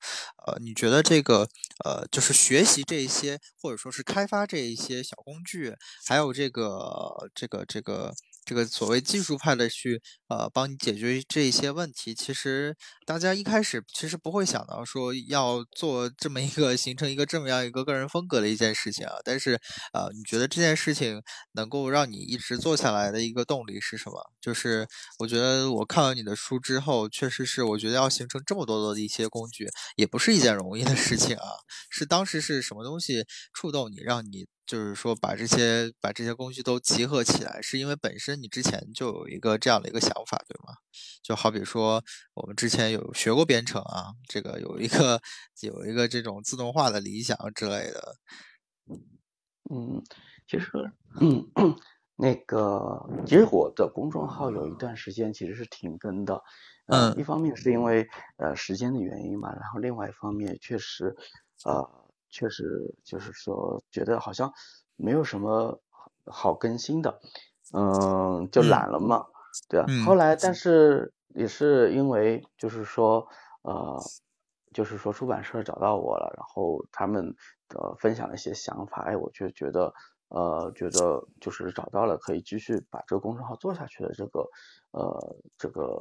[0.46, 1.50] 呃，你觉得这个
[1.84, 5.76] 呃，就是学习这一些，或者说是开发这一些小工具，
[6.08, 8.14] 还有这个这个这个
[8.48, 12.74] 这个所谓技术派的去呃帮你解决这一些问题，其实
[13.06, 19.16] 大家一开始其实不会想到说要做这么一个 形成一个这么样一个个人风格的一件事情啊。
[19.26, 19.60] 但是
[19.92, 21.22] 呃，你觉得这件事情
[21.52, 24.32] 能够让你一直做下来的一个动力是什么？
[24.40, 24.88] 就是
[25.20, 29.68] 我觉得我看了你的书之后，确实是我觉得要形成这么多的一些工具，
[29.98, 31.44] 也不是一件容易的事情啊。
[31.90, 37.60] 是当时是什么东西触动你，让你就是说把这些把这些工具都集合起来？
[37.62, 40.76] 是因为本身你之前就有一个这样的一个想法，对吗？
[41.24, 42.04] 就好比说
[42.36, 45.20] 我们之前有学过编程啊，这个有一个
[45.64, 48.18] 有一个这种自动化的理想之类的。
[49.70, 50.02] 嗯，
[50.48, 50.70] 其实，
[51.20, 51.46] 嗯，
[52.16, 56.42] 那个，其实我的公众号有一段时间其实是停更的，
[56.88, 58.08] 呃，嗯一方面是因为
[58.38, 61.16] 呃时间的原因嘛，然后另外一方面确实，
[61.66, 61.86] 呃，
[62.38, 62.64] 确实
[63.04, 64.54] 就是说觉得好像
[64.96, 67.20] 没有什么好好更新的，
[67.74, 69.26] 嗯，就嗯懒了嘛，
[69.68, 71.12] 对啊，嗯后来但是。
[71.36, 73.28] 也是因为就是说，
[73.62, 74.00] 呃。
[74.74, 77.34] 就是说出版社找到我了，然后他们
[77.74, 79.92] 呃分享了一些想法，哎，我就觉得
[80.30, 84.48] 呃觉得就是找到了可以继续把这个公众号做下去的这个
[84.92, 86.00] 呃这个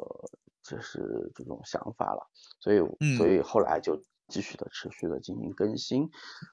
[0.63, 2.27] 就是这种想法了，
[2.61, 2.79] 所以
[3.17, 3.37] 所嗯。
[3.37, 6.11] 以后来就继续的持续的进行更新。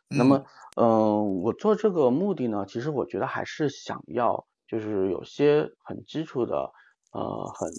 [0.08, 0.46] 那嗯么
[0.76, 6.72] 嗯、呃我做这个目的呢，其实我觉得还是想要就是有些很基础的
[7.12, 7.70] 呃很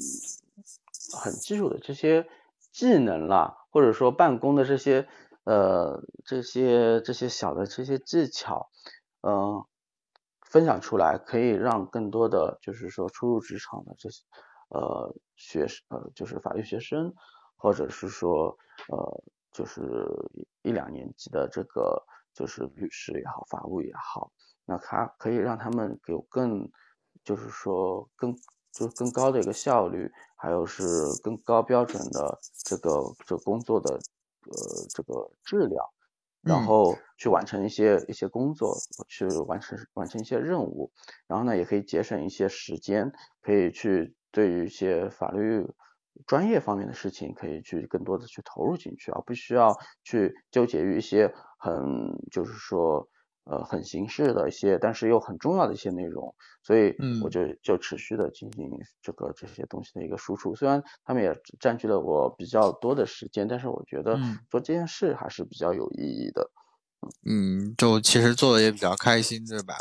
[1.22, 2.28] 很基础的这些
[2.72, 5.08] 技能啦，或者说办公的这些
[5.44, 8.70] 呃这些这些小的这些技巧，
[9.22, 9.64] 嗯、
[10.42, 14.22] 分享出来，可以让更多的就是说初入职场的这些
[14.70, 17.14] 呃学生呃就是法律学生，
[17.56, 18.56] 或者是说
[18.88, 19.24] 呃
[19.54, 19.80] 就是
[20.62, 22.04] 一两年级的这个
[22.34, 24.30] 就是律师也好，法务也好，
[24.66, 26.68] 那他可以让他们有更
[27.24, 28.36] 就是说更
[28.72, 30.82] 就是更高的一个效率，还有是
[31.22, 35.86] 更高标准的这个这个工作的呃这个质量，
[36.42, 36.66] 然嗯。
[36.66, 38.76] 后去完成一些一些工作，
[39.06, 40.90] 去完成完成一些任务，
[41.28, 45.64] 然后呢也可以节省一些时间，可以去对于一些法律
[46.26, 51.74] 专业方面的事情，可以去更多的去投入进去，而不需要去纠结于一些很
[52.30, 53.08] 就是说
[53.44, 57.30] 呃很形式的一些，但是又很重要的一些内容，所以我嗯。
[57.30, 58.70] 就就持续的进行
[59.02, 64.46] 这个这些东西的一个输出，虽然他们也占据了我比较多的时间，但是我觉得嗯。
[64.50, 66.42] 做这件事还是比较有意义的。
[66.42, 66.63] 嗯，
[67.76, 69.76] 就其实做的也比较开心，对吧？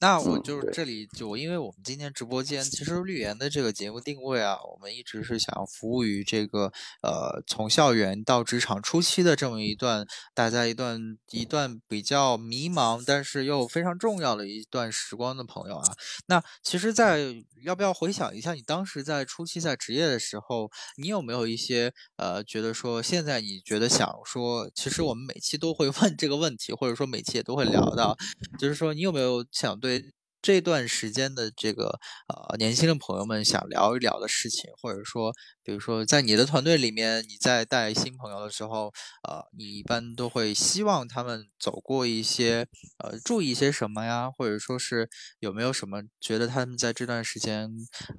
[0.00, 6.72] 那我就是这里就因为我们今天直播间，其实绿源的这个节目定位啊，我们一直是想服务于这个
[7.02, 15.94] 呃从校园到职场初期的这么一段大家一段一段比较迷茫，但是又非常重要的一段时光的朋友啊。
[16.26, 17.34] 那其实在，
[17.64, 28.16] 要不要回想一下你当时在初期在职业的时候，你有没有一些呃觉得说现在你觉得想说，其实我们每期都会问这个问题，或者说每期也都会聊到，
[28.58, 30.12] 就是说你有没有想对
[30.42, 35.32] 这段时间的这个呃年轻的朋友们想聊一聊的事情，或者说
[35.62, 38.92] 比如说在你的团队里面，你在带新朋友的时候，
[39.26, 42.66] 呃，你一般都会希望他们走过一些
[42.98, 45.08] 呃注意一些什么呀，或者说是
[45.38, 47.70] 有没有什么觉得他们在这段时间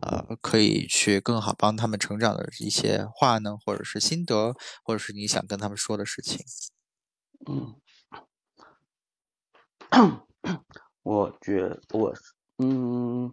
[0.01, 6.39] 呃可以去更好帮他们成长的一些话呢，或者是心得，或者是你想跟他们说的事情？
[7.47, 7.75] 嗯。
[11.03, 12.13] 我觉我
[12.57, 13.31] 嗯，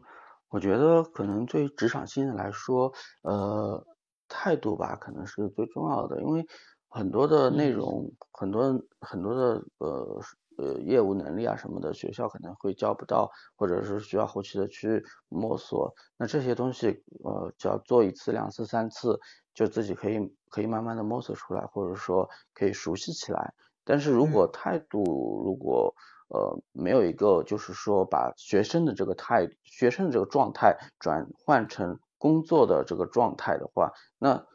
[0.48, 3.84] 我觉得可能对职场新人来说，呃，
[4.28, 6.46] 态度吧，可能是最重要的，因为
[6.88, 10.20] 很多的内嗯容，很多很多的呃
[10.58, 15.92] 呃业务能力啊什么的，学校可能会教不到，或者是需要后期的去摸索。
[16.16, 19.18] 那这些东西，呃，只要做一次、两次、三次，
[19.52, 20.18] 就自己可以
[20.48, 23.52] 可以慢慢的摸索出来，或者说可以熟悉起来。
[23.84, 25.02] 但是如果嗯态度
[25.44, 25.92] 如果
[26.32, 34.46] 呃没有一个就是说把学生的这个态学生的这个状态转换成工作的这个状态的话，那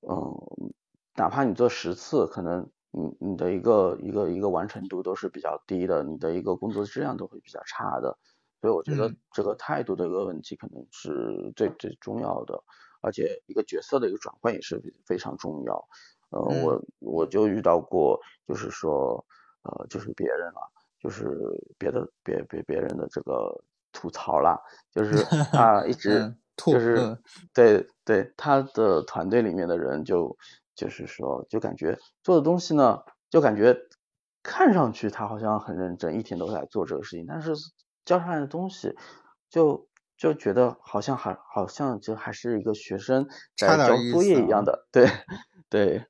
[0.00, 0.72] 嗯
[1.14, 8.18] 哪怕你做十次，可能你你的一个一个一个完成度都是比较低的，你的一个工作质量都会比较差的。
[8.60, 12.62] 所以我觉得嗯这个态度的一个问题可能是最最重要的，
[13.02, 15.88] 而且一个角色的一个转换也是非常重要。
[16.30, 19.26] 呃，嗯我我就遇到过，就是说，
[19.62, 20.62] 呃，就是别人啊，
[21.02, 21.36] 就是
[21.78, 24.56] 别的别别别人的这个吐槽啦，
[24.92, 25.16] 就 是
[25.56, 27.22] 啊一直嗯，吐，就是嗯
[27.52, 30.36] 对对他的团队里面的人就
[30.76, 33.00] 就是说就感觉做的东西呢，
[33.30, 33.76] 就感觉
[34.44, 37.52] 看上去他好像很认真，一天都在做这个事情，但是
[38.04, 38.96] 交上来的东西
[39.50, 45.08] 就就觉得好像还好像就还是一个学生在交作业一样的，对
[45.68, 46.06] 对。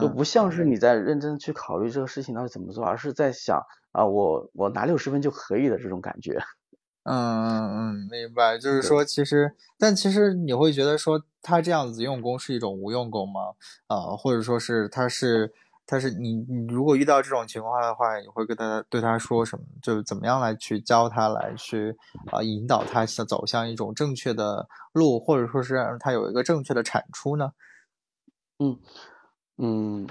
[0.00, 6.38] 就嗯不像是你在认真去考虑这个事情到底怎么做，而是在想啊，我我拿六十分就可以的这种感觉。
[7.04, 8.56] 嗯嗯嗯，明白。
[8.58, 13.40] 就是，说，其实，但其实你会觉得说，他这样子用功是一种无用功吗？
[13.88, 15.52] 啊、或者说是他是
[15.84, 19.64] 他是你你如果遇到这种情况的话，你会跟他对他说什么？
[19.82, 21.96] 就是怎么样来去教他来去
[22.30, 27.50] 啊、引导他向走向一种正确的路，或者说是让他有一个正确的产出呢？
[28.60, 28.78] 嗯
[29.58, 30.08] 嗯，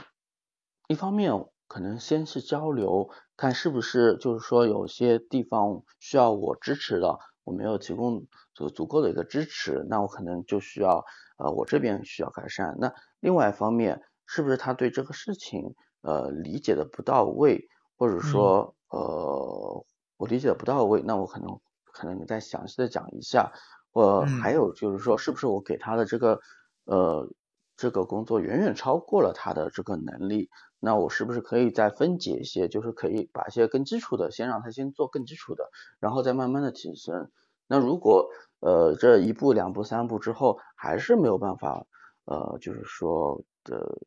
[0.90, 1.32] 一方面
[1.72, 11.06] 可能先是交流，看是不是就是说有些地方需要我支持的，我没有提供足足够的一个支持，那我可能就需要
[11.38, 12.76] 呃我这边需要改善。
[12.78, 19.86] 那另外一方面，是不是他对这个事情呃理解的不到位，或者嗯说呃
[20.18, 23.54] 我理解的不到位，那我可能可能再详细的讲一下。
[23.94, 26.42] 我还嗯有就是说，是不是我给他的这个
[26.84, 27.30] 呃
[27.78, 30.50] 这个工作远远超过了他的这个能力？
[30.82, 37.30] 那我是不是可以再分解一些，就是可以把一些更基础的先让他先做更基础的，然后再慢慢的提升。
[37.68, 38.30] 那如果
[38.60, 41.86] 呃这一步两步三步之后还是没有办法
[42.26, 44.00] 呃就是说的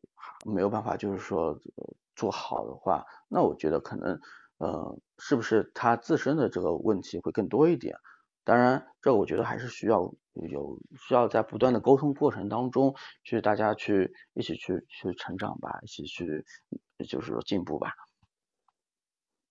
[0.45, 1.59] 没有办法就是说
[2.15, 4.19] 做好的话，那我觉得可能
[4.57, 7.97] 呃是不是他自身的这个问题会更多一点？
[8.45, 9.99] 当然，这我觉得还是需要
[10.49, 16.45] 有需要在不断的沟通过程当中，去大家去一起去去成长吧，一起去
[17.09, 17.89] 就是说进步吧。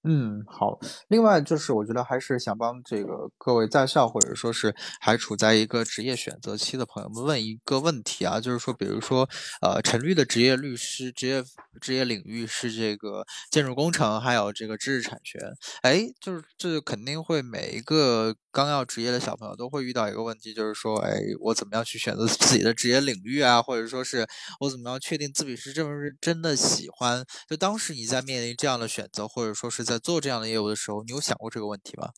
[0.06, 0.78] 嗯，好。
[1.08, 9.26] 另外就是我觉得还是想帮这个各位在校或者说是还处在一个职业选择期的朋友们问一个问题啊，就是说，比如说，
[9.62, 11.42] 呃，陈律的职业律师职业
[11.80, 15.40] 职业领域是这个建筑工程，还有这个知识产权。
[15.80, 23.60] 哎，就是这肯定会每一个刚要职业的小朋友都会遇到一个问题，就是说，哎，我怎么样去选择自己的职业领域啊？
[23.60, 24.24] 或者说是
[24.60, 25.90] 我怎么样确定自己是这么
[26.20, 27.24] 真的喜欢？
[27.48, 32.10] 就当时你在面临这样的选择，或者说是在做这样的业务的时候，你有想过这个问题吗？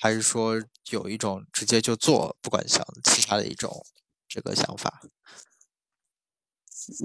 [0.00, 0.60] 还是说
[0.90, 3.70] 有一种直接就做，不管想其他的一种
[4.26, 5.00] 这个想法？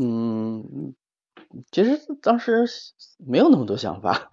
[0.02, 0.96] 嗯，
[1.72, 2.66] 其实当时
[3.20, 4.32] 没有那么多想法，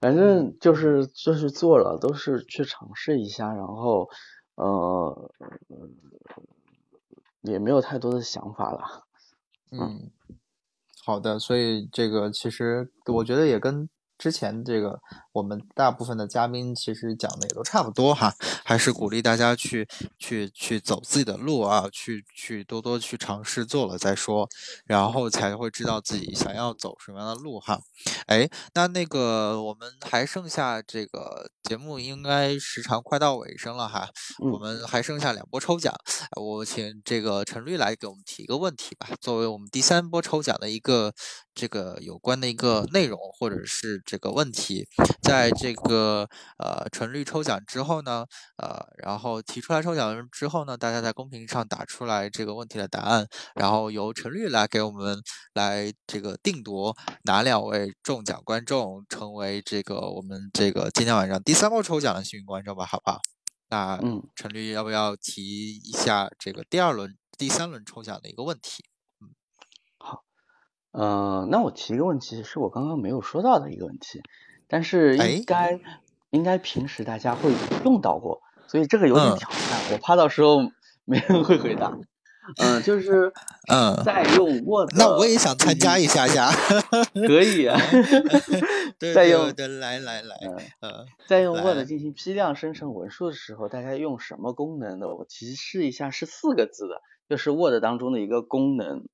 [0.00, 4.08] 反嗯正就是就是做了，都是去尝试一下，然后
[4.56, 5.30] 呃
[7.42, 9.06] 也没有太多的想法了。
[9.72, 10.10] 嗯。
[11.04, 13.88] 好的，所以这个其实我觉得也跟
[14.18, 15.00] 之前这个
[15.36, 18.34] 我们大部分的嘉宾其实讲的也都差不多哈，
[18.64, 19.86] 还是鼓励大家去
[20.18, 24.48] 去去走自己的路啊，去去多多去尝试做了再说，
[24.86, 27.78] 然后才会知道自己想要走什么样的路哈。
[28.28, 34.08] 哎，那那个我们还剩下这个节目应该时长快到尾声了哈，
[34.38, 35.94] 我们还剩下两波抽奖，
[36.40, 41.12] 我请这个陈律来给我们提一个问题吧，作为我们第三波抽奖的一个。
[41.58, 44.86] 这个有关的一个内容或者是这个问题，
[45.26, 46.28] 在这个
[46.58, 48.24] 呃纯绿抽奖之后呢，
[48.58, 53.26] 呃，然后提出来抽奖之后呢，大家在公屏上打出来这个问题的答案，
[53.56, 55.20] 然后由陈绿来给我们
[55.54, 63.20] 来这个定夺哪两位中奖观众成为这个我们这个今天晚上第三波抽奖的幸运观众吧，好不好？
[63.68, 65.42] 那嗯，陈律要不要提
[65.76, 68.84] 一下这个第二轮、第三轮抽奖的一个问题？
[69.20, 69.34] 嗯，
[69.98, 70.22] 好，
[70.92, 74.22] 呃那我提一个问题，是我刚刚没有说到的一个问题，
[74.68, 75.80] 但是应该
[76.30, 77.52] 应该平时大家会
[77.84, 80.60] 用到过，所以这个有点挑战，我怕到时候
[81.04, 81.96] 没人会回答。
[82.58, 83.32] 嗯，就是
[83.68, 86.48] 嗯，在用 Word，那我也想参加一下下，
[87.26, 87.76] 可以啊。
[89.14, 90.36] 再用来来来，
[90.80, 95.08] 嗯，在用 Word 进行批量生成文书的时候，大家用什么功能的？
[95.08, 99.08] 我提示一下，是四个字的，就是 Word 当中的一个功能。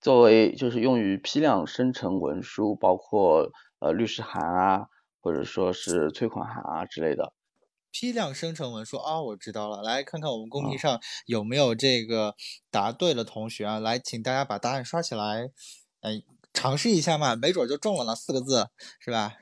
[0.00, 3.50] 作为就是用于批量生成文书，包括
[3.82, 4.86] 呃律师函啊，
[5.20, 7.32] 或者说是催款函啊之类的。
[7.90, 12.36] 批量生成文书啊，我知道了，来看看我们公屏上有没有这个
[12.70, 13.80] 答对的同学啊？
[13.80, 15.50] 来，请大家把答案刷起来，
[16.00, 16.22] 哎，
[16.54, 18.68] 尝试一下嘛，没准就中了呢，四个字
[19.00, 19.34] 是吧？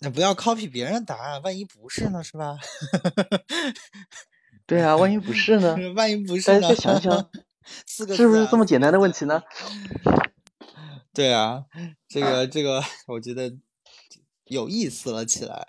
[0.00, 2.58] 那不要 copy 别人答案，万一不是呢，是吧？
[4.66, 5.76] 对啊，万一不是呢？
[5.94, 6.68] 万一不是呢？
[6.68, 7.30] 再想想。
[7.86, 9.42] 四个是不是这么简单的问题呢？
[11.14, 11.64] 对啊，
[12.08, 13.50] 这个这个， 我觉得
[14.44, 15.66] 有意思了起来，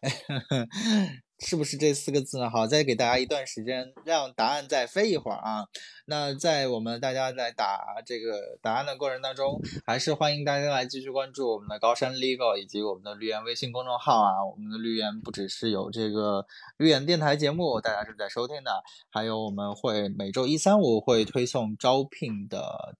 [1.39, 2.49] 是不是这四个字呢？
[2.49, 5.65] 好，再给大家一段时间，让答案再飞一会儿啊。
[6.05, 14.45] 那在我们大家在打这个答案的过程当中，还是欢迎大家来继续关注我们的高山 Legal 以及我们的绿源微信公众号啊。
[14.45, 16.45] 我们的绿源不只是有这个
[16.77, 22.97] 绿源电台节目，大家正在收听的，还有我们会每周一、三、五会推送招聘的。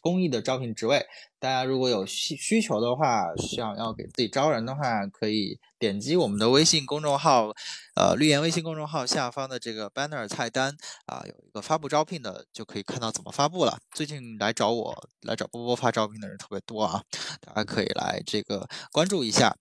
[0.00, 1.06] 公益的招聘职位，
[1.38, 7.52] 大家如果有需需求的话，想要给自己招人的话，可以点击我们的微信公众号，
[7.94, 10.76] 呃，绿颜微信公众号下方的这个 banner 菜单
[11.06, 13.78] 啊，有一个发布招聘的，就可以看到怎么发布了。
[13.92, 17.02] 最近来找我来找波波发招聘的人特别多啊，
[17.40, 19.56] 大家可以来这个关注一下。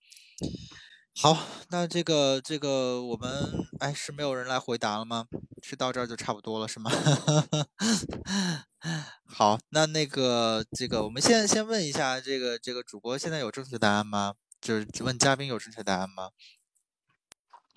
[1.13, 1.37] 好，
[1.69, 5.27] 那这个这个我们哎是没有人来回答了吗？
[5.61, 6.89] 是到这儿就差不多了是吗？
[9.27, 14.35] 好，那那个这个我们现在先问一下这个这个主播现在有正确答案吗？
[14.59, 16.29] 就是问嘉宾有正确答案吗？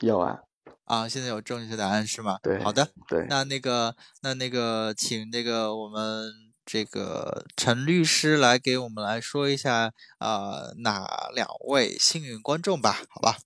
[0.00, 0.38] 有啊，
[0.84, 2.38] 啊，现在有正确答案是吗？
[2.42, 6.43] 对，好的，对，那那个那那个请那个我们。
[6.66, 13.02] 这个陈律师来给我们来说一下，呃，哪两位幸运观众吧？
[13.10, 13.36] 好吧。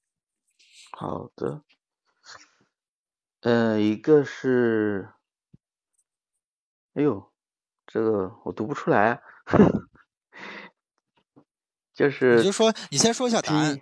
[0.93, 1.63] 好的。
[3.41, 5.11] 呃，一个是，
[6.95, 7.33] 哎呦，
[7.87, 9.21] 这个我读不出来，
[11.95, 13.81] 就是你就说，你先说一下答案。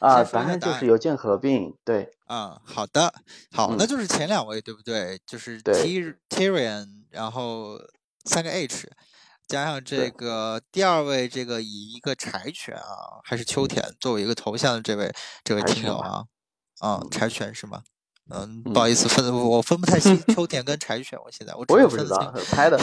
[0.00, 2.10] 啊，答案就是邮件合并，对。
[2.26, 3.14] 嗯，好的，
[3.52, 5.20] 好，那就是前两位对不对？
[5.24, 7.78] 就是 T Tyrion，然后。
[8.24, 8.90] 三个 H，
[9.46, 16.24] 加上这个第二位，这个以一个柴犬啊，还是秋田作为一个头像的这位这位听友啊，
[16.80, 17.82] 啊，柴犬是吗？
[18.30, 22.78] 嗯，不好意思，分我分不太清秋田跟柴犬，我现在我我也不知道拍的，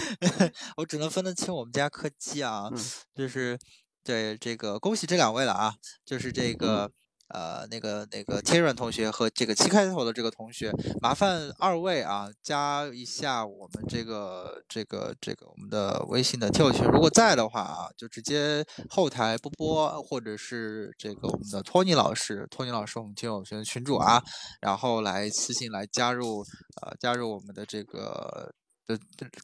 [0.76, 2.70] 我只能分得清我们家柯基啊，
[3.14, 3.58] 就是
[4.04, 5.74] 对这个恭喜这两位了啊，
[6.04, 6.90] 就是这个。
[7.28, 24.22] 呃，那个那个天软同学和这个七开头的这个同学，麻烦二位啊，加一下我们这个这个这个我们的微信的听友群，如果在的话啊，就直接后台波波或者是这个我们的托尼老师，托尼老师我们听友群的群主啊，
[24.62, 26.44] 然后来私信来加入
[26.80, 28.52] 呃加入我们的这个
[28.86, 28.98] 呃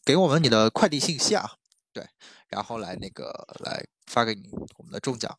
[0.05, 1.51] 给我们你的快递信息啊，
[1.93, 2.07] 对，
[2.49, 3.31] 然后来那个
[3.63, 4.43] 来发给你
[4.79, 5.39] 我们的中奖。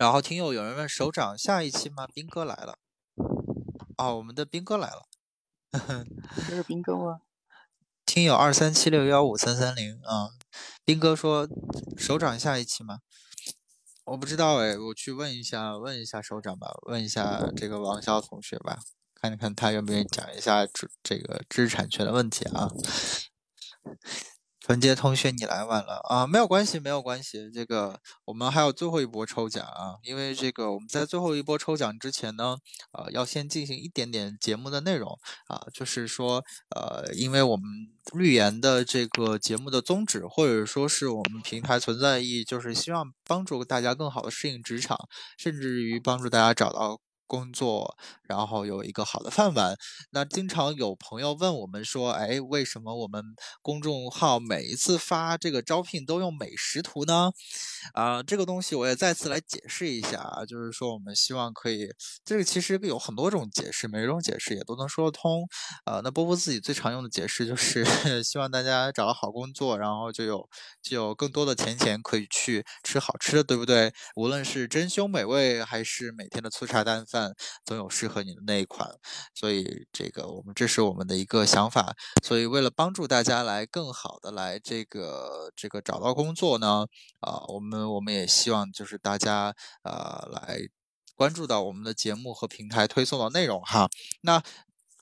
[0.00, 2.06] 然后听友有人问首长下一期吗？
[2.06, 2.78] 兵哥来了，
[3.98, 5.06] 哦，我们的兵哥来了，
[6.48, 7.20] 这是兵哥吗？
[8.06, 10.30] 听友二三七六幺五三三零啊，
[10.86, 11.46] 兵哥说
[11.98, 13.00] 首长下一期吗？
[14.04, 18.78] 我不知道哎，我去问一下，问一下首长吧，问一下这个王潇同学吧，
[19.14, 22.70] 看看他愿不愿意讲一下这这个知识产权的问题啊。
[24.60, 27.50] 纯洁同学，你来晚了啊，没有关系，没有关系。
[27.50, 32.58] 这个我们还有最后一波抽奖啊，因为这个我们在最后一波抽奖之前呢，
[32.92, 36.44] 呃，要先进行一点点节目的内容啊，就是说，
[36.76, 37.64] 呃，因为我们
[38.12, 45.08] 绿言的这个节目的宗旨，或者说是我们平台存在意义，就是希望帮助大家更好的适应职场，
[45.38, 47.00] 甚至于帮助大家找到。
[47.30, 49.76] 工作，然后有一个好的饭碗。
[50.10, 53.22] 那经常有朋友问我们说：“哎，为什么我们
[53.62, 57.30] 公众号每一次发这个招聘都用美食图呢？”
[57.94, 61.88] 啊，这个东西我也再次来解释一下啊，就是说我们希望可以，
[62.24, 65.46] 这个其实有很多种解释，每一种解释也都能说得通。
[65.86, 67.84] 呃，那波波自己最常用的解释就是
[68.24, 70.48] 希望大家找到好工作，然后就有
[70.82, 73.92] 就有更多的钱钱可以去吃好吃的，对不对？
[74.16, 77.19] 无论是珍馐美味，还是每天的粗茶淡饭。
[77.64, 78.88] 总有适合你的那一款，
[79.34, 81.94] 所以这个我们这是我们的一个想法。
[82.22, 86.86] 所以为了帮助大家来更好的来这个这个找到工作呢，
[87.20, 90.58] 啊，我们我们也希望就是大家呃来
[91.16, 93.88] 关注到我们的节目和平台推送的内容哈。
[94.22, 94.42] 那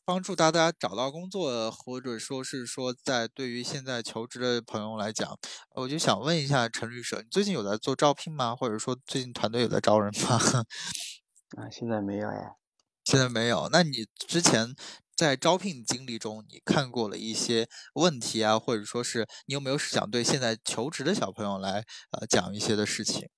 [0.05, 5.39] 帮助大家找到工作，或者说是说在对于现在求职的朋友来讲，
[5.75, 8.57] 我就想问一下陈律师，你最近有在做招聘吗？
[8.57, 10.41] 或者说最近团队有在招人吗？
[11.57, 12.57] 啊，现在没有哎，
[13.05, 13.69] 现在没有。
[13.73, 14.75] 那你之前
[15.17, 23.29] 在招聘经历中，你看过了一些问题啊，或者说是你有没有想对现在求职的小朋友来呃讲一些的事情？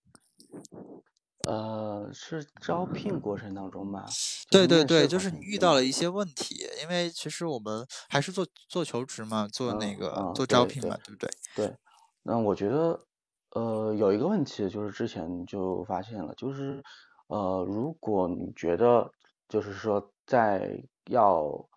[1.47, 4.05] 呃，是招聘过程当中吧？
[4.51, 11.31] 对对对，就是你遇到了一些问题，因为其实我们还是做做求职嘛，做那个做招聘嘛，对不对？
[11.55, 11.77] 对。
[12.25, 13.07] 那我觉得，
[13.53, 16.83] 呃，有一个问题就是之前就发现了，就是。
[17.31, 19.13] 呃，如果你觉得
[19.49, 21.69] 就是说在要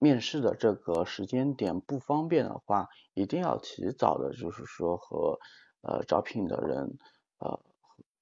[0.00, 5.38] 面试的这个时间点不方便的话，一定要提早的，就是说和
[5.82, 6.98] 呃招聘的人
[7.38, 7.60] 呃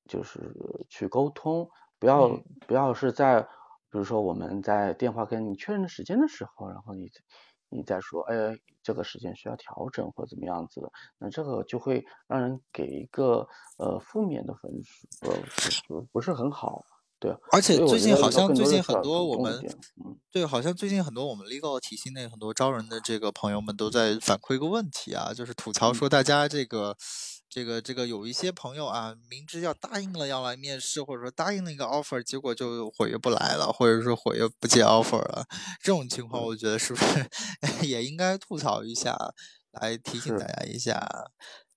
[0.06, 2.28] 就是去沟通，不要
[2.66, 7.10] 不要是在比如说我们在电话跟你确认时间的时候，然后你
[7.68, 13.46] 你再说，哎，这个时间需要调整或怎么样子的，那这个就会让人给一个
[13.78, 15.36] 呃负面的分数，呃，
[15.88, 16.84] 不不是很好，
[17.18, 17.36] 对。
[17.52, 19.60] 而且最近好像最近很多我们，
[20.30, 26.96] 对，好像最近很多我们 legal 体系内很多招人的这个朋友们都在反馈一个问题啊，就是吐槽说大家这个。
[27.54, 35.46] 这个这个有一些朋友啊，明知要答应了要来面试，或者说答应了一个 offer，结果就毁约不来了，或者说毁约不接 offer 了，
[35.80, 37.24] 这种情况，我觉得是不是
[37.86, 39.16] 也应该吐槽一下，
[39.70, 41.00] 来提醒大家一下？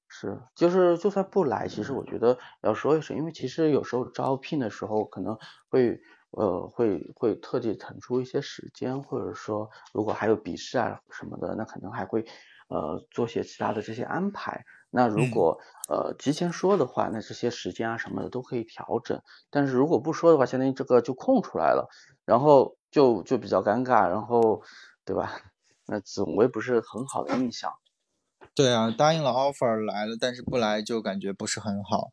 [0.08, 5.38] 是，就是就算不来，其实我觉得要说一声，因为其实有时候招聘的时候可能
[5.70, 6.00] 会
[6.32, 12.26] 呃会会特地腾出一些时间，或者说如果还有笔试啊什么的，那可能还会
[12.68, 14.66] 呃做些其他的这些安排。
[14.90, 15.60] 那如果
[15.90, 19.22] 呃提前说的话，那这些时间啊什么的都可以调整。
[19.50, 21.90] 但是如果不说的话，相当于这个就空出来了，
[22.26, 24.62] 然后就就比较尴尬，然后
[25.06, 25.42] 对吧？
[25.86, 27.72] 那总归不是很好的印象。
[28.56, 32.12] 对啊，答应了 offer 来了，但是不来就感觉不是很好。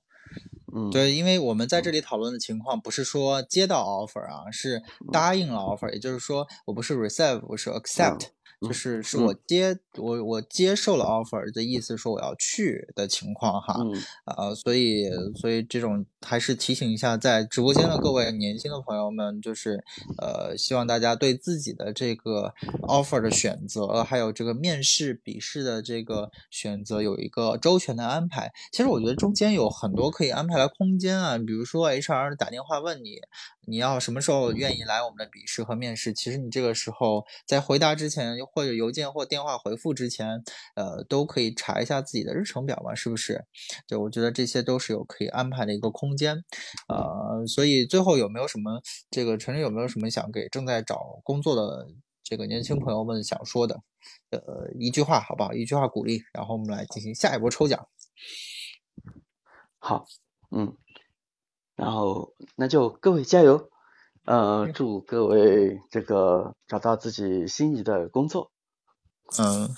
[0.75, 4.83] 嗯，对，因为我们在这里讨论的情况不是说接到 offer 啊，是
[5.13, 8.29] 答应了 offer，也就是说我不是 receive，我是 accept。
[8.67, 13.77] 就是是我接我我接受了 offer 的意思，说我要去的情况哈，
[14.27, 19.85] 呃，所以所以这种还是提醒一下在直播间的各位年轻的朋友们，就是
[20.19, 28.53] 呃，希望大家对自己的这个 offer 的选择，还有这个面试笔试的这个选择有一个周全的安排。
[28.73, 33.19] 其实我觉得中间有很多可以安排的空间啊，比如说 HR 打电话问你。
[33.67, 36.13] 你要什么时候愿意来我们的笔试和面试？
[36.13, 40.43] 其实你这个时候在回答之前，或者邮件或电话回复之前，
[40.75, 43.45] 呃，都可以查一下自己的日程表嘛，是不是？
[43.87, 46.45] 就我觉得这些都是有可以安排的一个空间，
[46.89, 48.81] 呃，所以最后有没有什么
[49.11, 51.89] 这个陈晨有没有什么想给正在找工作的
[52.23, 53.81] 这个年轻朋友们想说的？
[54.31, 55.53] 呃，一句话好不好？
[55.53, 57.89] 一句话鼓励，然后我们来进行下一波抽奖。
[59.79, 60.05] 好，
[60.51, 60.77] 嗯。
[61.77, 63.69] 然后，那就各位加油，
[64.27, 68.53] 呃，祝各位这个找到自己心仪的工作。
[69.39, 69.69] 嗯，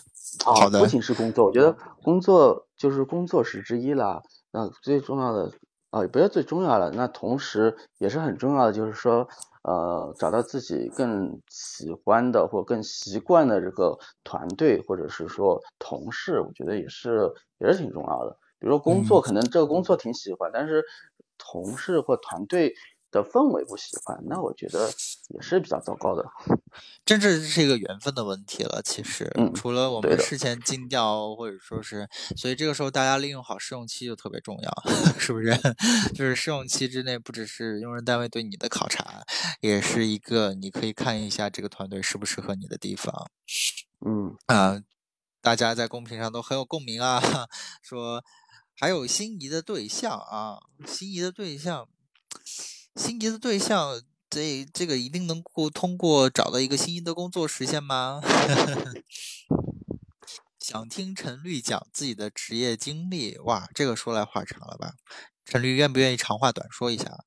[0.45, 0.81] 好的。
[0.81, 4.23] 不仅是工作，我觉得工作就是工作是之一啦。
[4.51, 5.53] 那最重要的，
[5.89, 9.27] 啊，不要最重要的，那同时也是很重要的，就是说，
[9.63, 18.37] 呃，找到自己更喜欢的或更习惯的这个团队或者是说同事，我觉得也是也是挺重要的。
[18.59, 20.85] 比如说工作，可能这个工作挺喜欢，但是。
[21.39, 22.75] 同事或团队
[23.11, 24.91] 的氛围不喜欢，那我觉得
[25.29, 26.25] 也是比较糟糕的。
[27.05, 28.83] 真正是一个缘分的问题了。
[28.85, 34.71] 其实，嗯除了我们事前尽调，或者说是，所以这个时候大家利用好试用期就特别重要，
[35.19, 35.57] 是不是？
[36.15, 39.23] 就是试用期之内，不只是用人单位对你的考察，
[39.61, 43.31] 也是一个你可以看一下这个团队适不适合你的地方。
[44.05, 44.83] 嗯，啊、
[45.41, 47.21] 大家在公屏上都很有共鸣啊，
[47.81, 48.23] 说
[48.79, 51.89] 还有心仪的对象啊，心仪的对象，
[52.95, 58.21] 心仪的对象，这这个一定能够通过找到一个心仪的工作实现吗？
[60.61, 64.95] 想听陈律讲自己的职业经历，哇，这个说来话长了吧？
[65.45, 67.25] 陈律愿不愿意长话短说一下？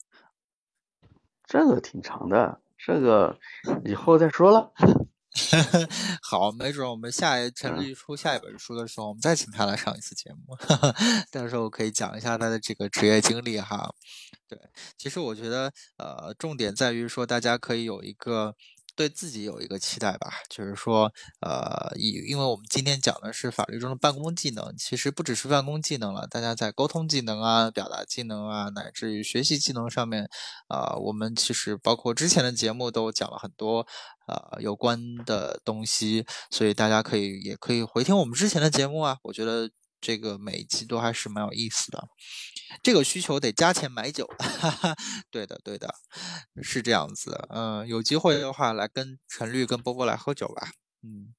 [1.47, 3.39] 这个挺长的，这个
[3.85, 4.71] 以后再说了。
[6.21, 10.57] 好，没准儿我们下一陈立出下一本书的时候，我们再请他来上一次节目，
[11.31, 13.93] 到时候可以讲一下他的这个职业经历哈。
[14.47, 14.57] 对，
[14.97, 18.55] 其实我觉得，呃，重点在于说，大家可以有一个
[18.99, 21.09] 对自己有一个期待吧，就是说，
[21.39, 30.29] 呃，以因为我们今天讲的是法律中的办公技能，其实不只是办公技能了，大家在沟通技能啊、表达技能啊，乃至于学习技能上面，
[30.67, 33.87] 啊、我们其实包括之前的节目都讲了很多。
[34.29, 39.17] 呃，有关的东西，所以大家可以也可以回听我们之前的节目啊。
[39.23, 39.67] 我觉得
[39.99, 42.09] 这个每一期都还是蛮有意思的。
[42.83, 44.95] 这个需求得加钱买酒，哈哈，
[45.31, 45.93] 对的，对的，
[46.61, 47.47] 是这样子。
[47.49, 50.71] 嗯，有机会的话来跟陈律跟波波来喝酒吧。
[51.01, 51.33] 嗯。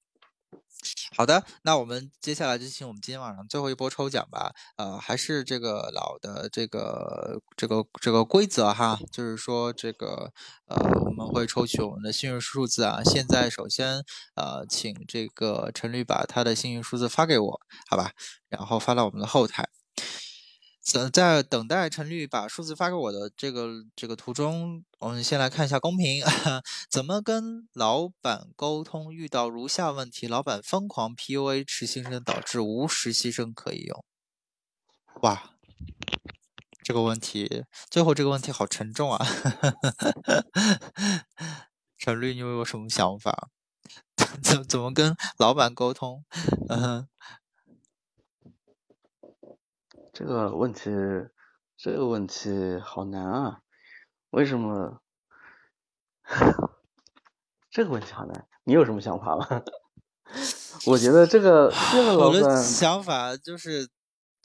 [1.16, 4.52] 好的，那我们接下来就请我们今天晚上最后一波抽奖吧。
[4.76, 10.32] 呃，还是这个老的这个这个这个规则哈，就是说这个
[10.66, 13.02] 呃我们会抽取我们的幸运数字啊。
[13.04, 14.02] 现在首先
[14.36, 18.12] 呃请这个陈律把他的幸运数字发给我，好吧？
[18.48, 19.68] 然后发到我们的后台。
[20.80, 26.24] 在在等待陈律把数字发给我的这个这个途中，我们先来看一下公屏，
[26.90, 29.12] 怎么跟老板沟通？
[29.12, 34.04] 遇到如下问题：老板疯狂 PUA 实习生，导致无实习生可以用。
[35.22, 35.50] 哇，
[36.82, 39.26] 这个问题，最后这个问题好沉重啊！
[41.98, 43.50] 陈律，你有没有什么想法？
[44.42, 46.24] 怎怎么跟老板沟通？
[46.70, 47.08] 嗯哼。
[50.20, 50.90] 这个问题，
[51.78, 53.60] 这个问题好难啊！
[54.28, 55.00] 为什么？
[57.70, 59.62] 这个问题好难，你有什么想法吗？
[60.86, 63.88] 我觉得这个这个老我的板想法就是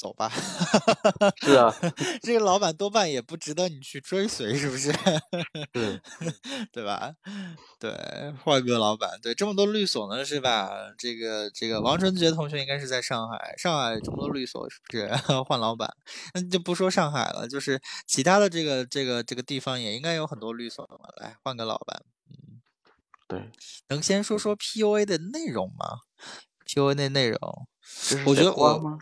[0.06, 0.30] 走吧。
[1.42, 1.74] 是啊，
[2.22, 4.94] 这个老板多半也不值得你去追随，是不是？
[5.74, 6.00] 对，
[6.72, 7.12] 对吧？
[7.80, 7.92] 对，
[8.44, 10.70] 换个老板，对，这么多律所呢，是吧？
[10.96, 15.08] 这个这个王纯洁同学应该是在上海，上海这么多律所，是不是？
[15.44, 15.92] 换老板，
[16.36, 21.10] 那就不说上海了，就是其他的这个这个这个地方也应该有很多律所的嘛。
[21.18, 22.62] 来，换个老板，嗯，
[23.28, 23.50] 对，
[23.88, 26.02] 能先说说 PUA 的内容吗
[26.68, 27.40] ？PUA 的内容，
[28.28, 29.00] 我觉得我？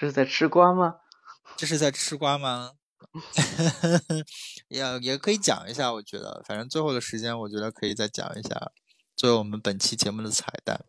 [0.00, 0.94] 这是在吃瓜吗？
[1.58, 2.72] 这是在吃瓜吗？
[4.68, 8.72] 也也可以讲一下，我觉得，反正最后的时间，我觉得可以再讲一下，
[9.14, 10.86] 作为我们本期节目的彩蛋。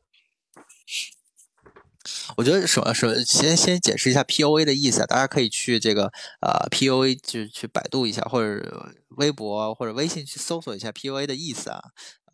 [2.38, 6.06] 我觉得什么什么，先先解释一下 POA 的意思啊，大家可以去这个
[6.40, 11.82] 呃 POA 就去百度一下，或者微博或者微信去搜索一下 POA 的意思啊。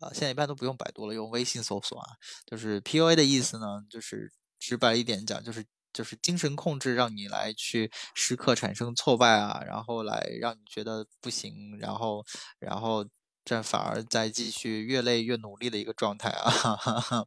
[0.00, 2.06] 呃，现在一般都不用百度了，用微信搜索啊。
[2.46, 5.64] 就是 POA 的意思呢，就是直白一点讲，就是
[5.98, 12.24] 就是精神控制，让你来去时刻产生挫败啊，然后来让你觉得不行，然后
[12.60, 13.04] 然后
[13.44, 17.26] 这反而再继续越累越努力的一个状态啊。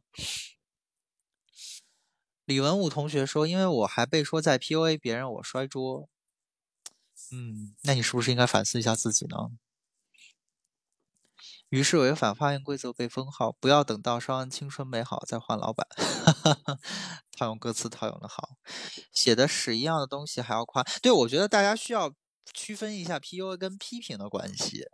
[2.46, 6.08] 李文武同学说：“因为我还被说在 PUA 别人，我摔桌。
[7.30, 9.36] 嗯，那你是不是应该反思一下自己呢？”
[11.72, 15.86] 于是违反发言规则被封号，不要等到稍安青春美好再换老板。
[17.32, 18.50] 套用歌词套用的好，
[19.10, 20.82] 写的屎一样的东西还要夸。
[21.00, 22.12] 对，我觉得大家需要
[22.52, 24.84] 区分一下 PUA 跟批评的关系。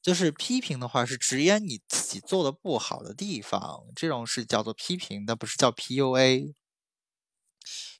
[0.00, 6.54] 就是批评的话是直言你自己做的不好的地方，这种是叫做批评，但不是叫 PUA。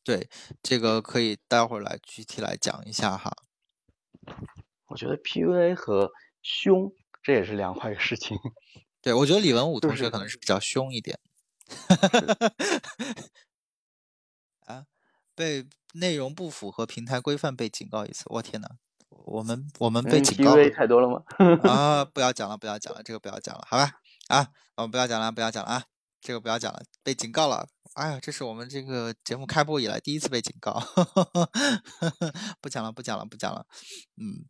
[0.04, 0.30] 对，
[0.62, 3.32] 这个可以待会儿来具体来讲一下哈。
[4.86, 6.92] 我觉得 PUA 和凶
[7.28, 8.38] 这也是两回事情。
[9.02, 11.20] 对，我觉得李文武同学可能是比较凶一点。
[14.64, 14.86] 啊，
[15.34, 18.66] 被内容不符合平台规范被警告一次，我天呐，
[19.26, 21.22] 我们我们被嗯警告太多了吗？
[21.70, 22.02] 啊！
[22.02, 23.92] 不要讲了，不要讲了，这个不要讲了，好吧？
[24.28, 25.84] 啊，我们不要讲了，不要讲了啊！
[26.22, 27.68] 这个不要讲了，被警告了。
[27.92, 30.82] 哎呀，这是我们这个节目开播以来第一次被警告。
[32.62, 33.66] 不讲了，不讲了，不讲了。
[34.16, 34.48] 嗯，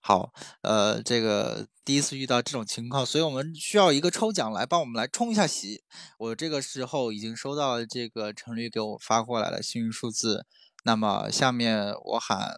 [0.00, 0.32] 好，
[0.62, 5.84] 呃，这个第一次遇到这种情况，所以我们需要一个抽奖来帮我们来冲一下喜。
[6.18, 10.46] 我这个时候已经收到了这个陈律给我发过来的幸运数字，
[10.84, 12.56] 那么下面我喊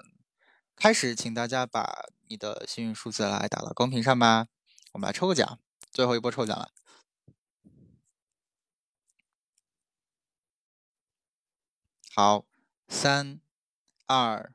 [0.77, 4.47] 开始，请大家把你的幸运数字来打到公屏上吧。
[4.93, 5.59] 我们来抽个奖，
[5.91, 6.71] 最后一波抽奖了。
[12.15, 12.45] 好，
[12.89, 13.41] 三、
[14.07, 14.53] 二、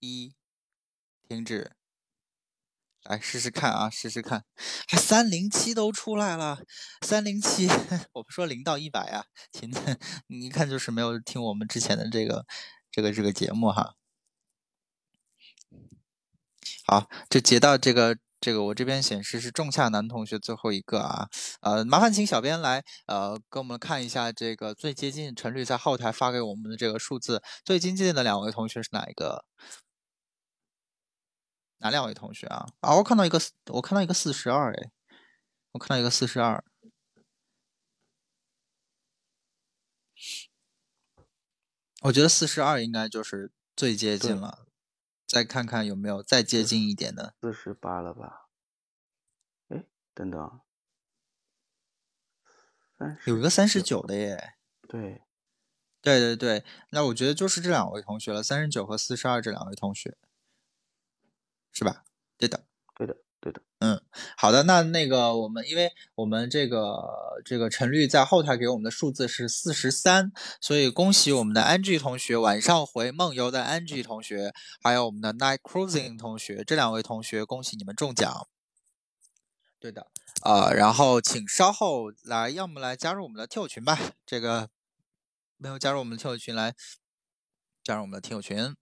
[0.00, 0.34] 一，
[1.34, 1.72] 停止。
[3.04, 4.44] 来试试看啊，试试看，
[4.88, 6.60] 还三零七都出来了，
[7.02, 7.68] 三零七，
[8.14, 9.70] 我不说零到一百呀，亲，
[10.28, 12.46] 你一看就是没有听我们之前的这个
[12.90, 13.92] 这个这个节目哈。
[16.86, 21.28] 好，就截到这个这个，我这边显示是仲夏男同学最后一个啊，
[21.60, 29.44] 呃，麻烦请小编来呃给我们看一下这个最接近陈律在后台发给我们的这个数字，最接近的两位同学是哪一个？
[31.84, 32.66] 哪两位同学啊？
[32.80, 34.90] 啊，我看到一个，我看到一个四十二，哎，
[35.72, 36.64] 我看到一个四十二，
[42.00, 44.66] 我觉得四十二应该就是最接近了，
[45.26, 47.34] 再看看有没有再接近一点的。
[47.42, 48.48] 四十八了吧？
[49.68, 49.84] 哎，
[50.14, 50.60] 等等，
[53.26, 54.54] 有一个三十九的耶。
[54.88, 55.22] 对，
[56.00, 60.16] 对对对，那我觉得就是这两位同学了，三十九和四十二这两位同学。
[61.74, 62.04] 是吧？
[62.38, 62.64] 对的，
[62.96, 63.60] 对的，对的。
[63.80, 64.00] 嗯，
[64.38, 64.62] 好的。
[64.62, 78.48] 那那个我们，因为我们这个这个陈律在后台给我们的数字是四十三，所以恭喜我们的 Angie 同学，晚上回梦游的 Angie 同学，还有我们的 Night Cruising 同学，这两位同学，恭喜你们中奖。
[79.78, 80.06] 对的，
[80.40, 83.98] 啊，然后请稍后来，要么来加入我们的听友群吧。
[84.24, 84.70] 这个
[85.58, 86.74] 没有加入我们的听友群，来
[87.82, 88.74] 加入我们的听友群。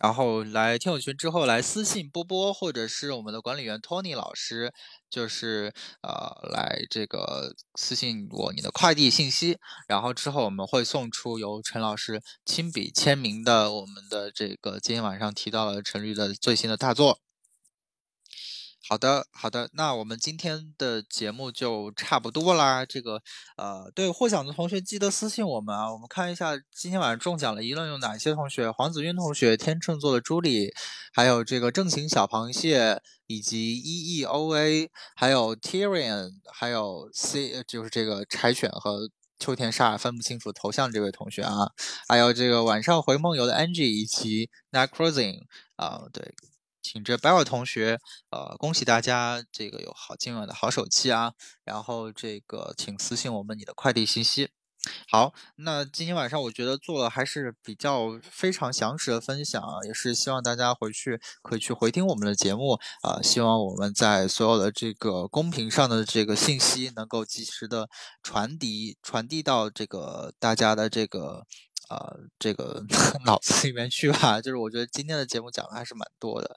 [0.00, 4.72] 然后来听友群之后，来私信波波或者是我们的管理员托尼老师，
[5.08, 5.72] 就是
[6.02, 9.56] 呃来这个私信我你的快递信息，
[9.86, 17.20] 然后之后我们会送出由陈老师亲笔签名的我们的这个今天晚上提到了陈律的最新的大作。
[18.86, 22.84] 好的，好的，那我们今天的节目就差不多啦。
[22.84, 23.22] 这个，
[23.56, 25.90] 呃，对获奖的同学记得私信我们啊。
[25.90, 30.70] 我们看一下今天晚上中奖了一共有哪些同学：黄子韵同学、天秤座的朱莉，
[31.14, 39.08] 还有这个正形小螃蟹，以及 E E O A，还有 Tyrion，还有 C，就是这个柴犬和
[39.38, 41.72] 秋田沙分不清楚头像这位同学啊，
[42.06, 45.44] 还有这个晚上回梦游的 Angie 以及 Night Cruising
[45.76, 46.34] 啊，对。
[46.84, 47.98] 请这白尔同学，
[48.28, 51.32] 呃，恭喜大家这个有好今晚的好手气啊！
[51.64, 54.50] 然后这个请私信我们你的快递信息。
[55.10, 67.88] 好，那今天晚上我觉得做了还是比较非常详实的分享啊，也是希望大家回去可以去回听我们的节目啊，希望我们在所有的这个公屏上的这个信息能够及时的
[68.22, 71.46] 传递传递到这个大家的这个。
[71.90, 72.82] 呃，这个
[73.26, 76.56] 脑子里面去吧，就是我觉得今天的节目讲的还是蛮多的，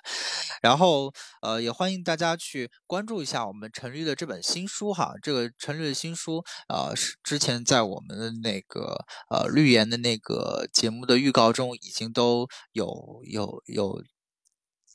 [0.62, 14.04] 然后呃，也欢迎大家去关注一下我们陈律的这本新书哈，这个陈律的新书啊，是之前在我们的那个呃绿言的那个节目的预告中已经都有有有。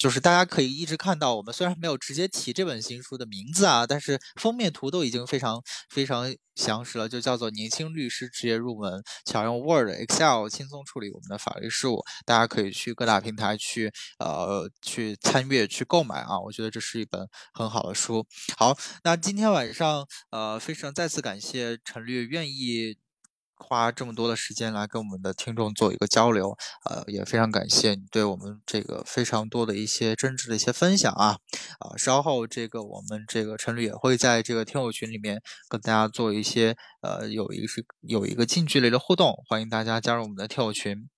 [0.02, 12.02] 就是大家可以一直看到，我们虽然没有直接提这本新书的名字啊，但是封面图都已经非常非常详实了，就叫做《年轻律师职业入门》，巧用 Word、Excel 轻松处理我们的法律事务。
[12.26, 17.24] 大家可以去各大平台去呃去参阅、去购买啊，我觉得这是一本
[17.54, 18.26] 很好的书。
[18.56, 22.96] 好，那今天晚上呃非常再次感谢陈律愿意。
[23.62, 26.56] 花这么多的时间来跟我们的听众做一个交流，
[26.90, 31.38] 呃，也非常感谢你对我们这个非常多的一些真挚的一些分享啊，
[31.78, 41.08] 啊，稍后这个我们这个陈律也会在这个听友群里面跟大家做一些呃有一个是有一个近距离的互动，欢迎大家加入我们的听友群。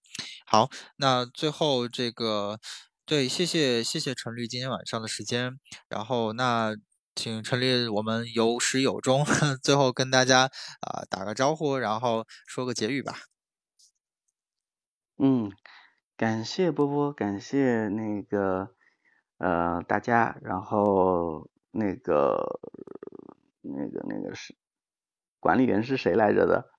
[0.46, 0.68] 好，
[0.98, 2.60] 那最后这个
[3.06, 5.58] 对，谢谢谢谢陈律今天晚上的时间，
[5.88, 6.74] 然后那。
[7.14, 9.24] 请陈立，我们有始有终，
[9.62, 10.50] 最后跟大家
[10.80, 13.14] 啊打个招呼，然后说个结语吧。
[15.16, 15.52] 嗯，
[16.16, 18.74] 感谢波波，感谢那个
[19.38, 22.60] 呃大家，然后那个
[23.62, 24.56] 那个那个是
[25.38, 26.70] 管理员是谁来着的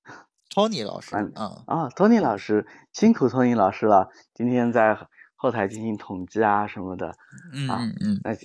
[0.50, 1.16] ？Tony 老师。
[1.16, 1.32] 嗯
[1.66, 7.16] 啊，Tony 老师，辛苦 Tony 老师了，今天在后台进行统计啊什么的。
[7.54, 8.22] 嗯嗯嗯。
[8.22, 8.36] 那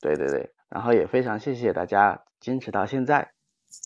[0.00, 0.55] 对对对。
[0.68, 3.32] 然后也非常谢谢大家坚持到现在，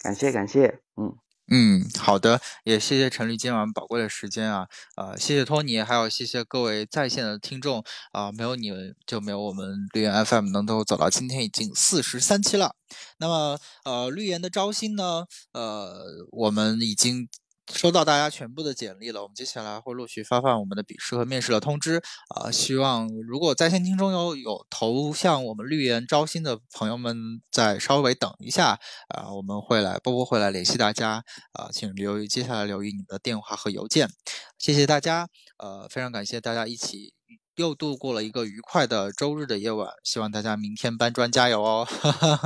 [0.03, 1.15] 感谢感谢，嗯
[1.53, 7.83] 嗯，好的，也谢谢陈律今晚宝贵的时间啊，呃，谢谢托尼，还有谢谢各位在线的听众
[8.13, 12.77] 啊，没有你们就没有我们绿源 FM 能够走到今天已经四十三期了。
[13.19, 17.29] 那么，呃，绿源的招新呢，呃，我们已经。
[17.73, 22.03] 收到大家全部的简历了，我们接下来会陆续发放我们的笔试和面试的通知
[22.35, 22.51] 啊。
[22.51, 28.79] 希望如果在线听众有有投向我们绿源招新的朋友们，再稍微等一下
[29.09, 34.11] 啊，我们会来波波会来联系大家啊，请留意接下来留意你们的电话和邮件。
[34.59, 35.29] 谢谢大家，
[35.59, 37.15] 呃，非常感谢大家一起
[37.57, 41.87] 又度过了一个愉快的周日的夜晚，希望大家明天搬砖加油哦。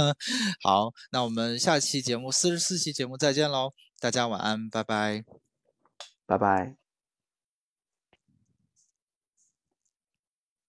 [0.62, 3.72] 好，那我们下期节目四十四期节目再见喽。
[4.04, 5.24] 大家晚安，拜拜，
[6.26, 6.83] 拜拜。